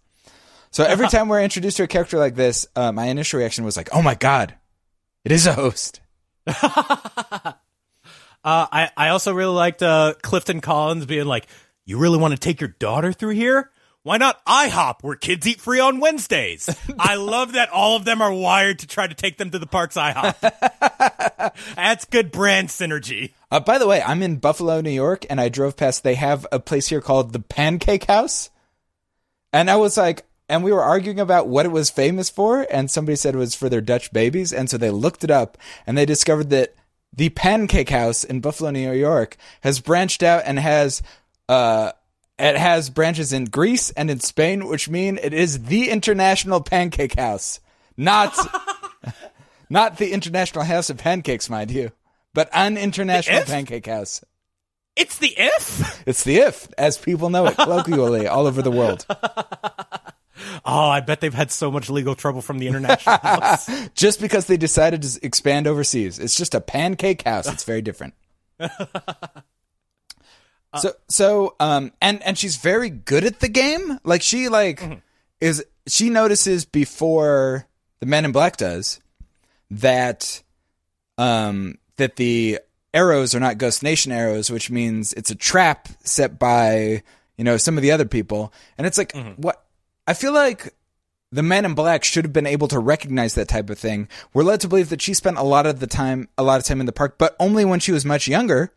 So 0.70 0.84
every 0.84 1.08
time 1.08 1.28
we're 1.28 1.42
introduced 1.42 1.78
to 1.78 1.84
a 1.84 1.88
character 1.88 2.18
like 2.18 2.34
this, 2.36 2.66
uh, 2.76 2.92
my 2.92 3.06
initial 3.06 3.38
reaction 3.38 3.64
was 3.64 3.76
like, 3.76 3.88
"Oh 3.92 4.02
my 4.02 4.14
god, 4.14 4.54
it 5.24 5.32
is 5.32 5.46
a 5.46 5.54
host." 5.54 6.00
Uh, 8.42 8.66
I, 8.72 8.90
I 8.96 9.08
also 9.08 9.34
really 9.34 9.54
liked 9.54 9.82
uh, 9.82 10.14
Clifton 10.22 10.60
Collins 10.60 11.06
being 11.06 11.26
like, 11.26 11.46
You 11.84 11.98
really 11.98 12.18
want 12.18 12.32
to 12.32 12.40
take 12.40 12.60
your 12.60 12.74
daughter 12.78 13.12
through 13.12 13.34
here? 13.34 13.70
Why 14.02 14.16
not 14.16 14.42
IHOP, 14.46 15.02
where 15.02 15.16
kids 15.16 15.46
eat 15.46 15.60
free 15.60 15.78
on 15.78 16.00
Wednesdays? 16.00 16.74
I 16.98 17.16
love 17.16 17.52
that 17.52 17.68
all 17.68 17.96
of 17.96 18.06
them 18.06 18.22
are 18.22 18.32
wired 18.32 18.78
to 18.78 18.86
try 18.86 19.06
to 19.06 19.14
take 19.14 19.36
them 19.36 19.50
to 19.50 19.58
the 19.58 19.66
park's 19.66 19.96
IHOP. 19.96 21.54
That's 21.76 22.06
good 22.06 22.32
brand 22.32 22.68
synergy. 22.68 23.34
Uh, 23.50 23.60
by 23.60 23.76
the 23.76 23.86
way, 23.86 24.00
I'm 24.00 24.22
in 24.22 24.36
Buffalo, 24.36 24.80
New 24.80 24.88
York, 24.88 25.26
and 25.28 25.38
I 25.38 25.50
drove 25.50 25.76
past. 25.76 26.02
They 26.02 26.14
have 26.14 26.46
a 26.50 26.58
place 26.58 26.88
here 26.88 27.02
called 27.02 27.34
the 27.34 27.40
Pancake 27.40 28.04
House, 28.04 28.48
and 29.52 29.70
I 29.70 29.76
was 29.76 29.98
like, 29.98 30.24
and 30.50 30.64
we 30.64 30.72
were 30.72 30.82
arguing 30.82 31.20
about 31.20 31.46
what 31.46 31.64
it 31.64 31.70
was 31.70 31.90
famous 31.90 32.28
for, 32.28 32.66
and 32.70 32.90
somebody 32.90 33.14
said 33.14 33.34
it 33.34 33.38
was 33.38 33.54
for 33.54 33.68
their 33.68 33.80
Dutch 33.80 34.12
babies, 34.12 34.52
and 34.52 34.68
so 34.68 34.76
they 34.76 34.90
looked 34.90 35.22
it 35.22 35.30
up, 35.30 35.56
and 35.86 35.96
they 35.96 36.04
discovered 36.04 36.50
that 36.50 36.74
the 37.16 37.28
Pancake 37.30 37.88
House 37.88 38.24
in 38.24 38.40
Buffalo, 38.40 38.70
New 38.70 38.92
York, 38.92 39.36
has 39.62 39.80
branched 39.80 40.22
out 40.22 40.42
and 40.44 40.58
has 40.58 41.02
uh. 41.48 41.92
It 42.38 42.56
has 42.56 42.88
branches 42.88 43.34
in 43.34 43.44
Greece 43.44 43.90
and 43.90 44.10
in 44.10 44.20
Spain, 44.20 44.66
which 44.66 44.88
mean 44.88 45.18
it 45.22 45.34
is 45.34 45.64
the 45.64 45.90
international 45.90 46.62
pancake 46.62 47.18
house, 47.18 47.60
not 47.98 48.34
not 49.70 49.98
the 49.98 50.12
international 50.12 50.64
house 50.64 50.88
of 50.88 50.96
pancakes, 50.96 51.50
mind 51.50 51.70
you, 51.70 51.92
but 52.32 52.48
an 52.54 52.78
international 52.78 53.42
pancake 53.42 53.84
house. 53.84 54.24
It's 54.96 55.18
the 55.18 55.34
if? 55.36 56.02
It's 56.06 56.24
the 56.24 56.38
if, 56.38 56.68
as 56.78 56.96
people 56.96 57.28
know 57.28 57.44
it 57.44 57.56
colloquially 57.56 58.26
all 58.26 58.46
over 58.46 58.62
the 58.62 58.70
world. 58.70 59.06
Oh, 60.64 60.88
I 60.88 61.00
bet 61.00 61.20
they've 61.20 61.32
had 61.32 61.50
so 61.50 61.70
much 61.70 61.88
legal 61.90 62.14
trouble 62.14 62.42
from 62.42 62.58
the 62.58 62.68
international 62.68 63.18
house. 63.22 63.70
Just 63.94 64.20
because 64.20 64.46
they 64.46 64.56
decided 64.56 65.02
to 65.02 65.18
expand 65.22 65.66
overseas, 65.66 66.18
it's 66.18 66.36
just 66.36 66.54
a 66.54 66.60
pancake 66.60 67.22
house. 67.22 67.46
It's 67.46 67.64
very 67.64 67.82
different. 67.82 68.14
so, 70.76 70.92
so, 71.08 71.56
um, 71.60 71.92
and 72.00 72.22
and 72.22 72.36
she's 72.36 72.56
very 72.56 72.90
good 72.90 73.24
at 73.24 73.40
the 73.40 73.48
game. 73.48 73.98
Like 74.04 74.22
she 74.22 74.48
like 74.48 75.02
is 75.40 75.64
she 75.86 76.10
notices 76.10 76.64
before 76.64 77.66
the 78.00 78.06
Men 78.06 78.24
in 78.24 78.32
Black 78.32 78.56
does 78.56 79.00
that 79.70 80.42
um 81.18 81.78
that 81.96 82.16
the 82.16 82.58
arrows 82.92 83.34
are 83.34 83.40
not 83.40 83.58
Ghost 83.58 83.82
Nation 83.82 84.12
arrows, 84.12 84.50
which 84.50 84.70
means 84.70 85.12
it's 85.12 85.30
a 85.30 85.34
trap 85.34 85.88
set 86.02 86.38
by 86.38 87.02
you 87.36 87.44
know 87.44 87.56
some 87.56 87.76
of 87.76 87.82
the 87.82 87.92
other 87.92 88.04
people. 88.04 88.52
And 88.76 88.86
it's 88.86 88.98
like 88.98 89.14
what 89.36 89.64
I 90.06 90.14
feel 90.14 90.32
like 90.32 90.74
the 91.32 91.42
men 91.42 91.64
in 91.64 91.74
black 91.74 92.02
should 92.04 92.24
have 92.24 92.32
been 92.32 92.46
able 92.46 92.68
to 92.68 92.78
recognize 92.78 93.34
that 93.34 93.48
type 93.48 93.70
of 93.70 93.78
thing. 93.78 94.08
We're 94.34 94.42
led 94.42 94.60
to 94.60 94.68
believe 94.68 94.88
that 94.90 95.00
she 95.02 95.14
spent 95.14 95.38
a 95.38 95.42
lot 95.44 95.66
of 95.66 95.80
the 95.80 95.86
time, 95.86 96.28
a 96.36 96.42
lot 96.42 96.58
of 96.58 96.66
time 96.66 96.80
in 96.80 96.86
the 96.86 96.92
park, 96.92 97.16
but 97.18 97.36
only 97.38 97.64
when 97.64 97.80
she 97.80 97.92
was 97.92 98.04
much 98.04 98.26
younger. 98.26 98.72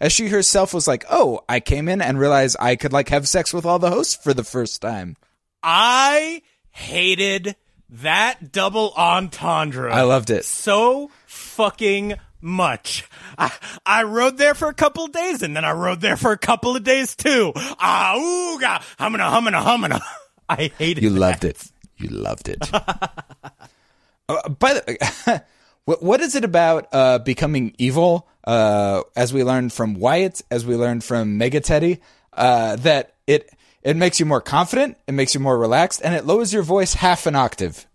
As 0.00 0.12
she 0.12 0.28
herself 0.28 0.74
was 0.74 0.88
like, 0.88 1.04
"Oh, 1.08 1.42
I 1.48 1.60
came 1.60 1.88
in 1.88 2.02
and 2.02 2.18
realized 2.18 2.56
I 2.58 2.74
could 2.74 2.92
like 2.92 3.10
have 3.10 3.28
sex 3.28 3.54
with 3.54 3.64
all 3.64 3.78
the 3.78 3.90
hosts 3.90 4.16
for 4.16 4.34
the 4.34 4.42
first 4.42 4.82
time." 4.82 5.16
I 5.62 6.42
hated 6.70 7.54
that 7.88 8.50
double 8.50 8.92
entendre. 8.96 9.92
I 9.92 10.02
loved 10.02 10.30
it. 10.30 10.44
so 10.44 11.10
fucking 11.26 12.14
much. 12.40 13.08
I, 13.38 13.52
I 13.86 14.02
rode 14.02 14.36
there 14.36 14.54
for 14.54 14.68
a 14.68 14.74
couple 14.74 15.04
of 15.04 15.12
days 15.12 15.42
and 15.42 15.56
then 15.56 15.64
I 15.64 15.72
rode 15.72 16.00
there 16.00 16.16
for 16.16 16.32
a 16.32 16.38
couple 16.38 16.76
of 16.76 16.84
days 16.84 17.14
too. 17.16 17.52
Ah, 17.56 18.14
ooga, 18.16 18.82
humana, 18.98 19.30
humana, 19.30 19.62
humana. 19.62 20.00
I 20.48 20.70
hated 20.78 20.98
it. 20.98 21.02
You 21.02 21.10
that. 21.10 21.18
loved 21.20 21.44
it. 21.44 21.70
You 21.96 22.08
loved 22.08 22.48
it. 22.48 22.74
uh, 24.28 24.48
by 24.48 24.74
the, 24.74 25.44
what, 25.84 26.02
what 26.02 26.20
is 26.20 26.34
it 26.34 26.44
about 26.44 26.88
uh, 26.92 27.18
becoming 27.18 27.74
evil? 27.78 28.28
Uh, 28.44 29.02
as 29.16 29.32
we 29.32 29.42
learned 29.42 29.72
from 29.72 29.94
Wyatt, 29.94 30.42
as 30.50 30.66
we 30.66 30.76
learned 30.76 31.02
from 31.02 31.38
Mega 31.38 31.60
Teddy, 31.60 32.00
uh, 32.34 32.76
that 32.76 33.14
it 33.26 33.50
it 33.82 33.96
makes 33.96 34.20
you 34.20 34.26
more 34.26 34.40
confident, 34.40 34.98
it 35.06 35.12
makes 35.12 35.34
you 35.34 35.40
more 35.40 35.58
relaxed, 35.58 36.02
and 36.04 36.14
it 36.14 36.26
lowers 36.26 36.52
your 36.52 36.62
voice 36.62 36.94
half 36.94 37.26
an 37.26 37.34
octave. 37.34 37.86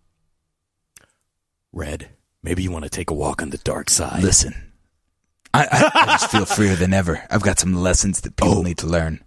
Red, 1.72 2.10
maybe 2.42 2.64
you 2.64 2.72
want 2.72 2.86
to 2.86 2.90
take 2.90 3.12
a 3.12 3.14
walk 3.14 3.44
on 3.44 3.52
the 3.52 3.58
dark 3.60 3.90
side. 3.92 4.24
Listen, 4.24 4.72
I, 5.54 5.68
I, 5.72 5.92
I 5.94 6.06
just 6.14 6.32
feel 6.32 6.46
freer 6.46 6.76
than 6.76 6.94
ever. 6.94 7.24
I've 7.30 7.44
got 7.44 7.60
some 7.60 7.74
lessons 7.74 8.22
that 8.22 8.36
people 8.36 8.64
need 8.64 8.80
to 8.80 8.88
learn. 8.88 9.24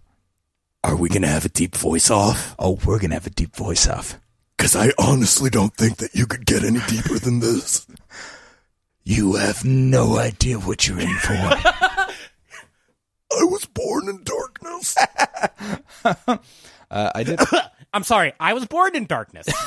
Are 0.85 0.97
we 0.97 1.09
going 1.09 1.23
to 1.23 1.29
have 1.29 1.45
a 1.45 1.49
deep 1.49 1.77
voice 1.77 2.11
off? 2.11 2.55
Oh, 2.59 2.79
we're 2.85 2.99
gonna 2.99 3.15
have 3.15 3.27
a 3.27 3.31
deep 3.31 3.55
voice 3.55 3.89
off. 3.89 4.19
Because 4.57 4.75
I 4.75 4.91
honestly 4.99 5.51
don't 5.51 5.75
think 5.77 5.99
that 5.99 6.15
you 6.15 6.27
could 6.27 6.45
get 6.45 6.65
any 6.65 6.81
deeper 6.89 7.19
than 7.19 7.41
this. 7.41 7.87
You 9.05 9.35
have 9.35 9.65
no 9.65 10.19
idea 10.19 10.59
what 10.59 10.87
you're 10.87 11.01
in 11.01 11.15
for. 11.19 11.33
I 11.35 13.45
was 13.45 13.65
born 13.65 14.09
in 14.09 14.23
darkness. 14.25 14.97
uh, 16.05 16.37
I 16.91 17.23
did. 17.25 17.41
I'm 17.95 18.05
sorry, 18.05 18.33
I 18.41 18.55
was 18.55 18.65
born 18.67 18.97
in 18.97 19.07
darkness. 19.07 19.47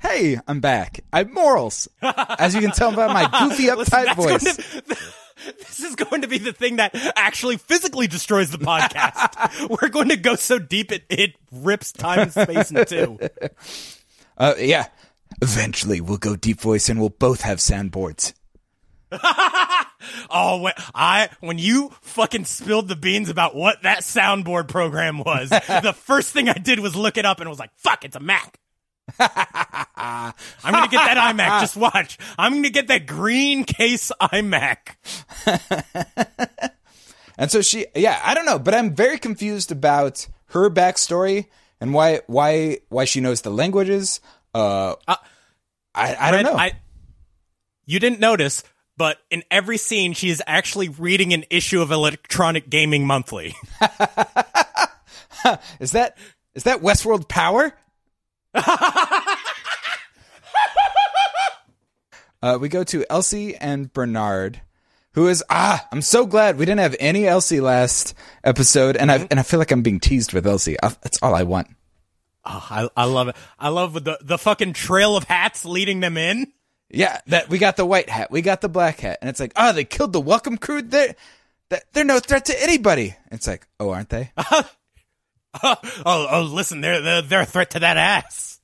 Hey, 0.00 0.38
I'm 0.48 0.60
back. 0.60 1.00
I 1.12 1.18
have 1.18 1.30
morals, 1.30 1.88
as 2.00 2.54
you 2.54 2.60
can 2.60 2.70
tell 2.70 2.92
by 2.92 3.06
my 3.08 3.24
goofy, 3.24 3.64
uptight 3.64 4.06
that's 4.06 4.16
going 4.16 4.38
voice. 4.38 4.82
this 5.58 5.80
is 5.80 5.94
going 5.94 6.22
to 6.22 6.28
be 6.28 6.38
the 6.38 6.52
thing 6.52 6.76
that 6.76 6.94
actually 7.16 7.56
physically 7.56 8.06
destroys 8.06 8.50
the 8.50 8.58
podcast. 8.58 9.68
We're 9.82 9.88
going 9.88 10.08
to 10.10 10.16
go 10.16 10.36
so 10.36 10.58
deep 10.58 10.92
it, 10.92 11.04
it 11.08 11.34
rips 11.50 11.92
time 11.92 12.20
and 12.20 12.32
space 12.32 12.70
in 12.70 12.84
two. 12.84 13.18
Uh, 14.38 14.54
yeah. 14.58 14.86
Eventually, 15.42 16.00
we'll 16.00 16.16
go 16.16 16.36
deep 16.36 16.58
voice 16.58 16.88
and 16.88 16.98
we'll 16.98 17.10
both 17.10 17.42
have 17.42 17.58
soundboards. 17.58 18.32
Oh, 20.30 20.60
when 20.62 20.72
I 20.94 21.28
when 21.40 21.58
you 21.58 21.92
fucking 22.00 22.46
spilled 22.46 22.88
the 22.88 22.96
beans 22.96 23.28
about 23.28 23.54
what 23.54 23.82
that 23.82 24.00
soundboard 24.00 24.68
program 24.68 25.18
was, 25.18 25.50
the 25.50 25.94
first 25.96 26.32
thing 26.32 26.48
I 26.48 26.54
did 26.54 26.80
was 26.80 26.96
look 26.96 27.18
it 27.18 27.24
up 27.24 27.40
and 27.40 27.48
was 27.48 27.58
like, 27.58 27.70
"Fuck, 27.76 28.04
it's 28.04 28.16
a 28.16 28.20
Mac." 28.20 28.58
I'm 29.18 30.32
gonna 30.64 30.88
get 30.88 31.04
that 31.04 31.34
iMac. 31.34 31.60
Just 31.60 31.76
watch. 31.76 32.18
I'm 32.38 32.54
gonna 32.54 32.70
get 32.70 32.88
that 32.88 33.06
green 33.06 33.64
case 33.64 34.10
iMac. 34.20 34.96
And 37.38 37.50
so 37.50 37.62
she, 37.62 37.86
yeah, 37.94 38.20
I 38.22 38.34
don't 38.34 38.46
know, 38.46 38.58
but 38.58 38.74
I'm 38.74 38.94
very 38.94 39.18
confused 39.18 39.72
about 39.72 40.28
her 40.48 40.68
backstory 40.70 41.46
and 41.80 41.94
why, 41.94 42.20
why, 42.26 42.78
why 42.88 43.04
she 43.04 43.20
knows 43.20 43.40
the 43.40 43.50
languages. 43.50 44.20
Uh, 44.54 44.94
I, 45.08 45.18
I 45.94 46.30
don't 46.30 46.44
know. 46.44 46.54
I, 46.54 46.72
you 47.86 47.98
didn't 47.98 48.20
notice, 48.20 48.62
but 48.96 49.18
in 49.30 49.42
every 49.50 49.78
scene, 49.78 50.12
she 50.12 50.28
is 50.30 50.42
actually 50.46 50.88
reading 50.88 51.32
an 51.32 51.44
issue 51.50 51.80
of 51.80 51.90
Electronic 51.90 52.68
Gaming 52.70 53.06
Monthly. 53.06 53.56
Is 55.80 55.90
that 55.90 56.16
is 56.54 56.62
that 56.62 56.82
Westworld 56.82 57.26
Power? 57.26 57.72
uh, 62.42 62.58
we 62.60 62.68
go 62.68 62.84
to 62.84 63.04
Elsie 63.10 63.56
and 63.56 63.92
Bernard, 63.92 64.60
who 65.12 65.28
is 65.28 65.42
ah. 65.48 65.86
I'm 65.90 66.02
so 66.02 66.26
glad 66.26 66.58
we 66.58 66.66
didn't 66.66 66.80
have 66.80 66.96
any 67.00 67.26
Elsie 67.26 67.60
last 67.60 68.14
episode, 68.44 68.96
and 68.96 69.10
I 69.10 69.26
and 69.30 69.40
I 69.40 69.42
feel 69.42 69.58
like 69.58 69.70
I'm 69.70 69.82
being 69.82 70.00
teased 70.00 70.32
with 70.32 70.46
Elsie. 70.46 70.76
I, 70.82 70.88
that's 70.88 71.22
all 71.22 71.34
I 71.34 71.44
want. 71.44 71.68
Oh, 72.44 72.66
I, 72.70 72.88
I 72.96 73.04
love 73.04 73.28
it. 73.28 73.36
I 73.58 73.68
love 73.68 74.04
the 74.04 74.18
the 74.20 74.38
fucking 74.38 74.74
trail 74.74 75.16
of 75.16 75.24
hats 75.24 75.64
leading 75.64 76.00
them 76.00 76.16
in. 76.16 76.52
Yeah, 76.90 77.18
that 77.28 77.48
we 77.48 77.56
got 77.56 77.76
the 77.76 77.86
white 77.86 78.10
hat, 78.10 78.30
we 78.30 78.42
got 78.42 78.60
the 78.60 78.68
black 78.68 79.00
hat, 79.00 79.18
and 79.22 79.30
it's 79.30 79.40
like, 79.40 79.52
oh, 79.56 79.72
they 79.72 79.84
killed 79.84 80.12
the 80.12 80.20
welcome 80.20 80.58
crew. 80.58 80.82
They're 80.82 81.14
that 81.70 81.84
they're 81.94 82.04
no 82.04 82.18
threat 82.18 82.46
to 82.46 82.62
anybody. 82.62 83.16
It's 83.30 83.46
like, 83.46 83.66
oh, 83.80 83.90
aren't 83.90 84.10
they? 84.10 84.30
oh, 85.62 85.76
oh, 86.06 86.48
listen, 86.50 86.80
they're, 86.80 87.00
they're 87.00 87.22
they're 87.22 87.42
a 87.42 87.46
threat 87.46 87.70
to 87.70 87.80
that 87.80 87.96
ass. 87.96 88.60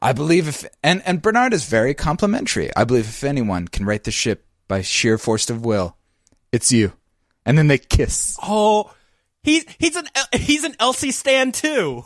I 0.00 0.12
believe 0.12 0.48
if 0.48 0.66
and 0.82 1.02
and 1.06 1.22
Bernard 1.22 1.52
is 1.52 1.64
very 1.64 1.94
complimentary. 1.94 2.70
I 2.76 2.84
believe 2.84 3.06
if 3.06 3.24
anyone 3.24 3.68
can 3.68 3.86
right 3.86 4.02
the 4.02 4.10
ship 4.10 4.46
by 4.68 4.82
sheer 4.82 5.18
force 5.18 5.48
of 5.50 5.64
will, 5.64 5.96
it's 6.52 6.72
you. 6.72 6.92
And 7.46 7.56
then 7.56 7.68
they 7.68 7.78
kiss. 7.78 8.38
Oh, 8.42 8.92
he's 9.42 9.64
he's 9.78 9.96
an 9.96 10.06
he's 10.32 10.64
an 10.64 10.76
Elsie 10.78 11.12
stan 11.12 11.52
too. 11.52 12.04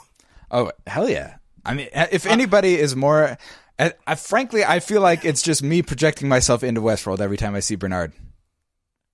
Oh 0.50 0.70
hell 0.86 1.08
yeah! 1.08 1.36
I 1.64 1.74
mean, 1.74 1.88
if 1.92 2.26
anybody 2.26 2.78
is 2.78 2.94
more, 2.94 3.36
I, 3.78 3.92
I, 4.06 4.14
frankly, 4.14 4.64
I 4.64 4.80
feel 4.80 5.00
like 5.00 5.24
it's 5.24 5.42
just 5.42 5.62
me 5.62 5.82
projecting 5.82 6.28
myself 6.28 6.62
into 6.62 6.80
Westworld 6.80 7.20
every 7.20 7.36
time 7.36 7.54
I 7.54 7.60
see 7.60 7.74
Bernard. 7.74 8.12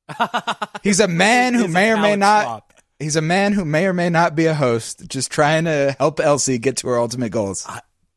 He's 0.83 1.01
a 1.01 1.09
man 1.09 1.55
who 1.55 1.69
may 1.69 1.93
or 1.93 1.97
may 1.97 2.17
not. 2.17 2.45
Swap. 2.45 2.70
He's 3.01 3.17
a 3.17 3.23
man 3.23 3.53
who 3.55 3.65
may 3.65 3.87
or 3.87 3.93
may 3.93 4.11
not 4.11 4.37
be 4.37 4.47
a 4.47 4.55
host, 4.55 5.09
just 5.09 5.31
trying 5.31 5.65
to 5.65 5.97
help 5.99 6.21
Elsie 6.21 6.59
get 6.59 6.77
to 6.79 6.89
her 6.89 6.99
ultimate 6.99 7.31
goals. 7.33 7.67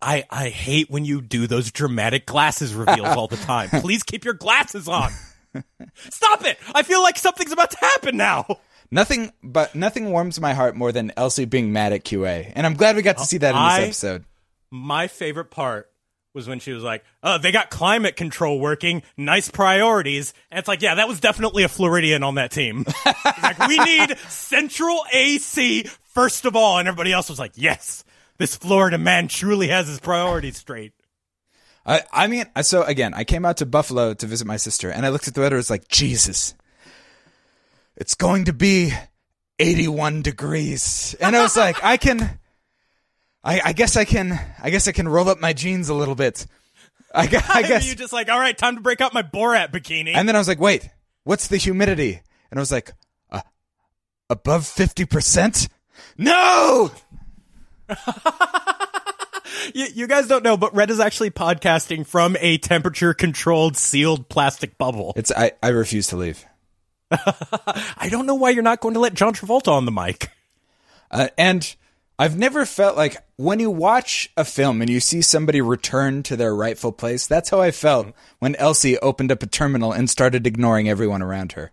I, 0.01 0.25
I 0.29 0.49
hate 0.49 0.89
when 0.89 1.05
you 1.05 1.21
do 1.21 1.47
those 1.47 1.71
dramatic 1.71 2.25
glasses 2.25 2.73
reveals 2.75 3.07
all 3.07 3.27
the 3.27 3.37
time. 3.37 3.69
Please 3.81 4.03
keep 4.03 4.25
your 4.25 4.33
glasses 4.33 4.89
on. 4.89 5.11
Stop 6.09 6.43
it! 6.45 6.57
I 6.75 6.83
feel 6.83 7.01
like 7.01 7.17
something's 7.17 7.51
about 7.51 7.71
to 7.71 7.77
happen 7.79 8.17
now. 8.17 8.59
Nothing, 8.91 9.31
but 9.41 9.73
nothing 9.75 10.11
warms 10.11 10.39
my 10.41 10.53
heart 10.53 10.75
more 10.75 10.91
than 10.91 11.11
Elsie 11.15 11.45
being 11.45 11.71
mad 11.71 11.93
at 11.93 12.03
QA, 12.03 12.51
and 12.55 12.65
I'm 12.65 12.73
glad 12.73 12.95
we 12.95 13.01
got 13.03 13.17
to 13.19 13.25
see 13.25 13.37
that 13.37 13.49
in 13.49 13.55
this 13.55 13.61
I- 13.61 13.81
episode. 13.83 14.25
My 14.71 15.07
favorite 15.07 15.51
part 15.51 15.89
was 16.33 16.47
when 16.47 16.59
she 16.59 16.71
was 16.71 16.83
like, 16.83 17.03
"Oh, 17.21 17.37
they 17.37 17.51
got 17.51 17.69
climate 17.69 18.15
control 18.15 18.59
working. 18.59 19.03
Nice 19.17 19.49
priorities." 19.49 20.33
And 20.51 20.59
it's 20.59 20.67
like, 20.67 20.81
yeah, 20.81 20.95
that 20.95 21.07
was 21.07 21.19
definitely 21.19 21.63
a 21.63 21.69
Floridian 21.69 22.23
on 22.23 22.35
that 22.35 22.51
team. 22.51 22.85
Like, 23.41 23.67
we 23.67 23.77
need 23.77 24.17
central 24.29 25.01
AC 25.11 25.85
first 26.13 26.45
of 26.45 26.55
all, 26.55 26.77
and 26.77 26.87
everybody 26.87 27.11
else 27.11 27.29
was 27.29 27.39
like, 27.39 27.51
"Yes, 27.55 28.05
this 28.37 28.55
Florida 28.55 28.97
man 28.97 29.27
truly 29.27 29.67
has 29.67 29.87
his 29.87 29.99
priorities 29.99 30.57
straight." 30.57 30.93
I, 31.85 32.03
I 32.11 32.27
mean, 32.27 32.45
so 32.61 32.83
again, 32.83 33.13
I 33.13 33.25
came 33.25 33.43
out 33.43 33.57
to 33.57 33.65
Buffalo 33.65 34.13
to 34.13 34.25
visit 34.25 34.47
my 34.47 34.57
sister, 34.57 34.89
and 34.89 35.05
I 35.05 35.09
looked 35.09 35.27
at 35.27 35.33
the 35.33 35.41
weather. 35.41 35.57
It's 35.57 35.69
like 35.69 35.87
Jesus, 35.89 36.55
it's 37.97 38.15
going 38.15 38.45
to 38.45 38.53
be 38.53 38.93
81 39.59 40.21
degrees, 40.21 41.15
and 41.19 41.35
I 41.35 41.43
was 41.43 41.57
like, 41.57 41.83
I 41.83 41.97
can, 41.97 42.39
I, 43.43 43.61
I 43.65 43.73
guess 43.73 43.97
I 43.97 44.05
can, 44.05 44.39
I 44.61 44.69
guess 44.69 44.87
I 44.87 44.91
can 44.91 45.07
roll 45.07 45.27
up 45.29 45.39
my 45.39 45.53
jeans 45.53 45.89
a 45.89 45.93
little 45.93 46.15
bit. 46.15 46.45
I, 47.13 47.27
gu- 47.27 47.39
I 47.49 47.61
guess, 47.63 47.87
you 47.87 47.95
just 47.95 48.13
like, 48.13 48.29
all 48.29 48.39
right, 48.39 48.57
time 48.57 48.75
to 48.75 48.81
break 48.81 49.01
out 49.01 49.13
my 49.13 49.23
Borat 49.23 49.71
bikini. 49.71 50.13
and 50.15 50.27
then 50.27 50.35
I 50.35 50.39
was 50.39 50.47
like, 50.47 50.59
wait, 50.59 50.89
what's 51.23 51.47
the 51.47 51.57
humidity? 51.57 52.21
And 52.51 52.59
I 52.59 52.61
was 52.61 52.71
like, 52.71 52.93
uh, 53.31 53.41
above 54.29 54.65
50 54.65 55.05
percent. 55.05 55.67
No, 56.17 56.91
you, 59.73 59.87
you 59.93 60.07
guys 60.07 60.27
don't 60.27 60.43
know, 60.43 60.57
but 60.57 60.73
Red 60.75 60.89
is 60.89 60.99
actually 60.99 61.31
podcasting 61.31 62.05
from 62.05 62.35
a 62.39 62.57
temperature 62.57 63.13
controlled 63.13 63.77
sealed 63.77 64.29
plastic 64.29 64.77
bubble. 64.77 65.13
it's 65.15 65.31
I, 65.31 65.51
I 65.61 65.69
refuse 65.69 66.07
to 66.07 66.17
leave. 66.17 66.45
I 67.11 68.07
don't 68.09 68.25
know 68.25 68.35
why 68.35 68.49
you're 68.51 68.63
not 68.63 68.79
going 68.79 68.95
to 68.95 68.99
let 68.99 69.13
John 69.13 69.33
Travolta 69.33 69.69
on 69.69 69.85
the 69.85 69.91
mic. 69.91 70.29
Uh, 71.11 71.27
and 71.37 71.75
I've 72.19 72.37
never 72.37 72.65
felt 72.65 72.95
like 72.95 73.17
when 73.37 73.59
you 73.59 73.71
watch 73.71 74.31
a 74.37 74.45
film 74.45 74.81
and 74.81 74.89
you 74.89 74.99
see 74.99 75.21
somebody 75.21 75.61
return 75.61 76.21
to 76.23 76.35
their 76.35 76.55
rightful 76.55 76.91
place, 76.91 77.25
that's 77.25 77.49
how 77.49 77.59
I 77.59 77.71
felt 77.71 78.13
when 78.37 78.55
Elsie 78.57 78.99
opened 78.99 79.31
up 79.31 79.41
a 79.41 79.47
terminal 79.47 79.91
and 79.91 80.07
started 80.07 80.45
ignoring 80.45 80.87
everyone 80.87 81.23
around 81.23 81.53
her. 81.53 81.71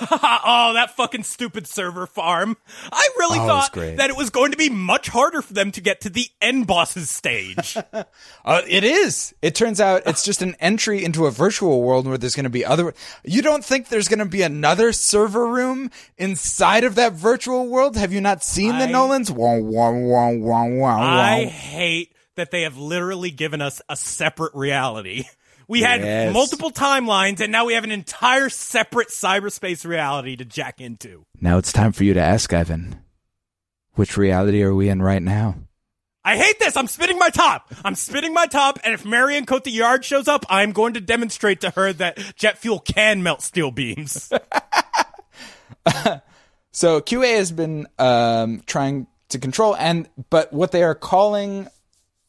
oh, 0.10 0.72
that 0.74 0.94
fucking 0.96 1.22
stupid 1.22 1.66
server 1.66 2.06
farm. 2.06 2.56
I 2.92 3.08
really 3.18 3.38
Oh, 3.38 3.46
thought 3.46 3.72
great. 3.72 3.96
that 3.96 4.10
it 4.10 4.16
was 4.16 4.30
going 4.30 4.50
to 4.52 4.56
be 4.56 4.68
much 4.68 5.08
harder 5.08 5.42
for 5.42 5.52
them 5.54 5.70
to 5.72 5.80
get 5.80 6.00
to 6.02 6.10
the 6.10 6.26
end 6.40 6.66
boss's 6.66 7.10
stage. 7.10 7.76
Uh, 8.44 8.62
it 8.68 8.84
is. 8.84 9.34
It 9.42 9.56
turns 9.56 9.80
out 9.80 10.02
it's 10.06 10.24
just 10.24 10.40
an 10.40 10.54
entry 10.60 11.04
into 11.04 11.26
a 11.26 11.32
virtual 11.32 11.82
world 11.82 12.06
where 12.06 12.16
there's 12.16 12.36
going 12.36 12.44
to 12.44 12.50
be 12.50 12.64
other. 12.64 12.94
You 13.24 13.42
don't 13.42 13.64
think 13.64 13.88
there's 13.88 14.06
going 14.06 14.20
to 14.20 14.24
be 14.24 14.42
another 14.42 14.92
server 14.92 15.46
room 15.48 15.90
inside 16.16 16.84
of 16.84 16.94
that 16.94 17.12
virtual 17.14 17.66
world? 17.66 17.96
Have 17.96 18.12
you 18.12 18.20
not 18.20 18.44
seen 18.44 18.78
the 18.78 18.86
Nolans? 18.86 19.32
Wah, 19.32 19.58
wah, 19.58 19.90
wah, 19.90 20.30
wah, 20.30 20.68
wah, 20.68 20.96
I 20.96 21.44
hate 21.46 22.12
that 22.36 22.50
they 22.52 22.62
have 22.62 22.76
literally 22.78 23.30
given 23.32 23.60
us 23.60 23.82
a 23.88 23.96
separate 23.96 24.54
reality. 24.54 25.24
We 25.68 25.82
had 25.82 26.00
Yes. 26.00 26.32
multiple 26.32 26.70
timelines, 26.70 27.40
and 27.40 27.50
now 27.50 27.64
we 27.64 27.74
have 27.74 27.84
an 27.84 27.90
entire 27.90 28.48
separate 28.48 29.08
cyberspace 29.08 29.84
reality 29.84 30.36
to 30.36 30.44
jack 30.44 30.80
into. 30.80 31.24
Now 31.40 31.58
it's 31.58 31.72
time 31.72 31.92
for 31.92 32.04
you 32.04 32.14
to 32.14 32.20
ask, 32.20 32.52
Ivan. 32.52 33.00
Which 33.94 34.16
reality 34.16 34.62
are 34.62 34.74
we 34.74 34.88
in 34.88 35.02
right 35.02 35.22
now? 35.22 35.56
I 36.24 36.36
hate 36.36 36.58
this. 36.58 36.76
I'm 36.76 36.86
spitting 36.88 37.18
my 37.18 37.30
top. 37.30 37.72
I'm 37.84 37.94
spitting 37.94 38.34
my 38.34 38.46
top, 38.46 38.78
and 38.84 38.92
if 38.94 39.04
Marion 39.04 39.46
Cotillard 39.46 40.02
shows 40.04 40.26
up, 40.28 40.44
I'm 40.48 40.72
going 40.72 40.94
to 40.94 41.00
demonstrate 41.00 41.60
to 41.62 41.70
her 41.70 41.92
that 41.94 42.18
jet 42.36 42.58
fuel 42.58 42.80
can 42.80 43.22
melt 43.22 43.42
steel 43.42 43.70
beams. 43.70 44.30
So 46.72 47.00
QA 47.00 47.38
has 47.38 47.52
been 47.52 47.86
um, 47.98 48.60
trying 48.66 49.06
to 49.30 49.38
control, 49.38 49.74
and 49.76 50.06
but 50.28 50.52
what 50.52 50.72
they 50.72 50.82
are 50.82 50.94
calling, 50.94 51.68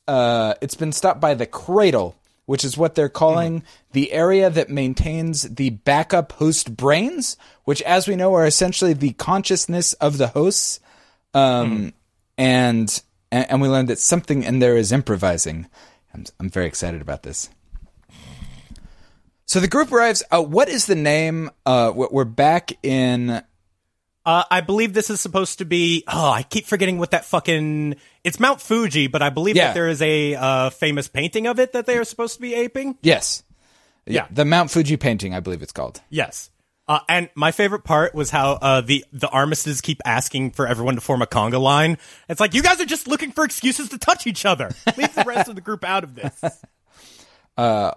uh, 0.07 0.53
it's 0.61 0.75
been 0.75 0.93
stopped 0.93 1.19
by 1.19 1.33
the 1.33 1.45
cradle, 1.45 2.15
which 2.48 2.64
is 2.64 2.78
what 2.78 2.95
they're 2.95 3.10
calling 3.10 3.62
the 3.91 4.12
area 4.14 4.50
that 4.50 4.70
maintains 4.70 5.43
the 5.43 5.70
backup 5.70 6.32
host 6.32 6.76
brains, 6.76 7.36
which, 7.66 7.82
as 7.84 8.08
we 8.08 8.16
know, 8.16 8.34
are 8.34 8.45
essentially 8.45 8.93
the 8.93 9.12
consciousness 9.12 9.91
of 9.93 10.18
the 10.18 10.30
hosts. 10.30 10.80
Um, 11.34 11.93
and 12.38 13.02
and 13.32 13.52
and 13.52 13.62
we 13.62 13.68
learned 13.68 13.89
that 13.89 14.00
something 14.00 14.43
in 14.43 14.60
there 14.60 14.78
is 14.78 14.93
improvising. 14.93 15.68
I'm 16.14 16.26
I'm 16.39 16.50
very 16.50 16.68
excited 16.68 17.02
about 17.02 17.24
this. 17.24 17.50
So 19.45 19.60
the 19.60 19.68
group 19.68 19.91
arrives. 19.91 20.24
Uh, 20.32 20.41
what 20.41 20.70
is 20.70 20.86
the 20.86 20.95
name? 20.95 21.52
Uh, 21.66 21.91
we're 21.93 22.24
back 22.24 22.72
in 22.82 23.43
Uh, 24.28 24.43
I 24.51 24.59
believe 24.59 24.91
this 24.93 25.09
is 25.09 25.21
supposed 25.21 25.59
to 25.59 25.65
be. 25.65 26.03
Oh, 26.05 26.30
I 26.30 26.43
keep 26.43 26.65
forgetting 26.65 26.97
what 26.97 27.11
that 27.11 27.23
fucking. 27.23 27.95
It's 28.25 28.41
Mount 28.41 28.59
Fuji, 28.59 29.07
but 29.07 29.21
I 29.21 29.30
believe 29.30 29.55
Yeah. 29.55 29.67
that 29.67 29.73
there 29.73 29.88
is 29.88 30.01
a 30.01 30.36
uh, 30.36 30.69
famous 30.69 31.07
painting 31.07 31.47
of 31.47 31.59
it 31.59 31.71
that 31.71 31.86
they 31.86 31.97
are 31.97 32.03
supposed 32.03 32.36
to 32.36 32.41
be 32.41 32.53
aping. 32.53 32.97
Yes. 33.01 33.43
Yeah. 34.05 34.28
The 34.30 34.43
Mount 34.43 34.69
Fuji 34.69 34.97
painting, 34.97 35.34
I 35.34 35.39
believe 35.39 35.61
it's 35.61 35.71
called. 35.71 36.01
Yes. 36.09 36.49
Uh, 36.89 36.99
and 37.07 37.30
my 37.36 37.51
favorite 37.53 37.86
part 37.86 38.13
was 38.13 38.30
how 38.30 38.53
uh, 38.61 38.82
the 38.82 39.05
the 39.13 39.30
armistice 39.30 39.80
keep 39.80 40.01
asking 40.03 40.51
for 40.51 40.67
everyone 40.67 40.95
to 40.95 41.01
form 41.01 41.21
a 41.21 41.25
conga 41.25 41.59
line. 41.61 41.97
It's 42.28 42.41
like 42.41 42.53
you 42.53 42.61
guys 42.61 42.82
are 42.82 42.86
just 42.86 43.07
looking 43.07 43.32
for 43.32 43.45
excuses 43.45 43.88
to 43.89 43.97
touch 43.97 44.28
each 44.28 44.45
other. 44.45 44.71
Leave 44.97 45.15
the 45.15 45.23
rest 45.25 45.47
of 45.47 45.55
the 45.55 45.61
group 45.61 45.86
out 45.86 46.03
of 46.03 46.15
this. 46.15 46.43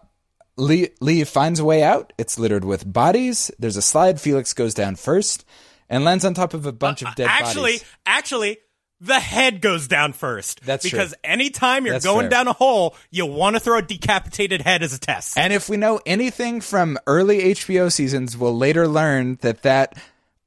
Lee, 0.56 0.90
Lee 1.00 1.24
finds 1.24 1.58
a 1.58 1.64
way 1.64 1.82
out. 1.82 2.12
It's 2.18 2.38
littered 2.38 2.64
with 2.64 2.90
bodies. 2.92 3.50
There's 3.58 3.76
a 3.76 3.82
slide. 3.82 4.20
Felix 4.20 4.52
goes 4.52 4.74
down 4.74 4.94
first 4.96 5.44
and 5.90 6.04
lands 6.04 6.24
on 6.24 6.32
top 6.32 6.54
of 6.54 6.64
a 6.64 6.72
bunch 6.72 7.02
of 7.02 7.14
dead 7.16 7.26
actually, 7.28 7.72
bodies. 7.72 7.84
actually, 8.06 8.48
actually, 8.50 8.58
the 9.00 9.18
head 9.20 9.60
goes 9.60 9.88
down 9.88 10.12
first. 10.12 10.60
That's 10.64 10.88
true. 10.88 10.98
because 10.98 11.14
anytime 11.24 11.84
you're 11.84 11.94
That's 11.94 12.04
going 12.04 12.24
fair. 12.24 12.30
down 12.30 12.48
a 12.48 12.52
hole, 12.52 12.94
you 13.10 13.26
want 13.26 13.56
to 13.56 13.60
throw 13.60 13.78
a 13.78 13.82
decapitated 13.82 14.62
head 14.62 14.82
as 14.82 14.94
a 14.94 15.00
test. 15.00 15.36
And 15.38 15.52
if 15.52 15.68
we 15.68 15.76
know 15.76 16.00
anything 16.06 16.60
from 16.60 16.98
early 17.06 17.54
HBO 17.54 17.90
seasons, 17.90 18.36
we'll 18.36 18.56
later 18.56 18.86
learn 18.86 19.36
that 19.40 19.62
that 19.62 19.98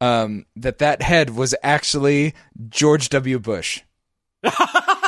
um, 0.01 0.45
that 0.55 0.79
that 0.79 1.01
head 1.01 1.31
was 1.31 1.55
actually 1.63 2.33
George 2.69 3.09
W. 3.09 3.39
Bush. 3.39 3.81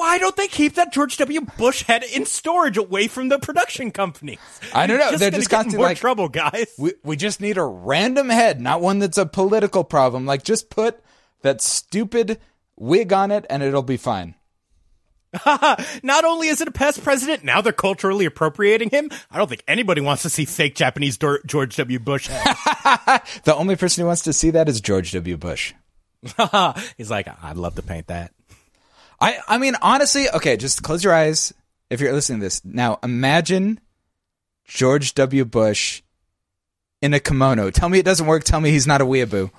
Why 0.00 0.16
don't 0.16 0.34
they 0.34 0.48
keep 0.48 0.76
that 0.76 0.94
George 0.94 1.18
W. 1.18 1.42
Bush 1.58 1.82
head 1.82 2.02
in 2.04 2.24
storage 2.24 2.78
away 2.78 3.06
from 3.06 3.28
the 3.28 3.38
production 3.38 3.90
companies? 3.90 4.38
I 4.74 4.86
don't 4.86 4.98
know. 4.98 5.10
You're 5.10 5.18
They're 5.18 5.30
just 5.30 5.50
constantly 5.50 5.76
more 5.76 5.88
like- 5.88 5.98
trouble, 5.98 6.28
guys. 6.30 6.72
We 6.78 6.94
we 7.04 7.16
just 7.16 7.38
need 7.40 7.58
a 7.58 7.64
random 7.64 8.30
head, 8.30 8.62
not 8.62 8.80
one 8.80 8.98
that's 8.98 9.18
a 9.18 9.26
political 9.26 9.84
problem. 9.84 10.24
Like 10.24 10.42
just 10.42 10.70
put 10.70 10.98
that 11.42 11.60
stupid 11.60 12.40
wig 12.76 13.12
on 13.12 13.30
it, 13.30 13.44
and 13.50 13.62
it'll 13.62 13.82
be 13.82 13.98
fine. 13.98 14.36
Not 16.02 16.24
only 16.24 16.48
is 16.48 16.60
it 16.60 16.66
a 16.68 16.72
past 16.72 17.04
president, 17.04 17.44
now 17.44 17.60
they're 17.60 17.72
culturally 17.72 18.24
appropriating 18.24 18.90
him. 18.90 19.10
I 19.30 19.36
don't 19.38 19.48
think 19.48 19.62
anybody 19.68 20.00
wants 20.00 20.22
to 20.22 20.30
see 20.30 20.44
fake 20.46 20.74
Japanese 20.74 21.18
Dor- 21.18 21.42
George 21.46 21.76
W. 21.76 21.98
Bush. 21.98 22.26
head. 22.28 23.20
The 23.44 23.54
only 23.54 23.76
person 23.76 24.02
who 24.02 24.06
wants 24.08 24.22
to 24.22 24.32
see 24.32 24.50
that 24.50 24.68
is 24.68 24.80
George 24.80 25.12
W. 25.12 25.36
Bush. 25.36 25.74
He's 26.96 27.10
like, 27.10 27.28
I'd 27.44 27.56
love 27.58 27.74
to 27.76 27.82
paint 27.82 28.06
that. 28.08 28.32
I 29.20 29.38
I 29.46 29.58
mean 29.58 29.74
honestly, 29.82 30.30
okay, 30.30 30.56
just 30.56 30.82
close 30.82 31.04
your 31.04 31.14
eyes 31.14 31.52
if 31.90 32.00
you're 32.00 32.12
listening 32.12 32.40
to 32.40 32.46
this. 32.46 32.64
Now 32.64 32.98
imagine 33.02 33.80
George 34.64 35.14
W. 35.14 35.44
Bush 35.44 36.02
in 37.02 37.14
a 37.14 37.20
kimono. 37.20 37.70
Tell 37.70 37.88
me 37.88 37.98
it 37.98 38.04
doesn't 38.04 38.26
work. 38.26 38.44
Tell 38.44 38.60
me 38.60 38.70
he's 38.70 38.86
not 38.86 39.00
a 39.00 39.06
weeaboo. 39.06 39.50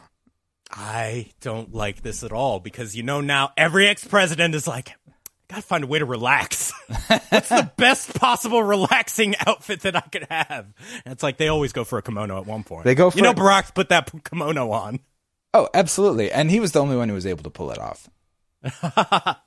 I 0.72 1.32
don't 1.42 1.74
like 1.74 2.02
this 2.02 2.24
at 2.24 2.32
all 2.32 2.60
because 2.60 2.96
you 2.96 3.04
know 3.04 3.22
now 3.22 3.52
every 3.58 3.88
ex 3.88 4.06
president 4.06 4.56
is 4.56 4.68
like, 4.68 4.94
gotta 5.50 5.62
find 5.62 5.84
a 5.84 5.88
way 5.88 6.00
to 6.00 6.06
relax. 6.06 6.72
What's 7.30 7.50
the 7.50 7.70
best 7.76 8.14
possible 8.14 8.64
relaxing 8.64 9.36
outfit 9.46 9.82
that 9.82 9.98
I 9.98 10.02
could 10.02 10.28
have? 10.30 10.74
And 11.04 11.12
it's 11.12 11.24
like 11.24 11.38
they 11.38 11.50
always 11.50 11.74
go 11.74 11.84
for 11.84 11.98
a 11.98 12.02
kimono 12.02 12.40
at 12.40 12.46
one 12.46 12.64
point. 12.64 12.86
They 12.86 12.96
go 12.96 13.10
for 13.10 13.18
you 13.18 13.24
know 13.24 13.34
Barack 13.34 13.76
put 13.76 13.90
that 13.90 14.10
kimono 14.24 14.72
on. 14.72 15.00
Oh, 15.54 15.68
absolutely. 15.74 16.32
And 16.32 16.50
he 16.50 16.62
was 16.62 16.72
the 16.72 16.80
only 16.80 16.96
one 16.96 17.10
who 17.10 17.16
was 17.16 17.26
able 17.26 17.44
to 17.44 17.50
pull 17.50 17.72
it 17.72 17.78
off. 17.78 18.10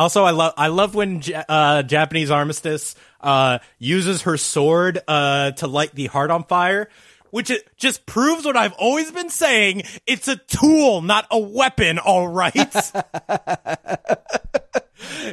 Also, 0.00 0.24
I 0.24 0.30
love 0.30 0.54
I 0.56 0.68
love 0.68 0.94
when 0.94 1.20
Ja- 1.20 1.44
uh, 1.46 1.82
Japanese 1.82 2.30
armistice 2.30 2.94
uh, 3.20 3.58
uses 3.78 4.22
her 4.22 4.38
sword 4.38 4.98
uh, 5.06 5.50
to 5.50 5.66
light 5.66 5.94
the 5.94 6.06
heart 6.06 6.30
on 6.30 6.44
fire, 6.44 6.88
which 7.30 7.50
it 7.50 7.68
just 7.76 8.06
proves 8.06 8.46
what 8.46 8.56
I've 8.56 8.72
always 8.78 9.12
been 9.12 9.28
saying. 9.28 9.82
It's 10.06 10.26
a 10.26 10.36
tool, 10.36 11.02
not 11.02 11.26
a 11.30 11.38
weapon. 11.38 11.98
All 11.98 12.26
right. 12.26 12.56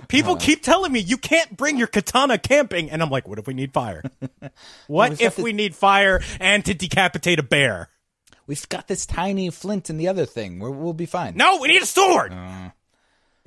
People 0.09 0.35
keep 0.35 0.63
telling 0.63 0.91
me 0.91 0.99
you 0.99 1.17
can't 1.17 1.55
bring 1.55 1.77
your 1.77 1.87
katana 1.87 2.37
camping, 2.37 2.91
and 2.91 3.01
I'm 3.01 3.09
like, 3.09 3.25
what 3.25 3.39
if 3.39 3.47
we 3.47 3.53
need 3.53 3.71
fire? 3.71 4.03
What 4.87 5.21
if 5.21 5.37
we 5.37 5.53
need 5.53 5.75
fire 5.75 6.21
and 6.41 6.65
to 6.65 6.73
decapitate 6.73 7.39
a 7.39 7.43
bear? 7.43 7.89
We've 8.47 8.67
got 8.69 8.87
this 8.87 9.05
tiny 9.05 9.49
flint 9.49 9.89
and 9.89 9.99
the 9.99 10.07
other 10.07 10.25
thing. 10.25 10.59
We're, 10.59 10.71
we'll 10.71 10.93
be 10.93 11.05
fine. 11.05 11.37
No, 11.37 11.59
we 11.61 11.67
need 11.69 11.81
a 11.81 11.85
sword. 11.85 12.33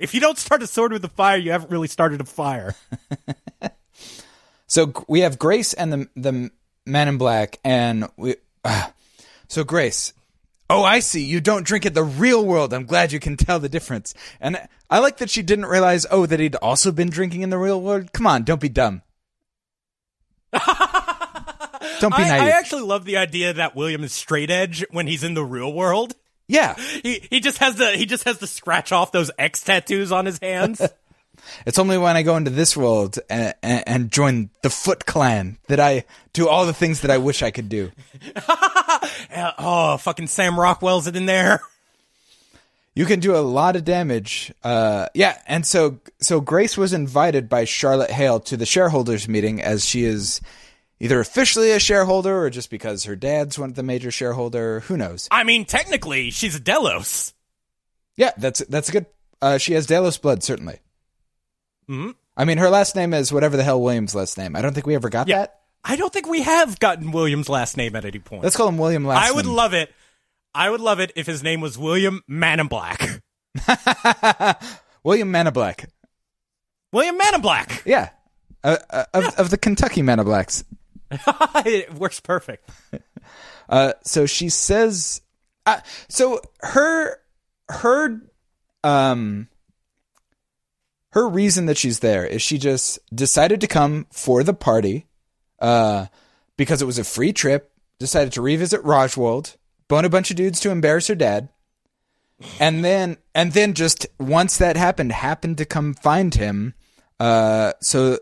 If 0.01 0.13
you 0.13 0.19
don't 0.19 0.37
start 0.37 0.63
a 0.63 0.67
sword 0.67 0.91
with 0.91 1.05
a 1.05 1.09
fire, 1.09 1.37
you 1.37 1.51
haven't 1.51 1.71
really 1.71 1.87
started 1.87 2.21
a 2.21 2.25
fire. 2.25 2.75
So 4.71 4.93
we 5.09 5.19
have 5.19 5.37
Grace 5.37 5.73
and 5.73 5.91
the 5.91 6.09
the 6.15 6.51
Man 6.85 7.09
in 7.09 7.17
Black, 7.17 7.59
and 7.61 8.07
we. 8.15 8.37
ah. 8.63 8.93
so 9.49 9.65
Grace, 9.65 10.13
oh, 10.69 10.81
I 10.81 11.01
see. 11.01 11.25
You 11.25 11.41
don't 11.41 11.65
drink 11.65 11.85
at 11.85 11.93
the 11.93 12.05
real 12.05 12.45
world. 12.45 12.73
I'm 12.73 12.85
glad 12.85 13.11
you 13.11 13.19
can 13.19 13.35
tell 13.35 13.59
the 13.59 13.67
difference. 13.67 14.13
And 14.39 14.57
I 14.89 14.99
like 14.99 15.17
that 15.17 15.29
she 15.29 15.41
didn't 15.41 15.65
realize, 15.65 16.05
oh, 16.09 16.25
that 16.25 16.39
he'd 16.39 16.55
also 16.55 16.93
been 16.93 17.09
drinking 17.09 17.41
in 17.41 17.49
the 17.49 17.57
real 17.57 17.81
world. 17.81 18.13
Come 18.13 18.25
on, 18.25 18.43
don't 18.43 18.61
be 18.61 18.69
dumb. 18.69 19.01
don't 20.53 22.15
be 22.15 22.23
I, 22.23 22.29
naive. 22.29 22.41
I 22.41 22.51
actually 22.51 22.83
love 22.83 23.03
the 23.03 23.17
idea 23.17 23.51
that 23.51 23.75
William 23.75 24.05
is 24.05 24.13
straight 24.13 24.49
edge 24.49 24.85
when 24.91 25.05
he's 25.05 25.25
in 25.25 25.33
the 25.33 25.43
real 25.43 25.73
world. 25.73 26.13
Yeah, 26.51 26.75
He 27.03 27.25
he 27.29 27.39
just 27.39 27.57
has 27.59 27.75
to 27.75 27.91
he 27.91 28.05
just 28.05 28.25
has 28.25 28.37
to 28.39 28.47
scratch 28.47 28.91
off 28.91 29.11
those 29.11 29.31
X 29.39 29.63
tattoos 29.63 30.11
on 30.11 30.25
his 30.25 30.37
hands. 30.39 30.81
it's 31.65 31.79
only 31.79 31.97
when 31.97 32.17
I 32.17 32.23
go 32.23 32.35
into 32.35 32.51
this 32.51 32.75
world 32.75 33.17
and, 33.29 33.53
and, 33.63 33.83
and 33.87 34.11
join 34.11 34.49
the 34.61 34.69
Foot 34.69 35.05
Clan 35.05 35.57
that 35.67 35.79
I 35.79 36.03
do 36.33 36.47
all 36.47 36.65
the 36.65 36.73
things 36.73 37.01
that 37.01 37.11
I 37.11 37.17
wish 37.17 37.41
I 37.41 37.51
could 37.51 37.69
do. 37.69 37.91
Oh, 39.57 39.97
fucking 39.97 40.27
Sam 40.27 40.59
Rockwell's 40.59 41.07
in 41.07 41.25
there. 41.25 41.61
You 42.93 43.05
can 43.05 43.19
do 43.19 43.35
a 43.35 43.39
lot 43.39 43.75
of 43.75 43.85
damage. 43.85 44.53
Uh, 44.63 45.07
yeah, 45.13 45.37
and 45.47 45.65
so 45.65 45.99
so 46.19 46.41
Grace 46.41 46.77
was 46.77 46.91
invited 46.93 47.47
by 47.47 47.63
Charlotte 47.65 48.11
Hale 48.11 48.39
to 48.41 48.57
the 48.57 48.65
shareholders 48.65 49.27
meeting 49.27 49.61
as 49.61 49.85
she 49.85 50.03
is 50.03 50.41
either 51.01 51.19
officially 51.19 51.71
a 51.71 51.79
shareholder 51.79 52.43
or 52.45 52.49
just 52.49 52.69
because 52.69 53.03
her 53.03 53.15
dad's 53.17 53.59
one 53.59 53.69
of 53.69 53.75
the 53.75 53.83
major 53.83 54.11
shareholder. 54.11 54.79
Who 54.81 54.95
knows? 54.95 55.27
I 55.31 55.43
mean, 55.43 55.65
technically, 55.65 56.29
she's 56.31 56.55
a 56.55 56.59
Delos. 56.59 57.33
Yeah, 58.15 58.31
that's 58.37 58.59
that's 58.69 58.87
a 58.89 58.91
good. 58.93 59.05
Uh, 59.41 59.57
she 59.57 59.73
has 59.73 59.85
Delos 59.87 60.17
blood, 60.17 60.43
certainly. 60.43 60.79
Mhm. 61.89 62.15
I 62.37 62.45
mean, 62.45 62.57
her 62.59 62.69
last 62.69 62.95
name 62.95 63.13
is 63.13 63.33
whatever 63.33 63.57
the 63.57 63.63
hell 63.63 63.81
Williams' 63.81 64.15
last 64.15 64.37
name. 64.37 64.55
I 64.55 64.61
don't 64.61 64.73
think 64.73 64.85
we 64.87 64.95
ever 64.95 65.09
got 65.09 65.27
Yeah. 65.27 65.39
that. 65.39 65.57
I 65.83 65.95
don't 65.95 66.13
think 66.13 66.27
we 66.27 66.43
have 66.43 66.79
gotten 66.79 67.11
William's 67.11 67.49
last 67.49 67.75
name 67.75 67.95
at 67.95 68.05
any 68.05 68.19
point. 68.19 68.43
Let's 68.43 68.55
call 68.55 68.67
him 68.67 68.77
William 68.77 69.03
last 69.03 69.27
I 69.27 69.31
would 69.31 69.45
name. 69.45 69.55
love 69.55 69.73
it. 69.73 69.91
I 70.53 70.69
would 70.69 70.79
love 70.81 70.99
it 70.99 71.11
if 71.15 71.25
his 71.25 71.41
name 71.41 71.59
was 71.59 71.77
William 71.77 72.21
Man 72.27 72.59
in 72.59 72.67
Black. 72.67 73.21
William 75.03 75.31
Manablack. 75.31 75.87
William 76.93 77.17
Man 77.17 77.35
in 77.35 77.41
Black. 77.41 77.81
Yeah, 77.85 78.09
uh, 78.63 78.77
uh, 78.89 79.05
of 79.13 79.25
of 79.39 79.49
the 79.49 79.57
Kentucky 79.57 80.01
Manablacks. 80.03 80.63
it 81.65 81.93
works 81.93 82.19
perfect. 82.19 82.69
Uh, 83.69 83.93
so 84.03 84.25
she 84.25 84.49
says, 84.49 85.21
uh, 85.65 85.79
so 86.09 86.41
her, 86.59 87.21
her, 87.69 88.19
um, 88.83 89.47
her 91.11 91.29
reason 91.29 91.67
that 91.67 91.77
she's 91.77 91.99
there 91.99 92.25
is 92.25 92.41
she 92.41 92.57
just 92.57 92.99
decided 93.15 93.61
to 93.61 93.67
come 93.67 94.07
for 94.11 94.43
the 94.43 94.53
party, 94.53 95.07
uh, 95.59 96.07
because 96.57 96.81
it 96.81 96.85
was 96.85 96.99
a 96.99 97.03
free 97.03 97.31
trip. 97.31 97.71
Decided 97.99 98.33
to 98.33 98.41
revisit 98.41 98.83
Raj 98.83 99.15
World, 99.15 99.57
bone 99.87 100.05
a 100.05 100.09
bunch 100.09 100.31
of 100.31 100.37
dudes 100.37 100.59
to 100.61 100.71
embarrass 100.71 101.07
her 101.07 101.15
dad, 101.15 101.49
and 102.59 102.83
then 102.83 103.17
and 103.35 103.53
then 103.53 103.73
just 103.73 104.07
once 104.19 104.57
that 104.57 104.75
happened, 104.75 105.11
happened 105.11 105.59
to 105.59 105.65
come 105.65 105.93
find 105.93 106.33
him, 106.33 106.73
uh, 107.19 107.73
so 107.79 108.17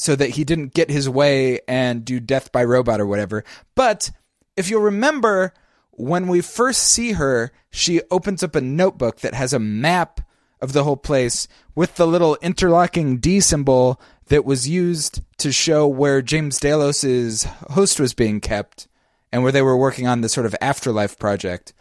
so 0.00 0.16
that 0.16 0.30
he 0.30 0.44
didn't 0.44 0.72
get 0.72 0.88
his 0.88 1.10
way 1.10 1.60
and 1.68 2.06
do 2.06 2.18
death 2.18 2.50
by 2.52 2.64
robot 2.64 3.02
or 3.02 3.06
whatever. 3.06 3.44
But 3.74 4.10
if 4.56 4.70
you'll 4.70 4.80
remember, 4.80 5.52
when 5.90 6.26
we 6.26 6.40
first 6.40 6.84
see 6.84 7.12
her, 7.12 7.52
she 7.70 8.00
opens 8.10 8.42
up 8.42 8.54
a 8.54 8.62
notebook 8.62 9.20
that 9.20 9.34
has 9.34 9.52
a 9.52 9.58
map 9.58 10.22
of 10.58 10.72
the 10.72 10.84
whole 10.84 10.96
place 10.96 11.46
with 11.74 11.96
the 11.96 12.06
little 12.06 12.38
interlocking 12.40 13.18
D 13.18 13.40
symbol 13.40 14.00
that 14.28 14.46
was 14.46 14.66
used 14.66 15.20
to 15.36 15.52
show 15.52 15.86
where 15.86 16.22
James 16.22 16.58
Delos's 16.58 17.44
host 17.72 18.00
was 18.00 18.14
being 18.14 18.40
kept 18.40 18.88
and 19.30 19.42
where 19.42 19.52
they 19.52 19.60
were 19.60 19.76
working 19.76 20.06
on 20.06 20.22
this 20.22 20.32
sort 20.32 20.46
of 20.46 20.56
afterlife 20.62 21.18
project, 21.18 21.74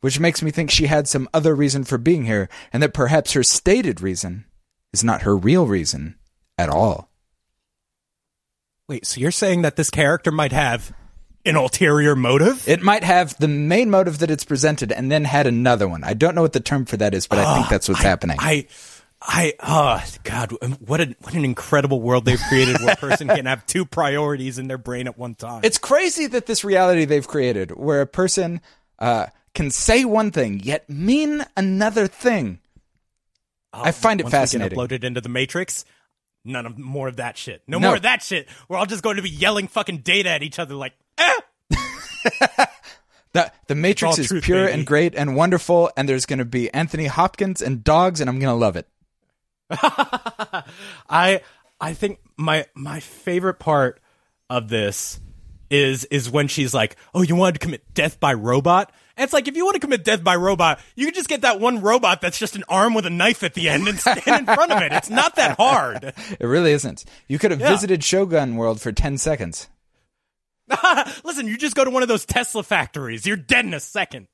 which 0.00 0.18
makes 0.18 0.42
me 0.42 0.50
think 0.50 0.72
she 0.72 0.86
had 0.86 1.06
some 1.06 1.28
other 1.32 1.54
reason 1.54 1.84
for 1.84 1.98
being 1.98 2.24
here 2.24 2.48
and 2.72 2.82
that 2.82 2.94
perhaps 2.94 3.34
her 3.34 3.44
stated 3.44 4.00
reason 4.00 4.44
is 4.92 5.04
not 5.04 5.22
her 5.22 5.36
real 5.36 5.68
reason 5.68 6.16
at 6.58 6.68
all. 6.68 7.09
Wait, 8.90 9.06
so 9.06 9.20
you're 9.20 9.30
saying 9.30 9.62
that 9.62 9.76
this 9.76 9.88
character 9.88 10.32
might 10.32 10.50
have 10.50 10.92
an 11.44 11.54
ulterior 11.54 12.16
motive? 12.16 12.66
It 12.66 12.82
might 12.82 13.04
have 13.04 13.38
the 13.38 13.46
main 13.46 13.88
motive 13.88 14.18
that 14.18 14.32
it's 14.32 14.44
presented 14.44 14.90
and 14.90 15.12
then 15.12 15.22
had 15.22 15.46
another 15.46 15.86
one. 15.86 16.02
I 16.02 16.12
don't 16.12 16.34
know 16.34 16.42
what 16.42 16.54
the 16.54 16.58
term 16.58 16.86
for 16.86 16.96
that 16.96 17.14
is, 17.14 17.28
but 17.28 17.38
I 17.38 17.54
think 17.54 17.68
that's 17.68 17.88
what's 17.88 18.02
happening. 18.02 18.38
I, 18.40 18.66
I, 19.22 19.54
oh 19.60 20.02
God, 20.24 20.50
what 20.80 21.00
an 21.00 21.14
what 21.20 21.34
an 21.34 21.44
incredible 21.44 22.00
world 22.00 22.24
they've 22.24 22.42
created 22.48 22.80
where 22.80 22.94
a 22.94 22.96
person 22.96 23.28
can 23.28 23.46
have 23.46 23.64
two 23.64 23.84
priorities 23.86 24.58
in 24.58 24.66
their 24.66 24.76
brain 24.76 25.06
at 25.06 25.16
one 25.16 25.36
time. 25.36 25.60
it's 25.62 25.78
crazy 25.78 26.26
that 26.26 26.46
this 26.46 26.64
reality 26.64 27.04
they've 27.04 27.28
created 27.28 27.70
where 27.70 28.00
a 28.00 28.08
person 28.08 28.60
uh, 28.98 29.26
can 29.54 29.70
say 29.70 30.04
one 30.04 30.32
thing 30.32 30.58
yet 30.64 30.90
mean 30.90 31.44
another 31.56 32.08
thing. 32.08 32.58
I 33.72 33.92
find 33.92 34.20
it 34.20 34.28
fascinating. 34.28 34.76
uploaded 34.76 35.04
into 35.04 35.20
the 35.20 35.28
Matrix. 35.28 35.84
None 36.44 36.64
of 36.66 36.78
more 36.78 37.06
of 37.08 37.16
that 37.16 37.36
shit. 37.36 37.62
No, 37.66 37.78
No. 37.78 37.88
more 37.88 37.96
of 37.96 38.02
that 38.02 38.22
shit. 38.22 38.48
We're 38.68 38.78
all 38.78 38.86
just 38.86 39.02
going 39.02 39.16
to 39.16 39.22
be 39.22 39.30
yelling 39.30 39.68
fucking 39.68 39.98
data 39.98 40.30
at 40.30 40.42
each 40.42 40.58
other 40.58 40.74
like, 40.74 40.94
eh. 41.18 41.34
The, 43.32 43.52
the 43.68 43.76
Matrix 43.76 44.18
is 44.18 44.26
truth, 44.26 44.42
pure 44.42 44.64
baby. 44.64 44.72
and 44.72 44.84
great 44.86 45.14
and 45.14 45.36
wonderful, 45.36 45.88
and 45.96 46.08
there's 46.08 46.26
going 46.26 46.40
to 46.40 46.44
be 46.44 46.68
Anthony 46.74 47.06
Hopkins 47.06 47.62
and 47.62 47.84
dogs, 47.84 48.20
and 48.20 48.28
I'm 48.28 48.40
going 48.40 48.52
to 48.52 48.58
love 48.58 48.74
it. 48.76 48.88
I 51.08 51.40
I 51.80 51.94
think 51.94 52.18
my 52.36 52.66
my 52.74 52.98
favorite 53.00 53.60
part 53.60 54.00
of 54.48 54.68
this 54.68 55.20
is 55.70 56.04
is 56.06 56.28
when 56.28 56.48
she's 56.48 56.74
like, 56.74 56.96
"Oh, 57.14 57.22
you 57.22 57.36
wanted 57.36 57.52
to 57.52 57.58
commit 57.60 57.94
death 57.94 58.18
by 58.18 58.34
robot?" 58.34 58.92
And 59.20 59.24
it's 59.26 59.34
like 59.34 59.48
if 59.48 59.54
you 59.56 59.66
want 59.66 59.74
to 59.74 59.80
commit 59.80 60.02
death 60.02 60.24
by 60.24 60.34
robot, 60.34 60.80
you 60.96 61.04
can 61.04 61.12
just 61.12 61.28
get 61.28 61.42
that 61.42 61.60
one 61.60 61.82
robot 61.82 62.22
that's 62.22 62.38
just 62.38 62.56
an 62.56 62.64
arm 62.70 62.94
with 62.94 63.04
a 63.04 63.10
knife 63.10 63.42
at 63.42 63.52
the 63.52 63.68
end 63.68 63.86
and 63.86 64.00
stand 64.00 64.26
in 64.26 64.46
front 64.46 64.72
of 64.72 64.80
it. 64.80 64.92
It's 64.92 65.10
not 65.10 65.36
that 65.36 65.58
hard. 65.58 66.14
It 66.40 66.46
really 66.46 66.72
isn't. 66.72 67.04
You 67.28 67.38
could 67.38 67.50
have 67.50 67.60
Yeah. 67.60 67.68
visited 67.68 68.02
Shogun 68.02 68.56
World 68.56 68.80
for 68.80 68.92
10 68.92 69.18
seconds. 69.18 69.68
Listen, 71.22 71.46
you 71.46 71.58
just 71.58 71.76
go 71.76 71.84
to 71.84 71.90
one 71.90 72.00
of 72.02 72.08
those 72.08 72.24
Tesla 72.24 72.62
factories. 72.62 73.26
You're 73.26 73.36
dead 73.36 73.66
in 73.66 73.74
a 73.74 73.80
second. 73.80 74.28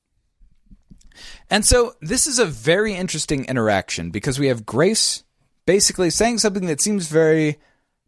And 1.49 1.65
so 1.65 1.95
this 1.99 2.25
is 2.25 2.39
a 2.39 2.45
very 2.45 2.93
interesting 2.93 3.43
interaction 3.43 4.09
because 4.11 4.39
we 4.39 4.47
have 4.47 4.65
Grace 4.65 5.25
basically 5.65 6.09
saying 6.11 6.37
something 6.37 6.67
that 6.67 6.79
seems 6.79 7.07
very 7.09 7.57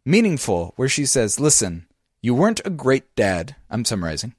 meaningful, 0.06 0.72
where 0.76 0.88
she 0.88 1.04
says, 1.04 1.38
Listen, 1.38 1.86
you 2.22 2.34
weren't 2.34 2.62
a 2.64 2.70
great 2.70 3.14
dad. 3.16 3.56
I'm 3.68 3.84
summarizing. 3.84 4.34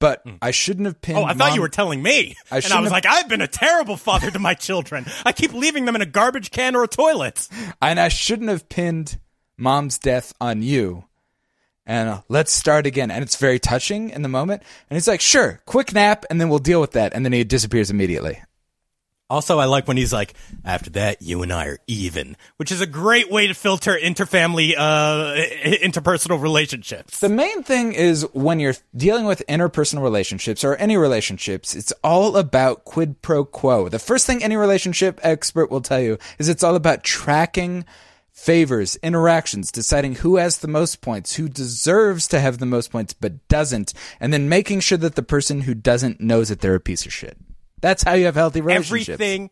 But 0.00 0.22
I 0.40 0.50
shouldn't 0.50 0.86
have 0.86 1.00
pinned. 1.00 1.18
Oh, 1.18 1.24
I 1.24 1.28
thought 1.34 1.38
mom- 1.48 1.54
you 1.54 1.60
were 1.60 1.68
telling 1.68 2.02
me. 2.02 2.36
I 2.50 2.56
and 2.58 2.72
I 2.72 2.80
was 2.80 2.90
have- 2.90 2.92
like, 2.92 3.06
I've 3.06 3.28
been 3.28 3.40
a 3.40 3.48
terrible 3.48 3.96
father 3.96 4.30
to 4.30 4.38
my 4.38 4.54
children. 4.54 5.06
I 5.24 5.32
keep 5.32 5.52
leaving 5.52 5.84
them 5.84 5.96
in 5.96 6.02
a 6.02 6.06
garbage 6.06 6.50
can 6.50 6.76
or 6.76 6.84
a 6.84 6.88
toilet. 6.88 7.48
and 7.82 7.98
I 7.98 8.08
shouldn't 8.08 8.48
have 8.48 8.68
pinned 8.68 9.18
mom's 9.56 9.98
death 9.98 10.32
on 10.40 10.62
you. 10.62 11.04
And 11.86 12.08
uh, 12.10 12.20
let's 12.28 12.52
start 12.52 12.86
again. 12.86 13.10
And 13.10 13.22
it's 13.24 13.36
very 13.36 13.58
touching 13.58 14.10
in 14.10 14.20
the 14.22 14.28
moment. 14.28 14.62
And 14.90 14.96
he's 14.96 15.08
like, 15.08 15.22
sure, 15.22 15.60
quick 15.64 15.94
nap, 15.94 16.26
and 16.28 16.38
then 16.40 16.48
we'll 16.50 16.58
deal 16.58 16.80
with 16.82 16.92
that. 16.92 17.14
And 17.14 17.24
then 17.24 17.32
he 17.32 17.44
disappears 17.44 17.90
immediately. 17.90 18.42
Also, 19.30 19.58
I 19.58 19.66
like 19.66 19.86
when 19.86 19.98
he's 19.98 20.12
like, 20.12 20.32
after 20.64 20.88
that, 20.90 21.20
you 21.20 21.42
and 21.42 21.52
I 21.52 21.66
are 21.66 21.78
even, 21.86 22.34
which 22.56 22.72
is 22.72 22.80
a 22.80 22.86
great 22.86 23.30
way 23.30 23.46
to 23.46 23.52
filter 23.52 23.94
interfamily, 23.94 24.74
uh, 24.74 25.34
interpersonal 25.64 26.40
relationships. 26.40 27.20
The 27.20 27.28
main 27.28 27.62
thing 27.62 27.92
is 27.92 28.22
when 28.32 28.58
you're 28.58 28.76
dealing 28.96 29.26
with 29.26 29.42
interpersonal 29.46 30.02
relationships 30.02 30.64
or 30.64 30.76
any 30.76 30.96
relationships, 30.96 31.74
it's 31.74 31.92
all 32.02 32.38
about 32.38 32.86
quid 32.86 33.20
pro 33.20 33.44
quo. 33.44 33.90
The 33.90 33.98
first 33.98 34.26
thing 34.26 34.42
any 34.42 34.56
relationship 34.56 35.20
expert 35.22 35.70
will 35.70 35.82
tell 35.82 36.00
you 36.00 36.16
is 36.38 36.48
it's 36.48 36.64
all 36.64 36.74
about 36.74 37.04
tracking 37.04 37.84
favors, 38.32 38.96
interactions, 39.02 39.70
deciding 39.70 40.14
who 40.16 40.36
has 40.36 40.58
the 40.58 40.68
most 40.68 41.02
points, 41.02 41.34
who 41.34 41.50
deserves 41.50 42.28
to 42.28 42.40
have 42.40 42.58
the 42.58 42.66
most 42.66 42.90
points 42.90 43.12
but 43.12 43.46
doesn't, 43.48 43.92
and 44.20 44.32
then 44.32 44.48
making 44.48 44.80
sure 44.80 44.96
that 44.96 45.16
the 45.16 45.22
person 45.22 45.62
who 45.62 45.74
doesn't 45.74 46.18
knows 46.18 46.48
that 46.48 46.60
they're 46.60 46.76
a 46.76 46.80
piece 46.80 47.04
of 47.04 47.12
shit. 47.12 47.36
That's 47.80 48.02
how 48.02 48.14
you 48.14 48.26
have 48.26 48.34
healthy 48.34 48.60
relationships. 48.60 49.08
Everything, 49.08 49.50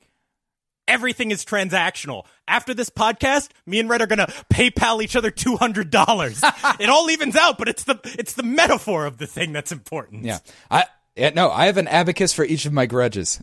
everything 0.88 1.30
is 1.30 1.44
transactional. 1.44 2.26
After 2.48 2.74
this 2.74 2.90
podcast, 2.90 3.50
me 3.66 3.80
and 3.80 3.88
Red 3.88 4.02
are 4.02 4.06
gonna 4.06 4.26
PayPal 4.52 5.02
each 5.02 5.16
other 5.16 5.30
two 5.30 5.56
hundred 5.56 5.90
dollars. 5.90 6.40
it 6.80 6.88
all 6.88 7.08
evens 7.10 7.36
out, 7.36 7.58
but 7.58 7.68
it's 7.68 7.84
the 7.84 7.98
it's 8.18 8.34
the 8.34 8.42
metaphor 8.42 9.06
of 9.06 9.18
the 9.18 9.26
thing 9.26 9.52
that's 9.52 9.72
important. 9.72 10.24
Yeah. 10.24 10.38
I 10.70 10.84
yeah, 11.14 11.30
no, 11.30 11.50
I 11.50 11.66
have 11.66 11.76
an 11.78 11.88
abacus 11.88 12.32
for 12.32 12.44
each 12.44 12.66
of 12.66 12.72
my 12.72 12.86
grudges. 12.86 13.42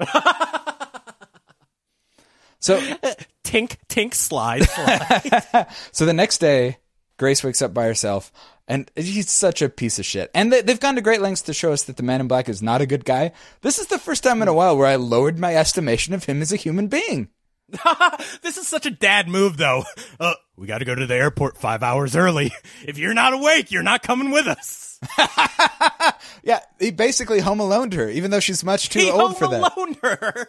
so 2.60 2.80
Tink, 3.48 3.76
tink, 3.88 4.12
slide, 4.12 4.64
slide. 4.64 5.66
So 5.90 6.04
the 6.04 6.12
next 6.12 6.36
day, 6.36 6.76
Grace 7.18 7.44
wakes 7.44 7.60
up 7.60 7.74
by 7.74 7.84
herself, 7.84 8.32
and 8.66 8.90
he's 8.96 9.30
such 9.30 9.60
a 9.60 9.68
piece 9.68 9.98
of 9.98 10.06
shit. 10.06 10.30
And 10.34 10.52
they, 10.52 10.62
they've 10.62 10.80
gone 10.80 10.94
to 10.94 11.00
great 11.00 11.20
lengths 11.20 11.42
to 11.42 11.52
show 11.52 11.72
us 11.72 11.82
that 11.84 11.96
the 11.96 12.02
Man 12.02 12.20
in 12.20 12.28
Black 12.28 12.48
is 12.48 12.62
not 12.62 12.80
a 12.80 12.86
good 12.86 13.04
guy. 13.04 13.32
This 13.60 13.78
is 13.78 13.86
the 13.88 13.98
first 13.98 14.22
time 14.22 14.40
in 14.40 14.48
a 14.48 14.54
while 14.54 14.76
where 14.76 14.86
I 14.86 14.96
lowered 14.96 15.38
my 15.38 15.54
estimation 15.56 16.14
of 16.14 16.24
him 16.24 16.40
as 16.40 16.52
a 16.52 16.56
human 16.56 16.86
being. 16.88 17.28
this 18.42 18.56
is 18.56 18.66
such 18.66 18.86
a 18.86 18.90
dad 18.90 19.28
move, 19.28 19.56
though. 19.56 19.84
Uh, 20.20 20.34
we 20.56 20.66
got 20.66 20.78
to 20.78 20.84
go 20.84 20.96
to 20.96 21.06
the 21.06 21.14
airport 21.14 21.56
five 21.58 21.84
hours 21.84 22.16
early. 22.16 22.50
If 22.84 22.98
you're 22.98 23.14
not 23.14 23.34
awake, 23.34 23.70
you're 23.70 23.84
not 23.84 24.02
coming 24.02 24.32
with 24.32 24.48
us. 24.48 24.98
Yeah, 26.42 26.60
he 26.80 26.90
basically 26.90 27.38
home 27.40 27.60
alone 27.60 27.92
her, 27.92 28.08
even 28.08 28.30
though 28.32 28.40
she's 28.40 28.64
much 28.64 28.88
too 28.88 28.98
He 29.00 29.10
old 29.10 29.36
for 29.36 29.46
that. 29.48 29.72
alone 29.76 29.96
her. 30.02 30.48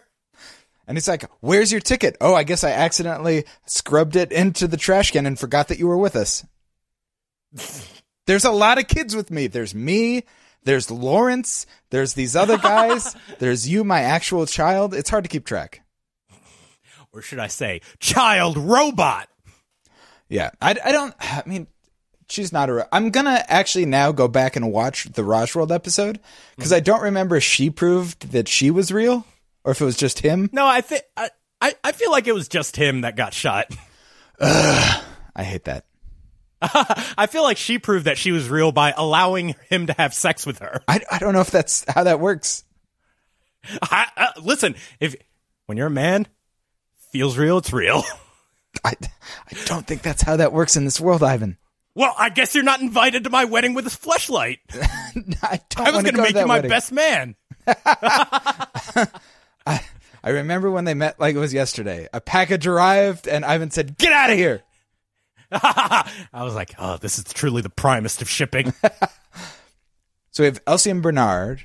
And 0.88 0.96
he's 0.96 1.06
like, 1.06 1.24
"Where's 1.40 1.70
your 1.70 1.80
ticket?" 1.80 2.16
Oh, 2.20 2.34
I 2.34 2.42
guess 2.42 2.64
I 2.64 2.70
accidentally 2.70 3.44
scrubbed 3.66 4.16
it 4.16 4.32
into 4.32 4.66
the 4.66 4.76
trash 4.76 5.12
can 5.12 5.24
and 5.26 5.38
forgot 5.38 5.68
that 5.68 5.78
you 5.78 5.86
were 5.86 5.98
with 5.98 6.16
us. 6.16 6.44
There's 8.26 8.44
a 8.44 8.50
lot 8.50 8.78
of 8.78 8.86
kids 8.86 9.16
with 9.16 9.30
me. 9.30 9.46
There's 9.46 9.74
me. 9.74 10.24
There's 10.62 10.90
Lawrence. 10.90 11.66
There's 11.90 12.14
these 12.14 12.36
other 12.36 12.58
guys. 12.58 13.16
there's 13.38 13.68
you, 13.68 13.82
my 13.82 14.00
actual 14.00 14.46
child. 14.46 14.94
It's 14.94 15.10
hard 15.10 15.24
to 15.24 15.30
keep 15.30 15.44
track. 15.44 15.82
Or 17.12 17.22
should 17.22 17.40
I 17.40 17.48
say, 17.48 17.80
child 17.98 18.56
robot? 18.56 19.28
Yeah, 20.28 20.50
I, 20.62 20.76
I 20.84 20.92
don't. 20.92 21.14
I 21.20 21.42
mean, 21.44 21.66
she's 22.28 22.52
not 22.52 22.70
a. 22.70 22.88
I'm 22.94 23.10
gonna 23.10 23.44
actually 23.48 23.86
now 23.86 24.12
go 24.12 24.28
back 24.28 24.54
and 24.54 24.72
watch 24.72 25.04
the 25.04 25.24
Raj 25.24 25.54
World 25.54 25.72
episode 25.72 26.20
because 26.56 26.70
hmm. 26.70 26.76
I 26.76 26.80
don't 26.80 27.02
remember 27.02 27.36
if 27.36 27.42
she 27.42 27.68
proved 27.68 28.30
that 28.30 28.46
she 28.46 28.70
was 28.70 28.92
real 28.92 29.26
or 29.64 29.72
if 29.72 29.80
it 29.80 29.84
was 29.84 29.96
just 29.96 30.20
him. 30.20 30.48
No, 30.52 30.66
I 30.66 30.82
think 30.82 31.02
I, 31.16 31.30
I 31.60 31.74
I 31.82 31.92
feel 31.92 32.12
like 32.12 32.28
it 32.28 32.34
was 32.34 32.48
just 32.48 32.76
him 32.76 33.00
that 33.00 33.16
got 33.16 33.34
shot. 33.34 33.74
Ugh, 34.40 35.04
I 35.34 35.42
hate 35.42 35.64
that. 35.64 35.84
I 37.16 37.26
feel 37.26 37.42
like 37.42 37.56
she 37.56 37.78
proved 37.78 38.04
that 38.04 38.18
she 38.18 38.32
was 38.32 38.48
real 38.48 38.70
by 38.72 38.92
allowing 38.96 39.54
him 39.68 39.86
to 39.86 39.94
have 39.94 40.12
sex 40.12 40.44
with 40.44 40.58
her. 40.58 40.82
I, 40.86 41.00
I 41.10 41.18
don't 41.18 41.32
know 41.32 41.40
if 41.40 41.50
that's 41.50 41.84
how 41.88 42.04
that 42.04 42.20
works. 42.20 42.64
I, 43.82 44.06
uh, 44.16 44.28
listen, 44.42 44.74
if 45.00 45.16
when 45.66 45.78
you're 45.78 45.86
a 45.86 45.90
man, 45.90 46.26
feels 47.12 47.38
real, 47.38 47.58
it's 47.58 47.72
real. 47.72 48.02
I, 48.84 48.94
I 49.00 49.56
don't 49.64 49.86
think 49.86 50.02
that's 50.02 50.22
how 50.22 50.36
that 50.36 50.52
works 50.52 50.76
in 50.76 50.84
this 50.84 51.00
world, 51.00 51.22
Ivan. 51.22 51.56
Well, 51.94 52.14
I 52.16 52.28
guess 52.28 52.54
you're 52.54 52.62
not 52.64 52.80
invited 52.80 53.24
to 53.24 53.30
my 53.30 53.46
wedding 53.46 53.74
with 53.74 53.86
a 53.86 53.90
fleshlight. 53.90 54.58
I 55.42 55.60
don't 55.70 55.88
I 55.88 55.90
was 55.90 56.02
going 56.02 56.14
to 56.14 56.22
make 56.22 56.36
you 56.36 56.46
my 56.46 56.56
wedding. 56.56 56.70
best 56.70 56.92
man. 56.92 57.34
I 60.22 60.30
remember 60.30 60.70
when 60.70 60.84
they 60.84 60.94
met 60.94 61.18
like 61.18 61.34
it 61.34 61.38
was 61.38 61.52
yesterday. 61.52 62.08
A 62.12 62.20
package 62.20 62.66
arrived, 62.66 63.26
and 63.26 63.44
Ivan 63.44 63.70
said, 63.70 63.98
"Get 63.98 64.12
out 64.12 64.30
of 64.30 64.36
here." 64.36 64.62
I 65.52 66.04
was 66.34 66.54
like, 66.54 66.74
oh, 66.78 66.96
this 66.98 67.18
is 67.18 67.24
truly 67.24 67.62
the 67.62 67.70
primest 67.70 68.22
of 68.22 68.28
shipping. 68.28 68.72
So 70.30 70.42
we 70.42 70.46
have 70.46 70.62
Elsie 70.66 70.90
and 70.90 71.02
Bernard. 71.02 71.62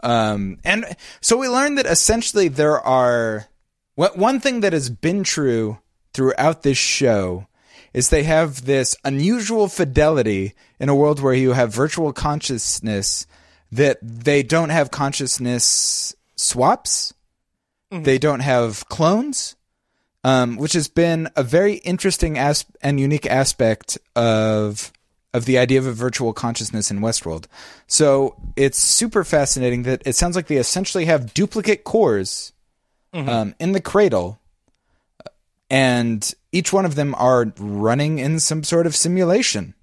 Um, 0.00 0.58
and 0.64 0.96
so 1.20 1.36
we 1.36 1.48
learned 1.48 1.78
that 1.78 1.86
essentially 1.86 2.48
there 2.48 2.80
are 2.80 3.46
what 3.94 4.16
one 4.16 4.40
thing 4.40 4.60
that 4.60 4.72
has 4.72 4.90
been 4.90 5.24
true 5.24 5.78
throughout 6.12 6.62
this 6.62 6.78
show 6.78 7.46
is 7.92 8.08
they 8.08 8.24
have 8.24 8.64
this 8.64 8.94
unusual 9.04 9.68
fidelity 9.68 10.54
in 10.78 10.88
a 10.88 10.94
world 10.94 11.20
where 11.20 11.34
you 11.34 11.52
have 11.52 11.72
virtual 11.72 12.12
consciousness 12.12 13.26
that 13.72 13.98
they 14.02 14.42
don't 14.42 14.68
have 14.68 14.90
consciousness 14.90 16.14
swaps. 16.36 17.14
They 17.90 18.18
don't 18.18 18.40
have 18.40 18.88
clones. 18.88 19.55
Um, 20.26 20.56
which 20.56 20.72
has 20.72 20.88
been 20.88 21.28
a 21.36 21.44
very 21.44 21.74
interesting 21.74 22.36
as- 22.36 22.64
and 22.82 22.98
unique 22.98 23.26
aspect 23.26 23.96
of 24.16 24.90
of 25.32 25.44
the 25.44 25.56
idea 25.58 25.78
of 25.78 25.86
a 25.86 25.92
virtual 25.92 26.32
consciousness 26.32 26.90
in 26.90 26.98
Westworld. 27.00 27.44
So 27.86 28.34
it's 28.56 28.78
super 28.78 29.22
fascinating 29.22 29.84
that 29.84 30.02
it 30.04 30.16
sounds 30.16 30.34
like 30.34 30.48
they 30.48 30.56
essentially 30.56 31.04
have 31.04 31.32
duplicate 31.32 31.84
cores 31.84 32.52
um, 33.12 33.54
in 33.60 33.70
the 33.72 33.80
cradle, 33.80 34.40
and 35.70 36.34
each 36.50 36.72
one 36.72 36.84
of 36.84 36.96
them 36.96 37.14
are 37.18 37.52
running 37.58 38.18
in 38.18 38.40
some 38.40 38.64
sort 38.64 38.86
of 38.86 38.96
simulation. 38.96 39.74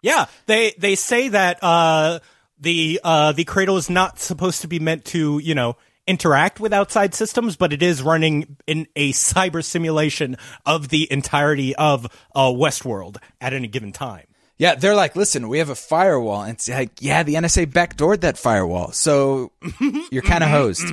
yeah, 0.00 0.26
they 0.46 0.74
they 0.78 0.94
say 0.94 1.28
that 1.28 1.58
uh, 1.62 2.20
the 2.60 3.00
uh, 3.02 3.32
the 3.32 3.44
cradle 3.44 3.78
is 3.78 3.90
not 3.90 4.20
supposed 4.20 4.60
to 4.60 4.68
be 4.68 4.78
meant 4.78 5.04
to, 5.06 5.38
you 5.38 5.54
know, 5.54 5.76
interact 6.08 6.58
with 6.58 6.72
outside 6.72 7.14
systems, 7.14 7.56
but 7.56 7.72
it 7.72 7.82
is 7.82 8.02
running 8.02 8.56
in 8.66 8.88
a 8.96 9.12
cyber 9.12 9.64
simulation 9.64 10.36
of 10.66 10.88
the 10.88 11.10
entirety 11.12 11.76
of 11.76 12.06
uh, 12.34 12.46
Westworld 12.46 13.18
at 13.40 13.52
any 13.52 13.68
given 13.68 13.92
time. 13.92 14.24
Yeah, 14.56 14.74
they're 14.74 14.96
like, 14.96 15.14
listen, 15.14 15.48
we 15.48 15.58
have 15.58 15.68
a 15.68 15.76
firewall, 15.76 16.42
and 16.42 16.54
it's 16.54 16.68
like, 16.68 17.00
yeah, 17.00 17.22
the 17.22 17.34
NSA 17.34 17.66
backdoored 17.66 18.22
that 18.22 18.36
firewall, 18.36 18.90
so 18.90 19.52
you're 20.10 20.22
kind 20.22 20.42
of 20.42 20.50
hosed. 20.50 20.92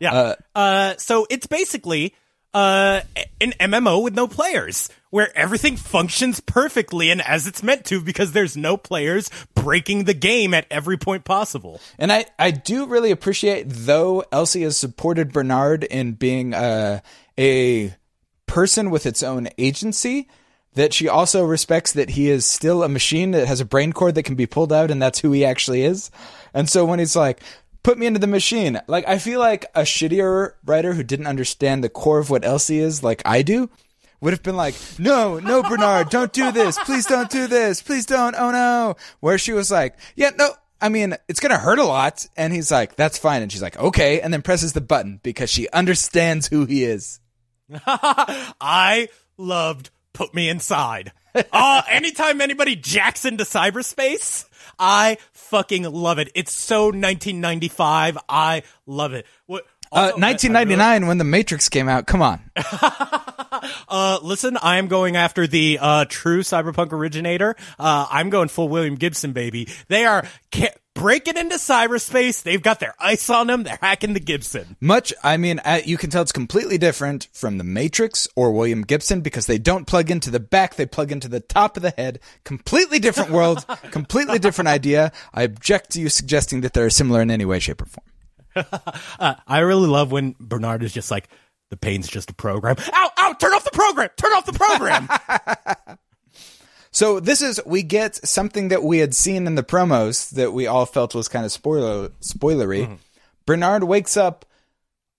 Yeah. 0.00 0.34
Uh, 0.54 0.96
so 0.96 1.28
it's 1.30 1.46
basically 1.46 2.14
uh, 2.54 3.00
an 3.40 3.52
MMO 3.60 4.02
with 4.02 4.14
no 4.14 4.28
players, 4.28 4.88
where 5.10 5.36
everything 5.36 5.76
functions 5.76 6.40
perfectly 6.40 7.10
and 7.10 7.20
as 7.20 7.46
it's 7.46 7.62
meant 7.62 7.84
to 7.86 8.00
because 8.00 8.32
there's 8.32 8.56
no 8.56 8.76
players 8.76 9.28
breaking 9.54 10.04
the 10.04 10.14
game 10.14 10.54
at 10.54 10.66
every 10.70 10.96
point 10.96 11.24
possible. 11.24 11.80
And 11.98 12.12
I, 12.12 12.26
I 12.38 12.52
do 12.52 12.86
really 12.86 13.10
appreciate, 13.10 13.66
though 13.68 14.24
Elsie 14.30 14.62
has 14.62 14.76
supported 14.76 15.32
Bernard 15.32 15.84
in 15.84 16.12
being 16.12 16.54
uh, 16.54 17.00
a 17.36 17.94
person 18.46 18.90
with 18.90 19.04
its 19.04 19.22
own 19.22 19.48
agency, 19.58 20.28
that 20.74 20.92
she 20.92 21.08
also 21.08 21.44
respects 21.44 21.92
that 21.92 22.10
he 22.10 22.28
is 22.28 22.44
still 22.46 22.82
a 22.82 22.88
machine 22.88 23.32
that 23.32 23.46
has 23.46 23.60
a 23.60 23.64
brain 23.64 23.92
cord 23.92 24.14
that 24.16 24.24
can 24.24 24.34
be 24.34 24.46
pulled 24.46 24.72
out, 24.72 24.90
and 24.90 25.00
that's 25.00 25.20
who 25.20 25.32
he 25.32 25.44
actually 25.44 25.82
is. 25.82 26.10
And 26.52 26.68
so 26.68 26.84
when 26.84 26.98
he's 26.98 27.16
like, 27.16 27.40
put 27.84 27.98
me 27.98 28.06
into 28.06 28.18
the 28.18 28.26
machine, 28.26 28.80
like, 28.88 29.06
I 29.06 29.18
feel 29.18 29.38
like 29.38 29.66
a 29.76 29.82
shittier 29.82 30.54
writer 30.66 30.94
who 30.94 31.04
didn't 31.04 31.28
understand 31.28 31.84
the 31.84 31.88
core 31.88 32.18
of 32.18 32.30
what 32.30 32.44
Elsie 32.44 32.80
is, 32.80 33.04
like 33.04 33.22
I 33.24 33.42
do, 33.42 33.70
would 34.20 34.32
have 34.32 34.42
been 34.42 34.56
like, 34.56 34.74
no, 34.98 35.38
no, 35.38 35.62
Bernard, 35.62 36.08
don't 36.08 36.32
do 36.32 36.50
this. 36.50 36.78
Please 36.78 37.06
don't 37.06 37.30
do 37.30 37.46
this. 37.46 37.82
Please 37.82 38.06
don't. 38.06 38.34
Oh 38.36 38.50
no. 38.50 38.96
Where 39.20 39.38
she 39.38 39.52
was 39.52 39.70
like, 39.70 39.96
yeah, 40.16 40.30
no, 40.36 40.50
I 40.80 40.88
mean, 40.88 41.14
it's 41.28 41.40
going 41.40 41.52
to 41.52 41.58
hurt 41.58 41.78
a 41.78 41.84
lot. 41.84 42.26
And 42.36 42.52
he's 42.52 42.70
like, 42.70 42.96
that's 42.96 43.18
fine. 43.18 43.42
And 43.42 43.52
she's 43.52 43.62
like, 43.62 43.78
okay. 43.78 44.20
And 44.20 44.32
then 44.32 44.42
presses 44.42 44.72
the 44.72 44.80
button 44.80 45.20
because 45.22 45.50
she 45.50 45.68
understands 45.70 46.48
who 46.48 46.64
he 46.64 46.84
is. 46.84 47.20
I 47.86 49.08
loved 49.36 49.90
Put 50.12 50.34
Me 50.34 50.48
Inside. 50.48 51.12
uh, 51.52 51.82
anytime 51.90 52.40
anybody 52.40 52.76
jacks 52.76 53.24
into 53.24 53.44
cyberspace, 53.44 54.46
I 54.78 55.18
fucking 55.32 55.84
love 55.84 56.18
it. 56.18 56.30
It's 56.34 56.52
so 56.52 56.84
1995. 56.86 58.18
I 58.28 58.62
love 58.86 59.12
it. 59.12 59.26
What, 59.46 59.64
Uh, 59.92 59.96
also, 59.96 59.98
I- 59.98 60.02
I 60.02 60.08
really- 60.08 60.20
1999 60.20 61.06
when 61.06 61.18
The 61.18 61.24
Matrix 61.24 61.68
came 61.68 61.88
out. 61.88 62.06
Come 62.06 62.22
on. 62.22 62.40
uh, 63.88 64.18
listen, 64.22 64.56
I 64.60 64.78
am 64.78 64.88
going 64.88 65.16
after 65.16 65.46
the 65.46 65.78
uh, 65.80 66.04
true 66.08 66.42
cyberpunk 66.42 66.92
originator. 66.92 67.56
Uh, 67.78 68.06
I'm 68.10 68.30
going 68.30 68.48
full 68.48 68.68
William 68.68 68.94
Gibson, 68.96 69.32
baby. 69.32 69.68
They 69.88 70.04
are 70.04 70.26
ca- 70.52 70.74
breaking 71.04 71.36
into 71.36 71.56
cyberspace. 71.56 72.42
They've 72.42 72.62
got 72.62 72.80
their 72.80 72.94
ice 72.98 73.28
on 73.28 73.48
them. 73.48 73.62
They're 73.62 73.78
hacking 73.78 74.14
the 74.14 74.20
Gibson. 74.20 74.78
Much, 74.80 75.12
I 75.22 75.36
mean, 75.36 75.60
you 75.84 75.98
can 75.98 76.08
tell 76.08 76.22
it's 76.22 76.32
completely 76.32 76.78
different 76.78 77.28
from 77.34 77.58
the 77.58 77.64
Matrix 77.64 78.26
or 78.34 78.52
William 78.52 78.80
Gibson 78.80 79.20
because 79.20 79.44
they 79.44 79.58
don't 79.58 79.86
plug 79.86 80.10
into 80.10 80.30
the 80.30 80.40
back, 80.40 80.76
they 80.76 80.86
plug 80.86 81.12
into 81.12 81.28
the 81.28 81.40
top 81.40 81.76
of 81.76 81.82
the 81.82 81.90
head. 81.90 82.20
Completely 82.44 82.98
different 83.00 83.32
world, 83.32 83.66
completely 83.90 84.38
different 84.38 84.68
idea. 84.68 85.12
I 85.34 85.42
object 85.42 85.90
to 85.90 86.00
you 86.00 86.08
suggesting 86.08 86.62
that 86.62 86.72
they're 86.72 86.88
similar 86.88 87.20
in 87.20 87.30
any 87.30 87.44
way, 87.44 87.58
shape, 87.58 87.82
or 87.82 87.86
form. 87.86 88.06
Uh, 89.20 89.34
I 89.46 89.58
really 89.58 89.88
love 89.88 90.10
when 90.10 90.36
Bernard 90.40 90.82
is 90.82 90.92
just 90.92 91.10
like, 91.10 91.28
the 91.68 91.76
pain's 91.76 92.08
just 92.08 92.30
a 92.30 92.34
program. 92.34 92.76
Ow, 92.78 93.10
ow, 93.18 93.32
turn 93.34 93.52
off 93.52 93.64
the 93.64 93.70
program. 93.72 94.08
Turn 94.16 94.32
off 94.32 94.46
the 94.46 94.52
program. 94.52 95.98
So 96.94 97.18
this 97.18 97.42
is 97.42 97.60
we 97.66 97.82
get 97.82 98.14
something 98.26 98.68
that 98.68 98.84
we 98.84 98.98
had 98.98 99.14
seen 99.16 99.48
in 99.48 99.56
the 99.56 99.64
promos 99.64 100.30
that 100.30 100.52
we 100.52 100.68
all 100.68 100.86
felt 100.86 101.12
was 101.12 101.26
kind 101.26 101.44
of 101.44 101.50
spoiler 101.50 102.10
spoilery. 102.20 102.98
Bernard 103.46 103.82
wakes 103.82 104.16
up 104.16 104.44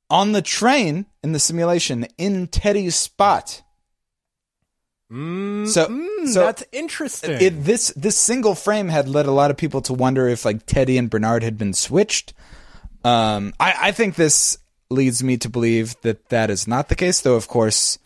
on 0.09 0.31
the 0.31 0.41
train 0.41 1.05
in 1.21 1.33
the 1.33 1.39
simulation 1.39 2.07
in 2.17 2.47
Teddy's 2.47 2.95
spot. 2.95 3.61
so, 5.11 5.65
so 5.65 5.87
Hmm, 5.89 6.25
That's 6.33 6.63
interesting. 6.71 7.41
it, 7.41 7.65
this 7.65 7.91
this 7.97 8.17
single 8.17 8.55
frame 8.55 8.87
had 8.87 9.09
led 9.09 9.25
a 9.25 9.31
lot 9.31 9.51
of 9.51 9.57
people 9.57 9.81
to 9.81 9.93
wonder 9.93 10.29
if 10.29 10.45
like 10.45 10.65
Teddy 10.65 10.97
and 10.97 11.09
Bernard 11.09 11.43
had 11.43 11.57
been 11.57 11.73
switched. 11.73 12.33
Um, 13.03 13.53
I, 13.59 13.89
I 13.89 13.91
think 13.91 14.15
this 14.15 14.57
leads 14.89 15.21
me 15.21 15.35
to 15.37 15.49
believe 15.49 15.99
that 16.01 16.29
that 16.29 16.49
is 16.49 16.67
not 16.67 16.87
the 16.87 16.95
case, 16.95 17.19
though. 17.19 17.35
Of 17.35 17.47
course, 17.49 17.99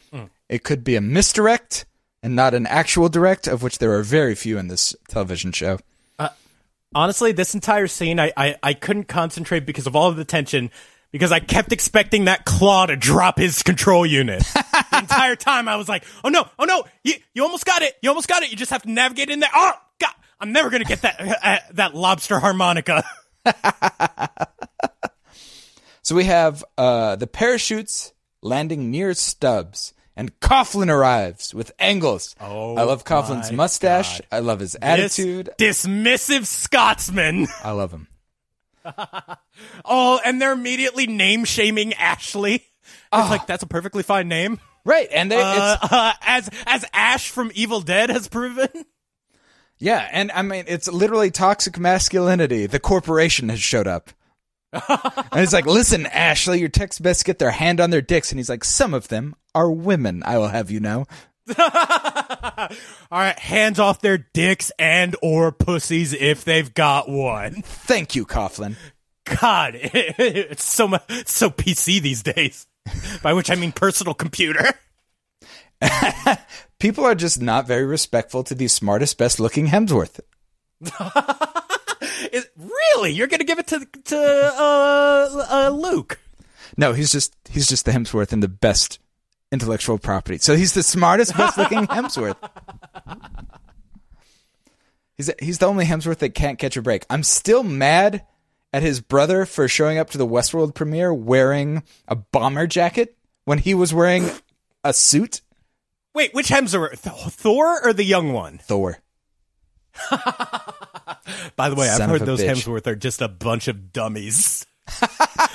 it 0.49 0.63
could 0.63 0.84
be 0.84 0.95
a 0.95 1.01
misdirect 1.01 1.86
and 2.22 2.36
not 2.36 2.53
an 2.53 2.67
actual 2.67 3.09
direct, 3.09 3.47
of 3.47 3.63
which 3.63 3.80
there 3.80 3.93
are 3.93 4.03
very 4.03 4.36
few 4.36 4.57
in 4.57 4.67
this 4.67 4.95
television 5.07 5.51
show. 5.51 5.80
Honestly, 6.95 7.32
this 7.32 7.53
entire 7.53 7.86
scene, 7.86 8.20
I, 8.20 8.34
I, 8.36 8.55
I 8.63 8.74
couldn't 8.74 9.03
concentrate 9.03 9.63
because 9.63 9.86
of 9.86 9.95
all 9.95 10.09
of 10.09 10.15
the 10.15 10.26
tension, 10.26 10.72
because 11.11 11.32
I 11.32 11.39
kept 11.39 11.72
expecting 11.72 12.26
that 12.26 12.45
claw 12.45 12.88
to 12.88 12.95
drop 12.95 13.38
his 13.38 13.61
control 13.61 14.07
unit. 14.07 14.39
the 14.91 14.97
entire 14.97 15.36
time 15.36 15.67
I 15.67 15.76
was 15.76 15.88
like, 15.88 16.03
oh 16.24 16.30
no, 16.30 16.47
oh 16.57 16.65
no, 16.65 16.86
you, 17.03 17.13
you 17.36 17.43
almost 17.43 17.67
got 17.67 17.84
it. 17.84 17.93
You 18.01 18.09
almost 18.09 18.28
got 18.28 18.41
it. 18.41 18.49
You 18.49 18.57
just 18.57 18.72
have 18.72 18.82
to 18.82 18.91
navigate 18.91 19.30
in 19.30 19.39
there. 19.39 19.51
Oh, 19.53 19.74
God, 20.01 20.13
I'm 20.39 20.51
never 20.51 20.72
going 20.72 20.82
to 20.82 20.88
get 20.88 21.03
that, 21.03 21.20
uh, 21.43 21.57
that 21.74 21.93
lobster 21.93 22.39
harmonica. 22.39 23.03
So 26.09 26.15
we 26.15 26.24
have 26.24 26.63
uh, 26.76 27.17
the 27.17 27.28
parachutes 27.28 28.13
landing 28.41 28.89
near 28.89 29.13
Stubbs, 29.13 29.93
and 30.20 30.38
Coughlin 30.41 30.89
arrives 30.93 31.53
with 31.55 31.72
angles. 31.80 32.36
Oh 32.41 32.76
I 32.76 32.84
love 32.84 33.05
Coughlin's 33.05 33.51
mustache. 33.51 34.17
God. 34.20 34.28
I 34.32 34.39
love 34.39 34.59
his 34.59 34.74
This 34.74 34.82
attitude. 34.82 35.49
dismissive 35.57 36.45
Scotsman. 36.45 37.47
I 37.63 37.72
love 37.72 37.91
him. 37.91 38.07
Oh, 39.84 40.20
and 40.24 40.41
they're 40.41 40.53
immediately 40.53 41.05
name 41.07 41.43
shaming 41.45 41.93
Ashley. 41.95 42.55
It's 42.55 42.63
Ah. 43.11 43.28
like, 43.30 43.45
that's 43.47 43.63
a 43.63 43.67
perfectly 43.67 44.03
fine 44.03 44.28
name. 44.30 44.59
Right, 44.86 45.07
and 45.11 45.30
they, 45.32 45.41
Uh, 45.41 45.74
it's 45.84 45.84
uh, 45.93 46.13
as, 46.22 46.49
as 46.65 46.86
Ash 46.93 47.30
from 47.30 47.51
Evil 47.53 47.82
Dead 47.82 48.09
has 48.09 48.28
proven. 48.30 48.70
Yeah, 49.78 50.07
and 50.11 50.32
I 50.32 50.41
mean, 50.43 50.65
it's 50.67 50.88
literally 50.88 51.30
toxic 51.32 51.78
masculinity. 51.80 52.67
The 52.67 52.80
corporation 52.80 53.49
has 53.49 53.59
showed 53.59 53.88
up. 53.88 54.11
and 54.74 55.41
it's 55.41 55.53
like, 55.53 55.65
listen, 55.65 56.05
Ashley, 56.05 56.59
your 56.59 56.70
text 56.70 57.01
best 57.01 57.26
get 57.26 57.39
their 57.39 57.51
hand 57.51 57.80
on 57.80 57.89
their 57.89 58.01
dicks. 58.01 58.32
And 58.32 58.39
he's 58.39 58.49
like, 58.49 58.63
some 58.63 58.93
of 58.93 59.07
them 59.07 59.36
are 59.55 59.72
women, 59.72 60.22
I 60.26 60.38
will 60.38 60.49
have 60.49 60.70
you 60.70 60.80
know. 60.80 61.05
All 61.57 62.70
right, 63.11 63.39
hands 63.39 63.80
off 63.80 64.01
their 64.01 64.20
dicks 64.20 64.72
and 64.78 65.15
or 65.22 65.51
pussies 65.51 66.13
if 66.13 66.43
they've 66.45 66.72
got 66.74 67.09
one. 67.09 67.63
Thank 67.63 68.15
you, 68.15 68.26
Coughlin. 68.26 68.76
God, 69.41 69.74
it's 69.82 70.63
so 70.63 70.88
mu- 70.88 70.97
it's 71.09 71.34
so 71.34 71.49
PC 71.49 72.01
these 72.01 72.24
days. 72.24 72.67
By 73.22 73.34
which 73.34 73.51
I 73.51 73.55
mean 73.55 73.72
personal 73.72 74.13
computer. 74.13 74.74
People 76.80 77.05
are 77.05 77.15
just 77.15 77.41
not 77.41 77.67
very 77.67 77.86
respectful 77.86 78.43
to 78.43 78.55
the 78.55 78.67
smartest, 78.67 79.17
best 79.17 79.39
looking 79.39 79.67
Hemsworth. 79.67 80.20
Is, 82.32 82.47
really, 82.96 83.12
you're 83.14 83.28
gonna 83.28 83.44
give 83.44 83.60
it 83.60 83.68
to 83.68 83.88
to 84.06 84.18
uh, 84.18 85.46
uh, 85.50 85.70
Luke? 85.70 86.20
No, 86.78 86.94
he's 86.94 87.12
just 87.12 87.36
he's 87.50 87.68
just 87.68 87.86
the 87.86 87.92
Hemsworth 87.92 88.32
and 88.32 88.44
the 88.44 88.48
best 88.48 89.00
intellectual 89.52 89.98
property. 89.98 90.38
So 90.38 90.56
he's 90.56 90.74
the 90.74 90.84
smartest, 90.84 91.36
best 91.36 91.58
looking 91.58 91.88
Hemsworth. 91.88 92.38
He's 95.18 95.30
he's 95.40 95.58
the 95.58 95.66
only 95.66 95.86
Hemsworth 95.86 96.20
that 96.20 96.36
can't 96.36 96.60
catch 96.60 96.78
a 96.78 96.82
break. 96.82 97.06
I'm 97.10 97.24
still 97.24 97.64
mad 97.64 98.26
at 98.72 98.84
his 98.84 99.02
brother 99.02 99.46
for 99.46 99.68
showing 99.68 99.98
up 99.98 100.10
to 100.12 100.18
the 100.18 100.28
Westworld 100.28 100.76
premiere 100.76 101.14
wearing 101.14 101.84
a 102.08 102.16
bomber 102.16 102.68
jacket 102.68 103.18
when 103.46 103.58
he 103.58 103.74
was 103.74 103.94
wearing 103.94 104.30
a 104.84 104.94
suit. 104.94 105.42
Wait, 106.14 106.34
which 106.34 106.50
Hemsworth? 106.50 107.00
Thor 107.00 107.86
or 107.86 107.94
the 107.94 108.04
young 108.04 108.34
one? 108.34 108.60
Thor. 108.60 109.00
By 111.55 111.70
the 111.70 111.76
way, 111.76 111.88
Son 111.88 112.01
I've 112.01 112.09
heard 112.09 112.26
those 112.28 112.41
bitch. 112.41 112.49
Hemsworth 112.49 112.88
are 112.88 112.95
just 112.95 113.22
a 113.22 113.28
bunch 113.28 113.67
of 113.67 113.91
dummies. 113.93 114.65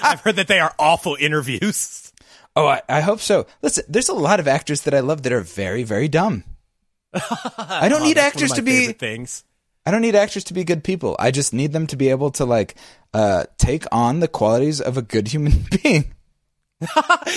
I've 0.02 0.20
heard 0.20 0.36
that 0.36 0.48
they 0.48 0.60
are 0.60 0.74
awful 0.78 1.16
interviews. 1.18 2.12
Oh, 2.56 2.66
I, 2.66 2.82
I 2.88 3.00
hope 3.00 3.20
so. 3.20 3.46
Listen, 3.62 3.84
there's 3.88 4.08
a 4.08 4.14
lot 4.14 4.38
of 4.38 4.46
actors 4.46 4.82
that 4.82 4.94
I 4.94 5.00
love 5.00 5.22
that 5.22 5.32
are 5.32 5.40
very, 5.40 5.82
very 5.82 6.06
dumb. 6.08 6.44
I 7.12 7.88
don't 7.88 8.00
Oh, 8.02 8.04
need 8.04 8.18
actors 8.18 8.52
to 8.52 8.62
be 8.62 8.92
things. 8.92 9.44
I 9.86 9.90
don't 9.90 10.00
need 10.02 10.14
actors 10.14 10.44
to 10.44 10.54
be 10.54 10.64
good 10.64 10.82
people. 10.84 11.16
I 11.18 11.30
just 11.30 11.52
need 11.52 11.72
them 11.72 11.86
to 11.88 11.96
be 11.96 12.08
able 12.10 12.30
to 12.32 12.44
like 12.44 12.76
uh, 13.12 13.44
take 13.58 13.84
on 13.92 14.20
the 14.20 14.28
qualities 14.28 14.80
of 14.80 14.96
a 14.96 15.02
good 15.02 15.28
human 15.28 15.66
being. 15.82 16.14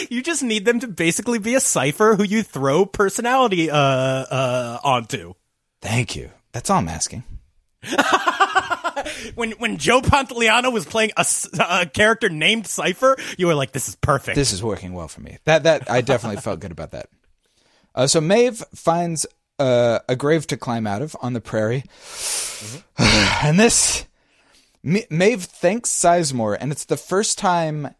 You 0.09 0.21
just 0.21 0.43
need 0.43 0.65
them 0.65 0.79
to 0.81 0.87
basically 0.87 1.39
be 1.39 1.55
a 1.55 1.59
cipher 1.59 2.15
who 2.15 2.23
you 2.23 2.43
throw 2.43 2.85
personality 2.85 3.69
uh, 3.69 3.77
uh, 3.77 4.79
onto. 4.83 5.33
Thank 5.81 6.15
you. 6.15 6.31
That's 6.51 6.69
all 6.69 6.77
I'm 6.79 6.87
asking. 6.89 7.23
When 9.35 9.51
when 9.53 9.77
Joe 9.77 10.01
Pantoliano 10.01 10.71
was 10.71 10.85
playing 10.85 11.11
a 11.15 11.85
character 11.85 12.29
named 12.29 12.67
Cypher, 12.67 13.17
you 13.37 13.47
were 13.47 13.55
like, 13.55 13.71
"This 13.71 13.87
is 13.87 13.95
perfect." 13.95 14.35
This 14.35 14.51
is 14.51 14.61
working 14.61 14.93
well 14.93 15.07
for 15.07 15.21
me. 15.21 15.37
That 15.45 15.63
that 15.63 15.89
I 15.89 16.01
definitely 16.01 16.41
felt 16.41 16.59
good 16.59 16.71
about 16.71 16.91
that. 16.91 17.09
Uh, 17.95 18.07
so 18.07 18.19
Maeve 18.19 18.63
finds 18.75 19.25
uh, 19.59 19.99
a 20.09 20.15
grave 20.15 20.47
to 20.47 20.57
climb 20.57 20.87
out 20.87 21.01
of 21.01 21.15
on 21.21 21.33
the 21.33 21.41
prairie, 21.41 21.83
and 22.97 23.59
this 23.59 24.05
Ma- 24.83 24.99
Maeve 25.09 25.43
thanks 25.43 25.89
Sizemore, 25.89 26.57
and 26.59 26.71
it's 26.71 26.85
the 26.85 26.97
first 26.97 27.37
time 27.37 27.93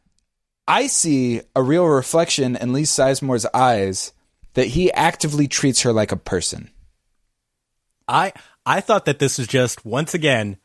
I 0.67 0.87
see 0.87 1.41
a 1.55 1.63
real 1.63 1.85
reflection 1.85 2.55
in 2.55 2.73
Lee 2.73 2.83
Sizemore's 2.83 3.45
eyes 3.53 4.13
that 4.53 4.67
he 4.67 4.91
actively 4.91 5.47
treats 5.47 5.81
her 5.81 5.93
like 5.93 6.11
a 6.11 6.17
person. 6.17 6.71
I 8.07 8.33
I 8.67 8.81
thought 8.81 9.05
that 9.05 9.19
this 9.19 9.37
was 9.37 9.47
just 9.47 9.85
once 9.85 10.13
again 10.13 10.57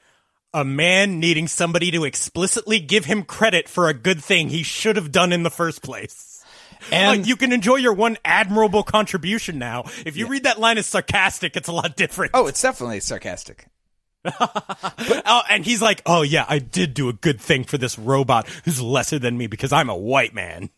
a 0.53 0.64
man 0.64 1.20
needing 1.20 1.46
somebody 1.48 1.90
to 1.92 2.05
explicitly 2.05 2.80
give 2.80 3.05
him 3.05 3.22
credit 3.22 3.68
for 3.68 3.88
a 3.88 3.94
good 3.94 4.22
thing 4.22 4.48
he 4.48 4.62
should 4.64 4.96
have 4.96 5.12
done 5.12 5.32
in 5.32 5.44
the 5.44 5.50
first 5.50 5.82
place. 5.82 6.44
And 6.90 7.20
Like, 7.20 7.28
you 7.28 7.36
can 7.36 7.53
enjoy 7.53 7.76
your 7.76 7.92
one 7.92 8.18
admirable 8.24 8.82
contribution 8.82 9.59
now. 9.59 9.84
If 10.05 10.16
you 10.16 10.26
read 10.26 10.42
that 10.42 10.59
line 10.59 10.78
as 10.78 10.86
sarcastic, 10.86 11.57
it's 11.57 11.68
a 11.68 11.72
lot 11.72 11.94
different. 11.96 12.32
oh, 12.34 12.48
it's 12.48 12.61
definitely 12.61 13.00
sarcastic. 13.00 13.66
Oh, 15.24 15.42
and 15.48 15.64
he's 15.64 15.80
like, 15.82 16.03
"Oh 16.07 16.22
yeah, 16.22 16.44
I 16.48 16.59
did 16.59 16.94
do 16.94 17.09
a 17.09 17.12
good 17.12 17.40
thing 17.40 17.64
for 17.64 17.78
this 17.78 17.98
robot 17.98 18.48
who's 18.64 18.80
lesser 18.80 19.18
than 19.18 19.36
me 19.38 19.46
because 19.46 19.72
I'm 19.72 19.88
a 19.88 19.96
white 19.96 20.34
man." 20.34 20.70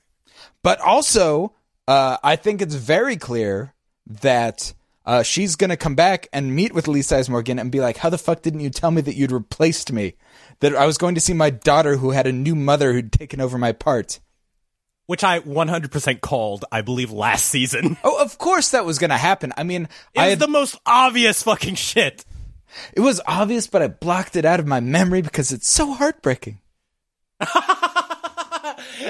But 0.62 0.80
also, 0.80 1.54
uh, 1.88 2.18
I 2.22 2.36
think 2.36 2.62
it's 2.62 2.74
very 2.74 3.16
clear 3.16 3.74
that 4.06 4.72
uh, 5.06 5.22
she's 5.22 5.56
going 5.56 5.70
to 5.70 5.76
come 5.76 5.94
back 5.94 6.28
and 6.32 6.54
meet 6.54 6.72
with 6.74 6.88
Lee 6.88 7.00
Sizemore 7.00 7.40
again 7.40 7.58
and 7.58 7.70
be 7.70 7.80
like, 7.80 7.98
How 7.98 8.10
the 8.10 8.18
fuck 8.18 8.42
didn't 8.42 8.60
you 8.60 8.70
tell 8.70 8.90
me 8.90 9.00
that 9.02 9.16
you'd 9.16 9.32
replaced 9.32 9.92
me? 9.92 10.14
That 10.60 10.74
I 10.74 10.86
was 10.86 10.98
going 10.98 11.14
to 11.14 11.20
see 11.20 11.34
my 11.34 11.50
daughter 11.50 11.96
who 11.96 12.10
had 12.12 12.26
a 12.26 12.32
new 12.32 12.54
mother 12.54 12.92
who'd 12.92 13.12
taken 13.12 13.40
over 13.40 13.58
my 13.58 13.72
part. 13.72 14.20
Which 15.06 15.22
I 15.22 15.40
100% 15.40 16.20
called, 16.22 16.64
I 16.72 16.80
believe, 16.80 17.10
last 17.10 17.46
season. 17.46 17.98
Oh, 18.04 18.22
of 18.22 18.38
course 18.38 18.70
that 18.70 18.86
was 18.86 18.98
going 18.98 19.10
to 19.10 19.18
happen. 19.18 19.52
I 19.56 19.62
mean, 19.62 19.88
It 20.14 20.20
I 20.20 20.26
had, 20.28 20.38
the 20.38 20.48
most 20.48 20.78
obvious 20.86 21.42
fucking 21.42 21.74
shit. 21.74 22.24
it 22.94 23.00
was 23.00 23.20
obvious, 23.26 23.66
but 23.66 23.82
I 23.82 23.88
blocked 23.88 24.34
it 24.36 24.46
out 24.46 24.60
of 24.60 24.66
my 24.66 24.80
memory 24.80 25.20
because 25.20 25.52
it's 25.52 25.68
so 25.68 25.92
heartbreaking. 25.92 26.60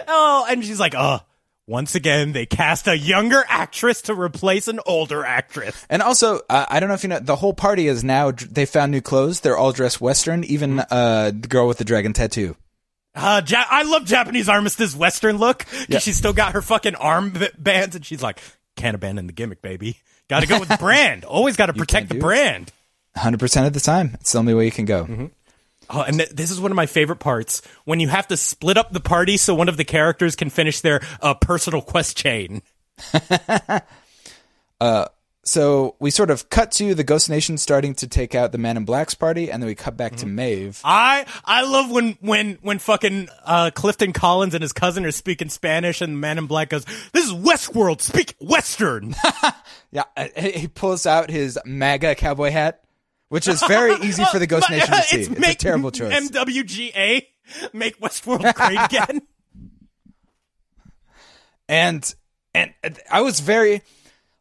Oh, 0.07 0.47
and 0.49 0.64
she's 0.64 0.80
like, 0.80 0.95
"Uh, 0.95 1.20
once 1.66 1.94
again, 1.94 2.32
they 2.32 2.46
cast 2.46 2.86
a 2.88 2.96
younger 2.96 3.42
actress 3.48 4.02
to 4.02 4.14
replace 4.14 4.68
an 4.68 4.80
older 4.86 5.24
actress." 5.24 5.86
And 5.88 6.02
also, 6.02 6.40
uh, 6.50 6.66
I 6.68 6.80
don't 6.80 6.88
know 6.88 6.94
if 6.94 7.02
you 7.02 7.08
know, 7.08 7.20
the 7.20 7.36
whole 7.36 7.54
party 7.54 7.86
is 7.88 8.04
now, 8.04 8.30
they 8.30 8.66
found 8.66 8.92
new 8.92 9.00
clothes. 9.00 9.40
They're 9.40 9.56
all 9.56 9.72
dressed 9.72 10.00
Western, 10.00 10.44
even 10.44 10.80
uh, 10.80 11.32
the 11.38 11.48
girl 11.48 11.66
with 11.68 11.78
the 11.78 11.84
dragon 11.84 12.12
tattoo. 12.12 12.56
Uh, 13.14 13.40
ja- 13.46 13.64
I 13.70 13.84
love 13.84 14.04
Japanese 14.06 14.48
armistice 14.48 14.96
Western 14.96 15.38
look 15.38 15.64
Yeah. 15.88 16.00
she's 16.00 16.16
still 16.16 16.32
got 16.32 16.52
her 16.54 16.62
fucking 16.62 16.96
arm 16.96 17.30
b- 17.30 17.48
bands, 17.56 17.94
and 17.94 18.04
she's 18.04 18.22
like, 18.22 18.40
can't 18.76 18.96
abandon 18.96 19.28
the 19.28 19.32
gimmick, 19.32 19.62
baby. 19.62 19.98
Got 20.28 20.40
to 20.40 20.46
go 20.48 20.58
with 20.58 20.68
the 20.68 20.76
brand. 20.80 21.24
Always 21.24 21.56
got 21.56 21.66
to 21.66 21.74
protect 21.74 22.08
the 22.08 22.18
brand. 22.18 22.72
100% 23.16 23.66
of 23.68 23.72
the 23.72 23.78
time. 23.78 24.10
It's 24.14 24.32
the 24.32 24.38
only 24.40 24.52
way 24.54 24.64
you 24.64 24.72
can 24.72 24.84
go. 24.84 25.30
Oh, 25.91 26.03
and 26.03 26.18
th- 26.18 26.30
this 26.30 26.51
is 26.51 26.61
one 26.61 26.70
of 26.70 26.76
my 26.76 26.87
favorite 26.87 27.18
parts 27.18 27.62
when 27.85 28.01
you 28.01 28.09
have 28.09 28.28
to 28.28 28.37
split 28.37 28.76
up 28.76 28.93
the 28.93 29.01
party 29.01 29.37
so 29.37 29.55
one 29.55 29.68
of 29.68 29.76
the 29.76 29.85
characters 29.85 30.37
can 30.37 30.51
finish 30.51 30.80
their 30.80 31.01
uh, 31.20 31.35
personal 31.35 31.82
quest 31.82 32.16
chain. 32.16 32.62
So 35.45 35.95
we 36.01 36.11
sort 36.11 36.30
of 36.30 36.49
cut 36.49 36.72
to 36.72 36.95
the 36.95 37.05
Ghost 37.05 37.28
Nation 37.28 37.59
starting 37.59 37.95
to 37.97 38.09
take 38.09 38.35
out 38.35 38.51
the 38.53 38.59
Man 38.59 38.78
in 38.78 38.85
Black's 38.87 39.14
party, 39.14 39.51
and 39.51 39.62
then 39.62 39.66
we 39.66 39.74
cut 39.74 39.97
back 39.97 40.16
to 40.16 40.26
Maeve. 40.26 40.80
I 40.82 41.26
I 41.45 41.62
love 41.62 41.91
when 41.91 42.16
when 42.20 42.59
when 42.62 42.78
fucking 42.78 43.28
uh, 43.45 43.70
Clifton 43.74 44.12
Collins 44.14 44.55
and 44.55 44.62
his 44.62 44.72
cousin 44.72 45.05
are 45.05 45.11
speaking 45.11 45.51
Spanish, 45.51 46.01
and 46.01 46.14
the 46.14 46.18
Man 46.18 46.39
in 46.39 46.47
Black 46.47 46.70
goes, 46.70 46.85
"This 47.12 47.26
is 47.26 47.32
Westworld. 47.32 48.01
Speak 48.01 48.35
Western." 48.41 49.14
Yeah, 49.91 50.03
uh, 50.16 50.26
he 50.37 50.51
he 50.51 50.66
pulls 50.66 51.07
out 51.07 51.30
his 51.30 51.57
MAGA 51.64 52.16
cowboy 52.16 52.51
hat, 52.51 52.82
which 53.35 53.49
is 53.49 53.61
very 53.64 53.95
easy 54.07 54.24
for 54.26 54.39
the 54.39 54.47
Ghost 54.47 54.70
Nation 54.70 54.95
to 54.95 55.03
see. 55.03 55.20
It's, 55.22 55.28
a 55.28 55.41
make 55.41 55.59
terrible 55.59 55.91
choice. 55.91 56.30
MWGA 56.30 57.26
make 57.72 57.99
Westworld 57.99 58.55
great 58.55 58.78
again. 58.85 59.22
and 61.68 62.14
and 62.55 62.72
I 63.11 63.22
was 63.22 63.41
very. 63.41 63.82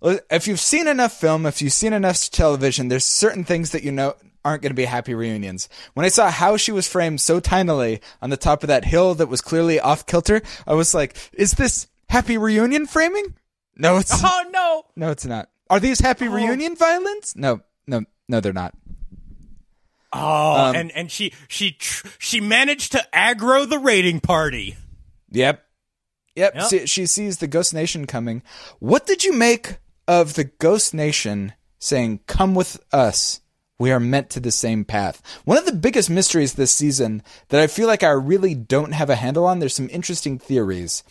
If 0.04 0.48
you've 0.48 0.60
seen 0.60 0.88
enough 0.88 1.14
film, 1.14 1.48
if 1.48 1.60
you've 1.60 1.74
seen 1.74 1.91
enough 1.91 2.30
television, 2.30 2.89
there's 2.89 3.04
certain 3.04 3.44
things 3.44 3.72
that 3.72 3.82
you 3.82 3.91
know 3.91 4.14
aren't 4.46 4.62
going 4.62 4.70
to 4.70 4.76
be 4.76 4.86
happy 4.86 5.16
reunions. 5.16 5.70
When 5.96 6.06
I 6.06 6.10
saw 6.10 6.30
how 6.30 6.56
she 6.58 6.72
was 6.72 6.88
framed 6.88 7.20
so 7.20 7.39
tinily 7.39 8.00
on 8.22 8.30
the 8.30 8.38
top 8.38 8.62
of 8.62 8.68
that 8.68 8.86
hill 8.86 9.16
that 9.16 9.28
was 9.28 9.41
clearly 9.41 9.80
off 9.80 10.06
kilter, 10.06 10.44
I 10.68 10.76
was 10.76 10.94
like, 10.94 11.18
"Is 11.34 11.54
this 11.54 11.88
happy 12.10 12.38
reunion 12.38 12.86
framing?" 12.86 13.34
No, 13.76 13.98
it's 13.98 14.12
oh 14.24 14.44
no! 14.52 14.84
no, 14.96 15.10
it's 15.10 15.26
not. 15.26 15.50
Are 15.72 15.80
these 15.80 16.00
happy 16.00 16.28
oh. 16.28 16.32
reunion 16.32 16.76
violence? 16.76 17.36
No, 17.36 17.62
no, 17.88 18.04
no, 18.30 18.39
they're 18.39 18.54
not. 18.54 18.76
Oh, 20.14 20.53
Um, 20.70 20.76
and 20.76 20.91
and 20.91 21.11
she 21.11 21.34
she 21.47 21.72
tr- 21.72 22.07
she 22.20 22.39
managed 22.39 22.91
to 22.93 23.05
aggro 23.14 23.68
the 23.68 23.80
raiding 23.80 24.20
party. 24.20 24.76
Yep. 25.32 25.66
Yep. 26.36 26.55
Yep. 26.55 26.64
See, 26.66 26.86
she 26.86 27.05
sees 27.05 27.38
the 27.38 27.47
Ghost 27.47 27.74
Nation 27.74 28.05
coming. 28.07 28.41
What 28.80 29.05
did 29.05 29.24
you 29.24 29.34
make 29.34 29.78
of 30.07 30.34
the 30.34 30.45
Ghost 30.45 30.93
Nation 30.93 31.53
saying, 31.80 32.22
Come 32.28 32.55
with 32.55 32.80
us? 32.91 33.41
We 33.80 33.91
are 33.91 33.99
meant 33.99 34.30
to 34.32 34.39
the 34.39 34.51
same 34.51 34.86
path. 34.86 35.22
One 35.45 35.57
of 35.57 35.66
the 35.66 35.74
biggest 35.74 36.09
mysteries 36.09 36.53
this 36.53 36.72
season 36.72 37.22
that 37.49 37.59
I 37.59 37.68
feel 37.68 37.88
like 37.88 38.03
I 38.03 38.11
really 38.11 38.55
don't 38.55 38.93
have 38.93 39.09
a 39.09 39.16
handle 39.16 39.45
on, 39.45 39.59
there's 39.59 39.76
some 39.76 39.89
interesting 39.91 40.38
theories, 40.39 41.03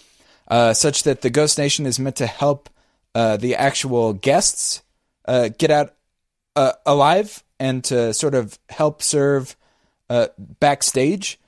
uh, 0.49 0.73
such 0.73 1.03
that 1.03 1.21
the 1.21 1.31
Ghost 1.31 1.59
Nation 1.59 1.87
is 1.87 1.99
meant 1.99 2.17
to 2.17 2.27
help 2.27 2.71
uh, 3.15 3.37
the 3.37 3.57
actual 3.57 4.13
guests 4.15 4.83
uh, 5.27 5.51
get 5.59 5.71
out 5.71 5.95
uh, 6.57 6.73
alive 6.87 7.43
and 7.63 7.85
to 7.85 8.13
sort 8.13 8.35
of 8.35 8.59
help 8.69 9.03
serve 9.03 9.57
uh, 10.11 10.27
backstage 10.59 11.39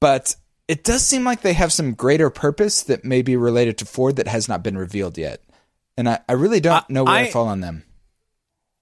but 0.00 0.36
it 0.68 0.84
does 0.84 1.04
seem 1.06 1.24
like 1.24 1.40
they 1.42 1.52
have 1.54 1.72
some 1.72 1.94
greater 1.94 2.28
purpose 2.28 2.82
that 2.84 3.04
may 3.04 3.22
be 3.22 3.36
related 3.36 3.78
to 3.78 3.86
Ford 3.86 4.16
that 4.16 4.26
has 4.28 4.48
not 4.48 4.62
been 4.64 4.76
revealed 4.76 5.16
yet. 5.16 5.40
And 5.96 6.08
I, 6.08 6.18
I 6.28 6.32
really 6.32 6.58
don't 6.60 6.74
Uh, 6.74 6.84
know 6.88 7.04
where 7.04 7.14
I, 7.14 7.20
I- 7.20 7.30
fall 7.30 7.46
on 7.48 7.60
them. 7.60 7.84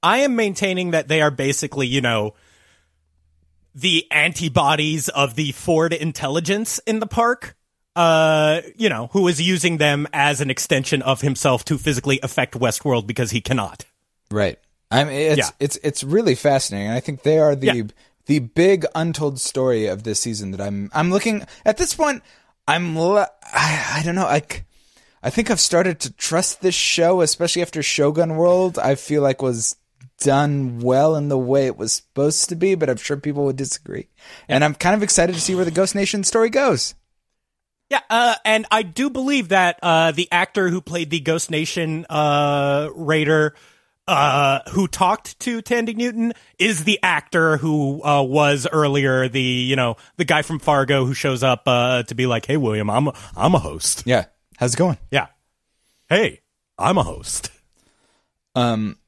I 0.02 0.18
am 0.18 0.34
maintaining 0.34 0.90
that 0.92 1.08
they 1.08 1.20
are 1.22 1.30
basically, 1.30 1.86
you 1.86 2.00
know, 2.00 2.34
the 3.74 4.06
antibodies 4.10 5.08
of 5.08 5.34
the 5.34 5.52
Ford 5.52 5.92
intelligence 5.92 6.78
in 6.86 7.00
the 7.00 7.06
park. 7.06 7.54
Uh, 7.96 8.60
you 8.76 8.88
know, 8.88 9.08
who 9.12 9.28
is 9.28 9.40
using 9.40 9.76
them 9.76 10.08
as 10.12 10.40
an 10.40 10.50
extension 10.50 11.00
of 11.02 11.20
himself 11.20 11.64
to 11.66 11.78
physically 11.78 12.18
affect 12.22 12.54
Westworld 12.58 13.06
because 13.06 13.30
he 13.30 13.40
cannot. 13.40 13.84
Right. 14.32 14.58
I 14.94 15.04
mean, 15.04 15.14
it's 15.14 15.38
Yeah. 15.38 15.50
it's 15.60 15.78
it's 15.82 16.04
really 16.04 16.34
fascinating. 16.34 16.90
I 16.90 17.00
think 17.00 17.22
they 17.22 17.38
are 17.38 17.54
the 17.56 17.66
Yeah. 17.66 17.82
the 18.26 18.38
big 18.38 18.86
untold 18.94 19.40
story 19.40 19.86
of 19.86 20.02
this 20.02 20.20
season 20.20 20.52
that 20.52 20.60
I'm 20.60 20.90
I'm 20.94 21.10
looking 21.10 21.44
at 21.64 21.76
this 21.76 21.94
point. 21.94 22.22
I'm 22.66 22.96
I, 22.96 23.26
I 23.52 24.02
don't 24.04 24.14
know. 24.14 24.26
i 24.26 25.30
think 25.30 25.50
I've 25.50 25.60
started 25.60 26.00
to 26.00 26.12
trust 26.12 26.60
this 26.60 26.74
show, 26.74 27.20
especially 27.20 27.62
after 27.62 27.82
Shogun 27.82 28.36
World. 28.36 28.78
I 28.78 28.94
feel 28.94 29.22
like 29.22 29.42
was 29.42 29.76
done 30.18 30.80
well 30.80 31.16
in 31.16 31.28
the 31.28 31.38
way 31.38 31.66
it 31.66 31.76
was 31.76 31.92
supposed 31.92 32.48
to 32.48 32.56
be, 32.56 32.74
but 32.74 32.88
I'm 32.88 32.96
sure 32.96 33.16
people 33.16 33.44
would 33.44 33.56
disagree. 33.56 34.08
And 34.48 34.64
I'm 34.64 34.74
kind 34.74 34.94
of 34.94 35.02
excited 35.02 35.34
to 35.34 35.40
see 35.40 35.54
where 35.54 35.64
the 35.64 35.70
Ghost 35.70 35.94
Nation 35.94 36.24
story 36.24 36.50
goes. 36.50 36.94
Yeah, 37.90 38.00
uh, 38.08 38.36
and 38.44 38.66
I 38.70 38.82
do 38.82 39.10
believe 39.10 39.48
that 39.48 39.78
uh, 39.82 40.12
the 40.12 40.28
actor 40.32 40.68
who 40.70 40.80
played 40.80 41.10
the 41.10 41.20
Ghost 41.20 41.50
Nation 41.50 42.06
uh, 42.08 42.88
raider, 42.94 43.54
uh, 44.06 44.60
who 44.70 44.86
talked 44.86 45.38
to 45.40 45.62
Thandie 45.62 45.96
Newton, 45.96 46.32
is 46.58 46.84
the 46.84 46.98
actor 47.02 47.56
who 47.56 48.02
uh, 48.04 48.22
was 48.22 48.66
earlier 48.70 49.28
the 49.28 49.40
you 49.40 49.76
know 49.76 49.96
the 50.16 50.24
guy 50.24 50.42
from 50.42 50.58
Fargo 50.58 51.04
who 51.04 51.14
shows 51.14 51.42
up 51.42 51.62
uh, 51.66 52.02
to 52.04 52.14
be 52.14 52.26
like, 52.26 52.46
"Hey, 52.46 52.56
William, 52.56 52.90
I'm 52.90 53.08
a, 53.08 53.14
I'm 53.36 53.54
a 53.54 53.58
host." 53.58 54.02
Yeah. 54.06 54.26
How's 54.56 54.74
it 54.74 54.76
going? 54.76 54.98
Yeah. 55.10 55.26
Hey, 56.08 56.40
I'm 56.78 56.98
a 56.98 57.02
host. 57.02 57.50
Um, 58.54 58.98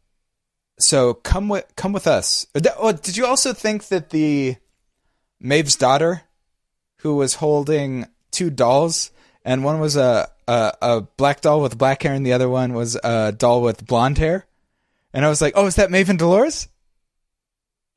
so 0.78 1.14
come 1.14 1.49
with 1.49 1.64
come 1.76 1.92
with 1.92 2.07
us. 2.07 2.47
Oh, 2.78 2.92
did 2.92 3.16
you 3.16 3.26
also 3.26 3.53
think 3.53 3.88
that 3.88 4.11
the 4.11 4.57
Maeve's 5.40 5.76
daughter, 5.76 6.22
who 6.99 7.16
was 7.16 7.34
holding 7.36 8.07
two 8.30 8.51
dolls, 8.51 9.11
and 9.44 9.64
one 9.64 9.78
was 9.78 9.97
a, 9.97 10.28
a 10.49 10.72
a 10.82 11.01
black 11.16 11.40
doll 11.42 11.61
with 11.61 11.78
black 11.78 12.03
hair, 12.03 12.14
and 12.14 12.26
the 12.26 12.32
other 12.32 12.49
one 12.49 12.74
was 12.74 12.97
a 13.03 13.32
doll 13.32 13.62
with 13.62 13.86
blonde 13.86 14.18
hair, 14.18 14.45
and 15.16 15.24
I 15.24 15.30
was 15.30 15.40
like, 15.40 15.54
oh, 15.56 15.64
is 15.64 15.76
that 15.76 15.90
Maeve 15.90 16.10
and 16.10 16.18
Dolores? 16.18 16.68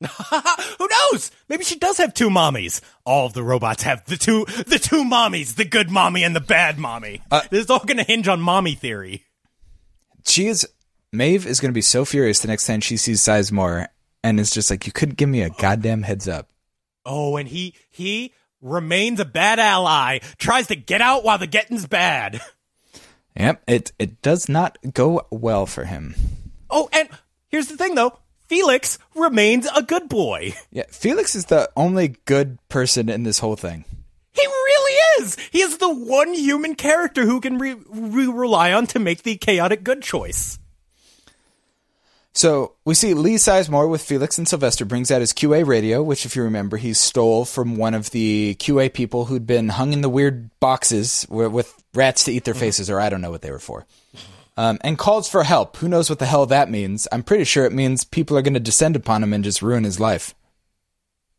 Who 0.00 0.88
knows? 0.88 1.30
Maybe 1.50 1.64
she 1.64 1.78
does 1.78 1.98
have 1.98 2.14
two 2.14 2.30
mommies. 2.30 2.80
All 3.04 3.26
of 3.26 3.34
the 3.34 3.42
robots 3.42 3.82
have 3.82 4.06
the 4.06 4.16
two 4.16 4.46
the 4.46 4.78
two 4.78 5.04
mommies, 5.04 5.56
the 5.56 5.66
good 5.66 5.90
mommy 5.90 6.24
and 6.24 6.34
the 6.34 6.40
bad 6.40 6.78
mommy. 6.78 7.20
Uh, 7.30 7.42
this 7.50 7.64
is 7.64 7.70
all 7.70 7.84
going 7.84 7.98
to 7.98 8.04
hinge 8.04 8.26
on 8.26 8.40
mommy 8.40 8.74
theory. 8.74 9.26
She 10.24 10.46
is 10.46 10.66
Maeve 11.12 11.46
is 11.46 11.60
going 11.60 11.70
to 11.70 11.74
be 11.74 11.82
so 11.82 12.06
furious 12.06 12.40
the 12.40 12.48
next 12.48 12.66
time 12.66 12.80
she 12.80 12.96
sees 12.96 13.20
Sizemore, 13.20 13.88
and 14.24 14.40
it's 14.40 14.54
just 14.54 14.70
like 14.70 14.86
you 14.86 14.92
couldn't 14.92 15.18
give 15.18 15.28
me 15.28 15.42
a 15.42 15.50
goddamn 15.50 16.02
heads 16.02 16.26
up. 16.26 16.48
Oh, 17.04 17.36
and 17.36 17.46
he 17.46 17.74
he 17.90 18.32
remains 18.62 19.20
a 19.20 19.26
bad 19.26 19.58
ally. 19.58 20.20
Tries 20.38 20.68
to 20.68 20.76
get 20.76 21.02
out 21.02 21.22
while 21.22 21.36
the 21.36 21.46
getting's 21.46 21.86
bad. 21.86 22.40
Yep, 23.36 23.62
it 23.68 23.92
it 23.98 24.22
does 24.22 24.48
not 24.48 24.78
go 24.94 25.26
well 25.30 25.66
for 25.66 25.84
him. 25.84 26.14
Oh, 26.70 26.88
and 26.92 27.08
here's 27.48 27.68
the 27.68 27.76
thing 27.76 27.94
though. 27.94 28.18
Felix 28.48 28.98
remains 29.14 29.66
a 29.76 29.82
good 29.82 30.08
boy. 30.08 30.54
Yeah, 30.72 30.84
Felix 30.90 31.34
is 31.34 31.46
the 31.46 31.70
only 31.76 32.16
good 32.24 32.58
person 32.68 33.08
in 33.08 33.22
this 33.22 33.38
whole 33.38 33.56
thing. 33.56 33.84
He 34.32 34.44
really 34.44 34.96
is. 35.20 35.36
He 35.52 35.60
is 35.60 35.78
the 35.78 35.92
one 35.92 36.34
human 36.34 36.74
character 36.74 37.26
who 37.26 37.40
can 37.40 37.58
re- 37.58 37.76
re- 37.88 38.26
rely 38.26 38.72
on 38.72 38.86
to 38.88 38.98
make 38.98 39.22
the 39.22 39.36
chaotic 39.36 39.84
good 39.84 40.02
choice. 40.02 40.58
So 42.32 42.74
we 42.84 42.94
see 42.94 43.12
Lee 43.14 43.34
Sizemore 43.34 43.90
with 43.90 44.02
Felix 44.02 44.38
and 44.38 44.46
Sylvester 44.48 44.84
brings 44.84 45.10
out 45.10 45.20
his 45.20 45.32
QA 45.32 45.66
radio, 45.66 46.02
which, 46.02 46.24
if 46.24 46.36
you 46.36 46.42
remember, 46.44 46.76
he 46.76 46.92
stole 46.92 47.44
from 47.44 47.76
one 47.76 47.92
of 47.92 48.10
the 48.10 48.56
QA 48.60 48.92
people 48.92 49.26
who'd 49.26 49.46
been 49.46 49.68
hung 49.68 49.92
in 49.92 50.00
the 50.00 50.08
weird 50.08 50.48
boxes 50.60 51.26
with 51.28 51.74
rats 51.92 52.24
to 52.24 52.32
eat 52.32 52.44
their 52.44 52.54
faces, 52.54 52.88
or 52.88 53.00
I 53.00 53.10
don't 53.10 53.20
know 53.20 53.32
what 53.32 53.42
they 53.42 53.50
were 53.50 53.58
for. 53.58 53.84
Um, 54.60 54.76
and 54.82 54.98
calls 54.98 55.26
for 55.26 55.42
help. 55.42 55.78
Who 55.78 55.88
knows 55.88 56.10
what 56.10 56.18
the 56.18 56.26
hell 56.26 56.44
that 56.44 56.70
means? 56.70 57.08
I'm 57.10 57.22
pretty 57.22 57.44
sure 57.44 57.64
it 57.64 57.72
means 57.72 58.04
people 58.04 58.36
are 58.36 58.42
going 58.42 58.52
to 58.52 58.60
descend 58.60 58.94
upon 58.94 59.22
him 59.22 59.32
and 59.32 59.42
just 59.42 59.62
ruin 59.62 59.84
his 59.84 59.98
life. 59.98 60.34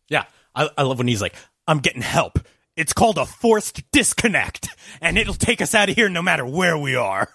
Yeah, 0.09 0.23
I, 0.55 0.69
I 0.75 0.81
love 0.81 0.97
when 0.97 1.07
he's 1.07 1.21
like, 1.21 1.35
"I'm 1.67 1.77
getting 1.81 2.01
help. 2.01 2.39
It's 2.75 2.93
called 2.93 3.19
a 3.19 3.27
forced 3.27 3.83
disconnect, 3.91 4.69
and 5.01 5.19
it'll 5.19 5.35
take 5.35 5.61
us 5.61 5.75
out 5.75 5.87
of 5.87 5.95
here 5.95 6.09
no 6.09 6.23
matter 6.23 6.43
where 6.47 6.75
we 6.75 6.95
are." 6.95 7.29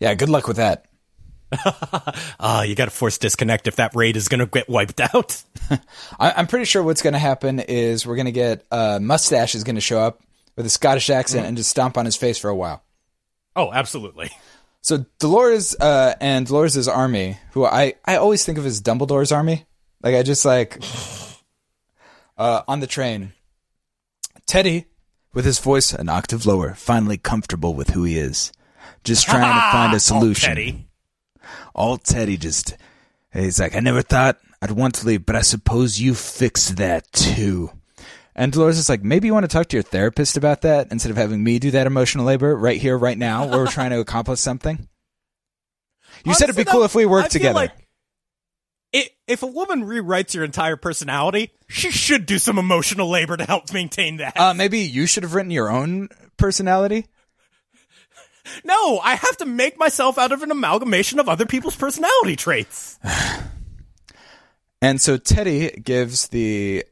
Yeah, 0.00 0.12
good 0.14 0.28
luck 0.28 0.48
with 0.48 0.56
that. 0.56 0.86
Ah, 2.40 2.62
you 2.64 2.74
got 2.74 2.86
to 2.86 2.90
force 2.90 3.16
disconnect 3.18 3.68
if 3.68 3.76
that 3.76 3.94
raid 3.94 4.16
is 4.16 4.26
going 4.26 4.40
to 4.40 4.46
get 4.46 4.68
wiped 4.68 5.00
out. 5.00 5.40
I- 6.18 6.32
I'm 6.36 6.48
pretty 6.48 6.64
sure 6.64 6.82
what's 6.82 7.02
going 7.02 7.12
to 7.12 7.18
happen 7.20 7.60
is 7.60 8.04
we're 8.04 8.16
going 8.16 8.26
to 8.26 8.32
get 8.32 8.66
uh, 8.72 8.98
Mustache 9.00 9.54
is 9.54 9.62
going 9.62 9.76
to 9.76 9.80
show 9.80 10.00
up 10.00 10.20
with 10.56 10.66
a 10.66 10.70
Scottish 10.70 11.10
accent 11.10 11.46
and 11.46 11.56
just 11.56 11.70
stomp 11.70 11.96
on 11.96 12.06
his 12.06 12.16
face 12.16 12.38
for 12.38 12.48
a 12.50 12.56
while. 12.56 12.82
Oh, 13.56 13.72
absolutely. 13.72 14.30
So 14.82 15.04
Dolores 15.18 15.74
uh, 15.78 16.14
and 16.20 16.46
Dolores' 16.46 16.88
army, 16.88 17.38
who 17.52 17.64
I, 17.64 17.94
I 18.04 18.16
always 18.16 18.44
think 18.44 18.58
of 18.58 18.66
as 18.66 18.80
Dumbledore's 18.80 19.32
army. 19.32 19.66
Like 20.02 20.14
I 20.14 20.22
just 20.22 20.44
like 20.44 20.80
uh, 22.38 22.62
on 22.68 22.80
the 22.80 22.86
train. 22.86 23.32
Teddy, 24.46 24.86
with 25.34 25.44
his 25.44 25.58
voice 25.58 25.92
an 25.92 26.08
octave 26.08 26.46
lower, 26.46 26.74
finally 26.74 27.18
comfortable 27.18 27.74
with 27.74 27.90
who 27.90 28.04
he 28.04 28.16
is, 28.16 28.52
just 29.04 29.26
trying 29.28 29.54
to 29.54 29.72
find 29.72 29.94
a 29.94 30.00
solution. 30.00 30.50
Teddy. 30.50 30.88
All 31.74 31.98
Teddy 31.98 32.36
just 32.36 32.76
he's 33.32 33.60
like, 33.60 33.74
I 33.74 33.80
never 33.80 34.02
thought 34.02 34.38
I'd 34.60 34.70
want 34.70 34.94
to 34.96 35.06
leave, 35.06 35.26
but 35.26 35.36
I 35.36 35.42
suppose 35.42 36.00
you 36.00 36.14
fixed 36.14 36.76
that 36.76 37.10
too. 37.12 37.70
And 38.38 38.52
Dolores 38.52 38.78
is 38.78 38.88
like, 38.88 39.02
maybe 39.02 39.26
you 39.26 39.34
want 39.34 39.42
to 39.42 39.48
talk 39.48 39.66
to 39.68 39.76
your 39.76 39.82
therapist 39.82 40.36
about 40.36 40.60
that 40.60 40.92
instead 40.92 41.10
of 41.10 41.16
having 41.16 41.42
me 41.42 41.58
do 41.58 41.72
that 41.72 41.88
emotional 41.88 42.24
labor 42.24 42.54
right 42.54 42.80
here, 42.80 42.96
right 42.96 43.18
now, 43.18 43.48
where 43.48 43.58
we're 43.58 43.66
trying 43.66 43.90
to 43.90 43.98
accomplish 43.98 44.38
something. 44.38 44.88
You 46.24 46.34
said 46.34 46.44
it'd 46.48 46.56
be 46.56 46.64
cool 46.64 46.84
if 46.84 46.94
we 46.94 47.04
worked 47.04 47.32
together. 47.32 47.54
Like 47.54 47.72
if 49.26 49.42
a 49.42 49.46
woman 49.46 49.82
rewrites 49.82 50.34
your 50.34 50.44
entire 50.44 50.76
personality, 50.76 51.50
she 51.68 51.90
should 51.90 52.26
do 52.26 52.38
some 52.38 52.58
emotional 52.58 53.10
labor 53.10 53.36
to 53.36 53.44
help 53.44 53.72
maintain 53.72 54.18
that. 54.18 54.38
uh, 54.38 54.54
maybe 54.54 54.78
you 54.78 55.06
should 55.06 55.24
have 55.24 55.34
written 55.34 55.50
your 55.50 55.68
own 55.68 56.08
personality. 56.36 57.06
no, 58.64 59.00
I 59.00 59.16
have 59.16 59.36
to 59.38 59.46
make 59.46 59.78
myself 59.78 60.16
out 60.16 60.30
of 60.30 60.42
an 60.42 60.50
amalgamation 60.52 61.18
of 61.18 61.28
other 61.28 61.44
people's 61.44 61.76
personality 61.76 62.36
traits. 62.36 62.98
And 64.80 65.00
so 65.00 65.16
Teddy 65.16 65.70
gives 65.70 66.28
the 66.28 66.84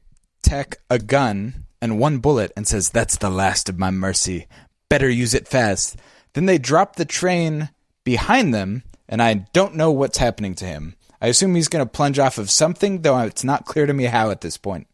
tech 0.47 0.77
a 0.89 0.99
gun 0.99 1.67
and 1.83 1.99
one 1.99 2.19
bullet 2.19 2.53
and 2.57 2.67
says, 2.67 2.91
That's 2.91 3.19
the 3.19 3.31
last 3.31 3.69
of 3.69 3.79
my 3.79 3.91
mercy. 3.91 4.47
Better 4.89 5.11
use 5.11 5.35
it 5.35 5.49
fast. 5.49 5.99
Then 6.33 6.47
they 6.47 6.59
drop 6.59 6.97
the 6.97 7.05
train 7.05 7.71
behind 8.05 8.55
them, 8.55 8.85
and 9.09 9.21
I 9.21 9.35
don't 9.53 9.75
know 9.75 9.91
what's 9.91 10.19
happening 10.19 10.55
to 10.57 10.65
him. 10.65 10.95
I 11.21 11.29
assume 11.29 11.55
he's 11.55 11.69
going 11.69 11.85
to 11.85 11.91
plunge 11.91 12.19
off 12.19 12.39
of 12.39 12.51
something, 12.51 13.03
though 13.03 13.19
it's 13.21 13.43
not 13.43 13.65
clear 13.65 13.87
to 13.87 13.93
me 13.93 14.05
how 14.05 14.31
at 14.31 14.41
this 14.41 14.57
point. 14.57 14.87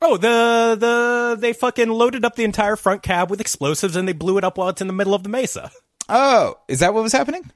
Oh, 0.00 0.16
the 0.16 0.76
the 0.78 1.36
they 1.38 1.52
fucking 1.52 1.88
loaded 1.88 2.24
up 2.24 2.34
the 2.34 2.44
entire 2.44 2.76
front 2.76 3.02
cab 3.02 3.30
with 3.30 3.40
explosives 3.40 3.94
and 3.94 4.06
they 4.06 4.12
blew 4.12 4.36
it 4.36 4.44
up 4.44 4.58
while 4.58 4.68
it's 4.68 4.80
in 4.80 4.88
the 4.88 4.92
middle 4.92 5.14
of 5.14 5.22
the 5.22 5.28
mesa. 5.28 5.70
Oh, 6.08 6.56
is 6.66 6.80
that 6.80 6.92
what 6.92 7.04
was 7.04 7.12
happening? 7.12 7.50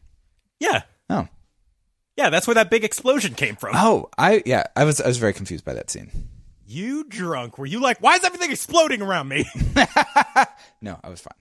Yeah. 0.61 0.83
Oh. 1.11 1.27
Yeah, 2.17 2.31
that's 2.31 2.47
where 2.47 2.55
that 2.55 2.71
big 2.71 2.85
explosion 2.85 3.35
came 3.35 3.57
from. 3.57 3.73
Oh, 3.75 4.09
I 4.17 4.43
yeah, 4.47 4.65
I 4.77 4.85
was 4.85 5.01
I 5.01 5.09
was 5.09 5.19
very 5.19 5.33
confused 5.33 5.65
by 5.65 5.75
that 5.75 5.91
scene. 5.91 6.11
You 6.69 7.05
drunk? 7.05 7.59
Were 7.59 7.67
you 7.67 7.81
like, 7.81 7.99
why 7.99 8.17
is 8.17 8.25
everything 8.25 8.51
exploding 8.51 9.03
around 9.03 9.29
me? 9.29 9.45
No, 10.83 10.99
I 11.03 11.09
was 11.09 11.21
fine. 11.21 11.33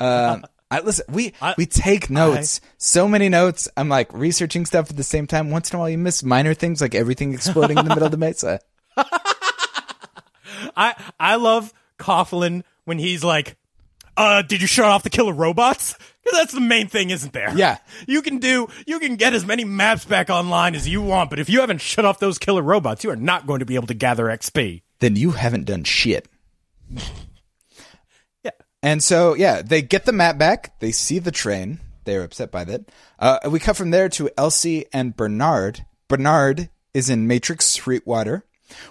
Um, 0.00 0.44
I 0.70 0.80
listen. 0.80 1.04
We 1.08 1.32
I- 1.40 1.54
we 1.56 1.64
take 1.66 2.10
notes. 2.10 2.60
so 2.78 3.08
many 3.08 3.28
notes. 3.28 3.68
I'm 3.76 3.88
like 3.88 4.12
researching 4.12 4.66
stuff 4.66 4.90
at 4.90 4.96
the 4.96 5.02
same 5.02 5.26
time. 5.26 5.50
Once 5.50 5.70
in 5.70 5.76
a 5.76 5.78
while, 5.80 5.88
you 5.88 5.98
miss 5.98 6.22
minor 6.22 6.52
things 6.54 6.80
like 6.80 6.94
everything 6.94 7.32
exploding 7.32 7.78
in 7.78 7.84
the 7.84 7.88
middle 7.88 8.04
of 8.04 8.10
the 8.10 8.16
mesa. 8.18 8.60
I 10.76 10.94
I 11.18 11.36
love 11.36 11.72
Coughlin 11.98 12.62
when 12.84 12.98
he's 12.98 13.24
like, 13.24 13.56
"Uh, 14.16 14.42
did 14.42 14.60
you 14.60 14.66
shut 14.66 14.84
off 14.86 15.02
the 15.02 15.10
killer 15.10 15.32
robots?" 15.32 15.96
Because 16.26 16.40
that's 16.40 16.54
the 16.54 16.60
main 16.60 16.88
thing, 16.88 17.10
isn't 17.10 17.32
there? 17.32 17.56
Yeah. 17.56 17.78
You 18.08 18.20
can 18.20 18.38
do, 18.38 18.68
you 18.84 18.98
can 18.98 19.14
get 19.16 19.32
as 19.32 19.46
many 19.46 19.64
maps 19.64 20.04
back 20.04 20.28
online 20.28 20.74
as 20.74 20.88
you 20.88 21.00
want, 21.00 21.30
but 21.30 21.38
if 21.38 21.48
you 21.48 21.60
haven't 21.60 21.80
shut 21.80 22.04
off 22.04 22.18
those 22.18 22.38
killer 22.38 22.62
robots, 22.62 23.04
you 23.04 23.10
are 23.10 23.16
not 23.16 23.46
going 23.46 23.60
to 23.60 23.66
be 23.66 23.76
able 23.76 23.86
to 23.86 23.94
gather 23.94 24.26
XP. 24.26 24.82
Then 24.98 25.14
you 25.16 25.32
haven't 25.32 25.64
done 25.64 25.84
shit. 25.84 26.28
Yeah. 28.44 28.52
And 28.80 29.02
so 29.02 29.34
yeah, 29.34 29.62
they 29.62 29.82
get 29.82 30.04
the 30.04 30.12
map 30.12 30.38
back. 30.38 30.78
They 30.78 30.92
see 30.92 31.18
the 31.18 31.32
train. 31.32 31.80
They're 32.04 32.22
upset 32.22 32.52
by 32.52 32.62
that. 32.64 32.82
Uh, 33.18 33.38
we 33.50 33.58
cut 33.58 33.76
from 33.76 33.90
there 33.90 34.08
to 34.10 34.30
Elsie 34.38 34.86
and 34.92 35.16
Bernard. 35.16 35.84
Bernard 36.06 36.70
is 36.94 37.10
in 37.10 37.26
Matrix 37.26 37.66
Sweetwater. 37.66 38.44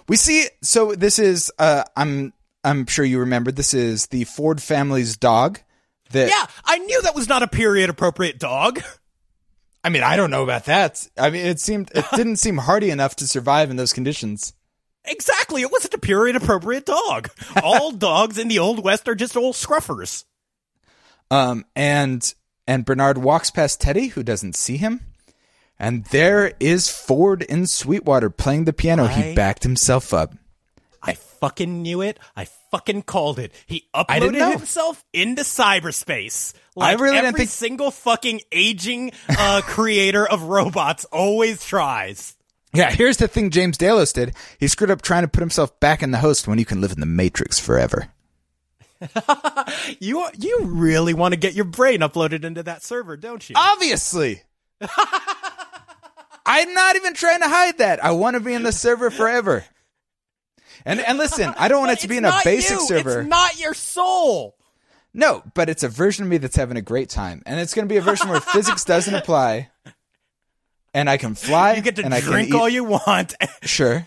We 0.08 0.16
see. 0.16 0.48
So 0.62 0.94
this 0.94 1.18
is. 1.18 1.50
Uh, 1.58 1.84
I'm. 1.96 2.34
I'm 2.62 2.84
sure 2.84 3.04
you 3.04 3.20
remember. 3.20 3.50
This 3.50 3.72
is 3.72 4.08
the 4.08 4.24
Ford 4.24 4.60
family's 4.60 5.16
dog. 5.16 5.60
That 6.10 6.30
Yeah, 6.30 6.46
I 6.64 6.78
knew 6.78 7.02
that 7.02 7.14
was 7.14 7.28
not 7.28 7.42
a 7.42 7.48
period 7.48 7.90
appropriate 7.90 8.38
dog. 8.38 8.82
I 9.82 9.88
mean, 9.88 10.02
I 10.02 10.16
don't 10.16 10.30
know 10.30 10.42
about 10.42 10.64
that. 10.64 11.06
I 11.16 11.30
mean, 11.30 11.46
it 11.46 11.60
seemed 11.60 11.90
it 11.94 12.04
didn't 12.16 12.36
seem 12.36 12.58
hardy 12.58 12.90
enough 12.90 13.16
to 13.16 13.28
survive 13.28 13.70
in 13.70 13.76
those 13.76 13.92
conditions. 13.92 14.52
Exactly, 15.04 15.62
it 15.62 15.70
wasn't 15.70 15.94
a 15.94 15.98
period 15.98 16.34
appropriate 16.34 16.84
dog. 16.84 17.30
All 17.62 17.92
dogs 17.92 18.38
in 18.38 18.48
the 18.48 18.58
Old 18.58 18.82
West 18.82 19.08
are 19.08 19.14
just 19.14 19.36
old 19.36 19.54
scruffers. 19.54 20.24
Um, 21.30 21.64
and 21.76 22.34
and 22.66 22.84
Bernard 22.84 23.18
walks 23.18 23.50
past 23.50 23.80
Teddy, 23.80 24.08
who 24.08 24.24
doesn't 24.24 24.56
see 24.56 24.76
him, 24.76 25.00
and 25.78 26.04
there 26.06 26.54
is 26.58 26.88
Ford 26.88 27.42
in 27.42 27.66
Sweetwater 27.66 28.30
playing 28.30 28.64
the 28.64 28.72
piano. 28.72 29.06
He 29.06 29.34
backed 29.34 29.62
himself 29.62 30.12
up. 30.12 30.34
I 31.02 31.14
fucking 31.14 31.82
knew 31.82 32.00
it. 32.02 32.18
I 32.36 32.46
fucking 32.70 33.02
called 33.02 33.38
it. 33.38 33.52
He 33.66 33.88
uploaded 33.94 34.52
himself 34.58 35.04
into 35.12 35.42
cyberspace. 35.42 36.54
Like 36.74 36.98
really 36.98 37.14
didn't 37.16 37.26
every 37.28 37.38
think- 37.40 37.50
single 37.50 37.90
fucking 37.90 38.40
aging 38.52 39.12
uh, 39.28 39.60
creator 39.64 40.26
of 40.26 40.42
robots 40.42 41.04
always 41.06 41.64
tries. 41.64 42.34
Yeah, 42.74 42.90
here's 42.90 43.16
the 43.16 43.28
thing 43.28 43.50
James 43.50 43.78
Delos 43.78 44.12
did. 44.12 44.34
He 44.58 44.68
screwed 44.68 44.90
up 44.90 45.00
trying 45.00 45.22
to 45.22 45.28
put 45.28 45.40
himself 45.40 45.78
back 45.80 46.02
in 46.02 46.10
the 46.10 46.18
host 46.18 46.46
when 46.46 46.58
you 46.58 46.66
can 46.66 46.80
live 46.82 46.92
in 46.92 47.00
the 47.00 47.06
Matrix 47.06 47.58
forever. 47.58 48.08
You 50.00 50.26
you 50.38 50.60
really 50.62 51.12
want 51.14 51.32
to 51.34 51.38
get 51.40 51.52
your 51.54 51.64
brain 51.66 52.00
uploaded 52.00 52.44
into 52.44 52.62
that 52.62 52.82
server, 52.82 53.16
don't 53.16 53.48
you? 53.48 53.54
Obviously. 53.58 54.42
I'm 56.46 56.72
not 56.74 56.96
even 56.96 57.14
trying 57.14 57.40
to 57.40 57.48
hide 57.48 57.78
that. 57.78 58.04
I 58.04 58.12
want 58.12 58.34
to 58.34 58.40
be 58.40 58.54
in 58.54 58.62
the 58.62 58.72
server 58.72 59.10
forever. 59.10 59.64
And 60.86 61.00
and 61.00 61.18
listen, 61.18 61.52
I 61.58 61.68
don't 61.68 61.80
want 61.80 61.92
it 61.92 61.98
to 62.02 62.08
be 62.08 62.16
in 62.16 62.24
a 62.24 62.40
basic 62.44 62.78
you. 62.78 62.86
server. 62.86 63.20
It's 63.20 63.28
not 63.28 63.58
your 63.60 63.74
soul. 63.74 64.56
No, 65.12 65.42
but 65.54 65.68
it's 65.68 65.82
a 65.82 65.88
version 65.88 66.24
of 66.24 66.30
me 66.30 66.38
that's 66.38 66.56
having 66.56 66.76
a 66.76 66.82
great 66.82 67.10
time, 67.10 67.42
and 67.44 67.58
it's 67.58 67.74
going 67.74 67.86
to 67.88 67.92
be 67.92 67.96
a 67.96 68.02
version 68.02 68.28
where 68.28 68.40
physics 68.52 68.84
doesn't 68.84 69.14
apply, 69.14 69.70
and 70.94 71.10
I 71.10 71.16
can 71.16 71.34
fly. 71.34 71.74
You 71.74 71.82
get 71.82 71.96
to 71.96 72.04
and 72.04 72.14
drink 72.22 72.54
all 72.54 72.68
you 72.68 72.84
want. 72.84 73.34
Sure. 73.62 74.06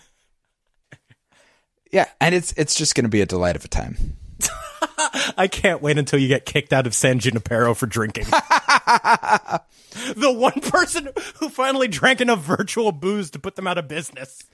Yeah, 1.92 2.06
and 2.20 2.34
it's 2.34 2.52
it's 2.52 2.76
just 2.76 2.94
going 2.94 3.04
to 3.04 3.10
be 3.10 3.20
a 3.20 3.26
delight 3.26 3.56
of 3.56 3.64
a 3.64 3.68
time. 3.68 4.16
I 5.36 5.48
can't 5.48 5.82
wait 5.82 5.98
until 5.98 6.18
you 6.18 6.28
get 6.28 6.46
kicked 6.46 6.72
out 6.72 6.86
of 6.86 6.94
San 6.94 7.18
Junipero 7.18 7.74
for 7.74 7.86
drinking. 7.86 8.26
the 8.26 9.60
one 10.32 10.60
person 10.60 11.08
who 11.38 11.48
finally 11.48 11.88
drank 11.88 12.20
enough 12.20 12.40
virtual 12.40 12.92
booze 12.92 13.30
to 13.32 13.38
put 13.38 13.56
them 13.56 13.66
out 13.66 13.76
of 13.76 13.88
business. 13.88 14.44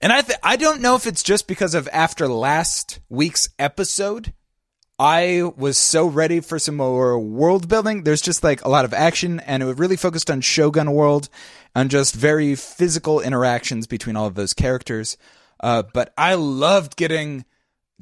And 0.00 0.12
I 0.12 0.22
th- 0.22 0.38
I 0.42 0.56
don't 0.56 0.80
know 0.80 0.96
if 0.96 1.06
it's 1.06 1.22
just 1.22 1.46
because 1.46 1.74
of 1.74 1.88
after 1.92 2.28
last 2.28 3.00
week's 3.08 3.48
episode, 3.58 4.32
I 4.98 5.42
was 5.56 5.76
so 5.76 6.06
ready 6.06 6.40
for 6.40 6.58
some 6.58 6.76
more 6.76 7.18
world 7.18 7.68
building. 7.68 8.04
There's 8.04 8.22
just 8.22 8.44
like 8.44 8.64
a 8.64 8.68
lot 8.68 8.84
of 8.84 8.94
action, 8.94 9.40
and 9.40 9.62
it 9.62 9.78
really 9.78 9.96
focused 9.96 10.30
on 10.30 10.40
Shogun 10.40 10.92
World 10.92 11.28
and 11.74 11.90
just 11.90 12.14
very 12.14 12.54
physical 12.54 13.20
interactions 13.20 13.86
between 13.86 14.16
all 14.16 14.26
of 14.26 14.34
those 14.34 14.54
characters. 14.54 15.16
Uh, 15.60 15.82
but 15.92 16.12
I 16.16 16.34
loved 16.34 16.96
getting 16.96 17.44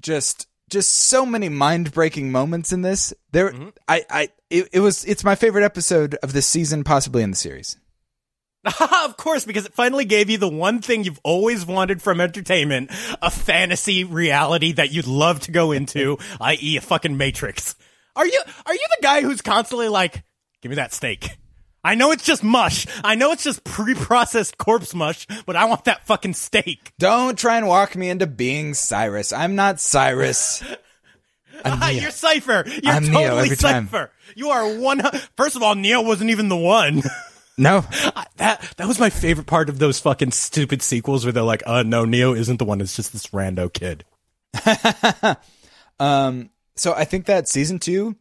just 0.01 0.47
just 0.69 0.91
so 0.91 1.25
many 1.25 1.49
mind 1.49 1.93
breaking 1.93 2.33
moments 2.33 2.73
in 2.73 2.83
this. 2.83 3.13
There, 3.31 3.55
I, 3.87 4.05
I, 4.09 4.29
it, 4.51 4.69
it 4.73 4.81
was 4.81 5.05
it's 5.05 5.23
my 5.23 5.35
favorite 5.35 5.65
episode 5.65 6.17
of 6.23 6.33
this 6.33 6.47
season, 6.47 6.83
possibly 6.83 7.23
in 7.23 7.31
the 7.31 7.37
series. 7.37 7.77
of 8.81 9.17
course, 9.17 9.45
because 9.45 9.67
it 9.67 9.75
finally 9.75 10.05
gave 10.05 10.31
you 10.31 10.39
the 10.39 10.49
one 10.49 10.81
thing 10.81 11.05
you've 11.05 11.21
always 11.25 11.67
wanted 11.67 12.01
from 12.01 12.21
entertainment 12.21 12.91
a 13.21 13.31
fantasy 13.31 14.05
reality 14.05 14.73
that 14.73 14.93
you'd 14.93 15.07
love 15.07 15.41
to 15.41 15.51
go 15.51 15.73
into, 15.73 16.19
i.e., 16.41 16.77
a 16.77 16.81
fucking 16.81 17.17
Matrix. 17.17 17.75
Are 18.15 18.27
you, 18.27 18.41
are 18.67 18.75
you 18.75 18.87
the 18.91 19.03
guy 19.03 19.23
who's 19.23 19.41
constantly 19.43 19.89
like, 19.89 20.23
give 20.61 20.71
me 20.71 20.77
that 20.77 20.93
steak? 20.93 21.39
I 21.85 21.97
know 21.97 22.13
it's 22.13 22.25
just 22.25 22.45
mush. 22.45 22.87
I 23.03 23.17
know 23.17 23.33
it's 23.33 23.43
just 23.43 23.65
pre 23.65 23.95
processed 23.95 24.57
corpse 24.57 24.95
mush, 24.95 25.27
but 25.47 25.57
I 25.57 25.65
want 25.65 25.85
that 25.87 26.07
fucking 26.07 26.35
steak. 26.35 26.93
Don't 26.99 27.37
try 27.37 27.57
and 27.57 27.67
walk 27.67 27.97
me 27.97 28.09
into 28.09 28.29
being 28.29 28.75
Cypher. 28.75 29.35
I'm 29.35 29.57
not 29.57 29.81
Cypher. 29.81 30.33
Ah, 31.65 31.91
Neo. 31.93 32.01
you're 32.01 32.11
Cypher. 32.11 32.65
You're 32.67 32.93
I'm 32.93 33.05
Neo 33.05 33.13
totally 33.21 33.43
every 33.43 33.57
time. 33.57 33.87
Cypher. 33.87 34.11
You 34.35 34.49
are 34.49 34.75
one. 34.81 35.01
First 35.37 35.55
of 35.55 35.63
all, 35.63 35.77
Neo 35.77 36.01
wasn't 36.03 36.31
even 36.31 36.49
the 36.49 36.57
one. 36.57 37.03
No, 37.59 37.85
I- 37.93 38.27
that 38.37 38.75
that 38.79 38.89
was 38.89 38.99
my 38.99 39.11
favorite 39.11 39.47
part 39.47 39.69
of 39.69 39.79
those 39.79 40.01
fucking 40.01 40.31
stupid 40.33 40.81
sequels 40.83 41.25
where 41.25 41.33
they're 41.33 41.43
like, 41.43 41.63
uh, 41.67 41.83
no, 41.83 42.05
Neo 42.05 42.35
isn't 42.35 42.57
the 42.59 42.65
one. 42.65 42.81
It's 42.81 42.97
just 42.97 43.13
this 43.13 43.27
rando 43.29 43.73
kid. 43.73 44.05
so 46.75 46.93
I 46.95 47.05
think 47.05 47.27
that 47.27 47.49
season 47.49 47.79
two, 47.79 48.17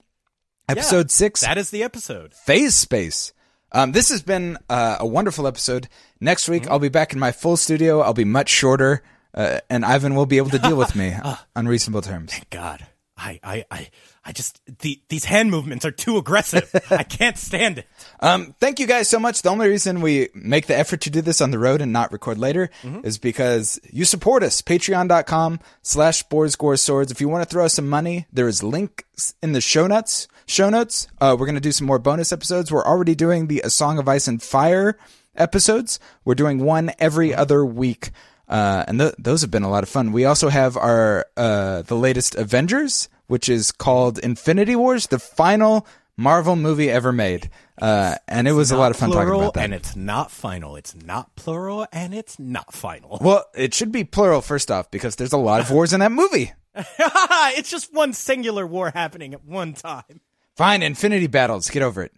episode 0.68 1.12
six, 1.12 1.42
That 1.42 1.58
is 1.58 1.70
the 1.70 1.84
episode. 1.84 2.34
phase 2.34 2.76
space. 2.76 3.34
Um, 3.74 3.94
this 3.94 4.10
has 4.10 4.22
been 4.22 4.58
uh, 4.70 4.98
a 5.00 5.08
wonderful 5.08 5.48
episode. 5.48 5.88
Next 6.20 6.50
week, 6.50 6.68
I'll 6.68 6.80
be 6.80 6.90
back 6.90 7.14
in 7.14 7.20
my 7.20 7.32
full 7.32 7.56
studio. 7.56 8.02
I'll 8.02 8.14
be 8.14 8.26
much 8.26 8.50
shorter, 8.50 9.02
uh, 9.34 9.60
and 9.70 9.86
Ivan 9.86 10.14
will 10.14 10.26
be 10.26 10.38
able 10.38 10.50
to 10.50 10.60
deal 10.60 10.76
with 10.76 10.94
me 10.96 11.16
on 11.56 11.68
reasonable 11.68 12.02
terms. 12.02 12.34
Thank 12.34 12.50
God, 12.50 12.86
I, 13.16 13.40
I, 13.44 13.66
I, 13.72 13.90
I 14.24 14.32
just 14.34 14.62
the, 14.82 15.02
these 15.10 15.26
hand 15.26 15.50
movements 15.50 15.84
are 15.84 15.92
too 15.92 16.18
aggressive. 16.18 16.70
I 16.92 17.04
can't 17.04 17.38
stand 17.38 17.80
it. 17.80 17.88
Um, 18.20 18.56
thank 18.60 18.80
you 18.80 18.86
guys 18.86 19.08
so 19.10 19.20
much. 19.20 19.42
The 19.42 19.50
only 19.50 19.68
reason 19.68 20.00
we 20.02 20.30
make 20.36 20.68
the 20.68 20.78
effort 20.78 21.02
to 21.02 21.10
do 21.10 21.22
this 21.22 21.42
on 21.42 21.50
the 21.50 21.58
road 21.58 21.82
and 21.82 21.92
not 21.92 22.12
record 22.12 22.38
later 22.38 22.70
is 23.04 23.18
because 23.18 23.80
you 23.90 24.06
support 24.06 24.44
us. 24.44 24.62
Patreon.com 24.62 25.60
slash 25.82 26.22
Boars 26.24 26.56
Gore 26.56 26.78
Swords. 26.78 27.12
If 27.12 27.20
you 27.20 27.30
want 27.30 27.44
to 27.44 27.50
throw 27.50 27.66
us 27.66 27.74
some 27.74 27.90
money, 27.90 28.28
there 28.32 28.48
is 28.48 28.62
links 28.62 29.34
in 29.42 29.54
the 29.54 29.62
show 29.62 29.88
notes. 29.88 30.28
Show 30.46 30.70
notes. 30.70 31.08
Uh, 31.20 31.36
we're 31.40 31.48
going 31.48 31.56
to 31.56 31.62
do 31.62 31.72
some 31.72 31.88
more 31.88 32.00
bonus 32.00 32.32
episodes. 32.32 32.72
We're 32.72 32.86
already 32.86 33.16
doing 33.16 33.48
the 33.48 33.62
A 33.64 33.70
Song 33.72 33.98
of 33.98 34.08
Ice 34.08 34.28
and 34.28 34.42
Fire 34.42 35.00
episodes. 35.36 36.00
We're 36.26 36.36
doing 36.36 36.60
one 36.64 36.92
every 37.00 37.34
other 37.34 37.66
week. 37.66 38.12
Uh, 38.48 38.84
and 38.88 39.00
th- 39.00 39.16
those 39.18 39.42
have 39.42 39.52
been 39.52 39.64
a 39.64 39.70
lot 39.70 39.82
of 39.82 39.90
fun. 39.90 40.12
We 40.12 40.26
also 40.26 40.50
have 40.50 40.76
our, 40.76 41.26
uh, 41.38 41.84
the 41.84 41.96
latest 41.96 42.36
Avengers, 42.36 43.08
which 43.32 43.48
is 43.48 43.72
called 43.72 44.20
Infinity 44.20 44.76
Wars, 44.76 45.08
the 45.08 45.18
final 45.18 45.88
Marvel 46.18 46.58
movie 46.58 46.90
ever 46.90 47.14
made. 47.14 47.50
Uh, 47.82 48.16
and 48.28 48.46
it 48.46 48.52
was 48.52 48.72
a 48.72 48.78
lot 48.78 48.92
of 48.92 48.98
fun 48.98 49.10
talking 49.10 49.34
about 49.34 49.54
that. 49.54 49.64
And 49.64 49.74
it's 49.74 49.96
not 49.96 50.32
final. 50.32 50.76
It's 50.76 50.94
not 50.94 51.34
plural, 51.38 51.88
and 51.94 52.14
it's 52.14 52.38
not 52.38 52.74
final. 52.74 53.18
well, 53.22 53.46
it 53.56 53.74
should 53.74 53.94
be 53.94 54.04
plural 54.04 54.42
first 54.42 54.70
off 54.70 54.92
because 54.92 55.16
there's 55.16 55.32
a 55.32 55.38
lot 55.38 55.62
of 55.62 55.72
wars 55.72 55.94
in 55.94 56.02
that 56.02 56.12
movie. 56.12 56.52
it's 56.76 57.72
just 57.72 57.94
one 57.94 58.12
singular 58.12 58.68
war 58.68 58.92
happening 58.94 59.34
at 59.34 59.46
one 59.46 59.74
time. 59.76 60.20
Fine, 60.58 60.84
Infinity 60.84 61.28
Battles. 61.28 61.70
Get 61.70 61.84
over 61.84 62.04
it. 62.04 62.12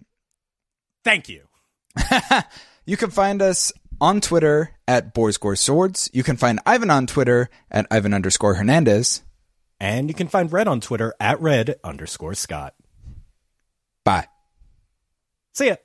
Thank 1.03 1.29
you. 1.29 1.43
You 2.85 2.97
can 2.97 3.11
find 3.11 3.41
us 3.41 3.71
on 4.01 4.19
Twitter 4.19 4.71
at 4.89 5.13
Boars 5.13 5.37
Gore 5.37 5.55
Swords. 5.55 6.09
You 6.11 6.21
can 6.21 6.35
find 6.35 6.59
Ivan 6.65 6.89
on 6.89 7.07
Twitter 7.07 7.49
at 7.71 7.87
Ivan 7.89 8.13
underscore 8.13 8.55
Hernandez. 8.55 9.23
And 9.83 10.07
you 10.07 10.13
can 10.13 10.29
find 10.29 10.49
Red 10.49 10.69
on 10.69 10.79
Twitter 10.79 11.13
at 11.19 11.41
Red 11.41 11.75
underscore 11.83 12.35
Scott. 12.35 12.73
Bye. 14.05 14.29
See 15.51 15.67
ya. 15.67 15.75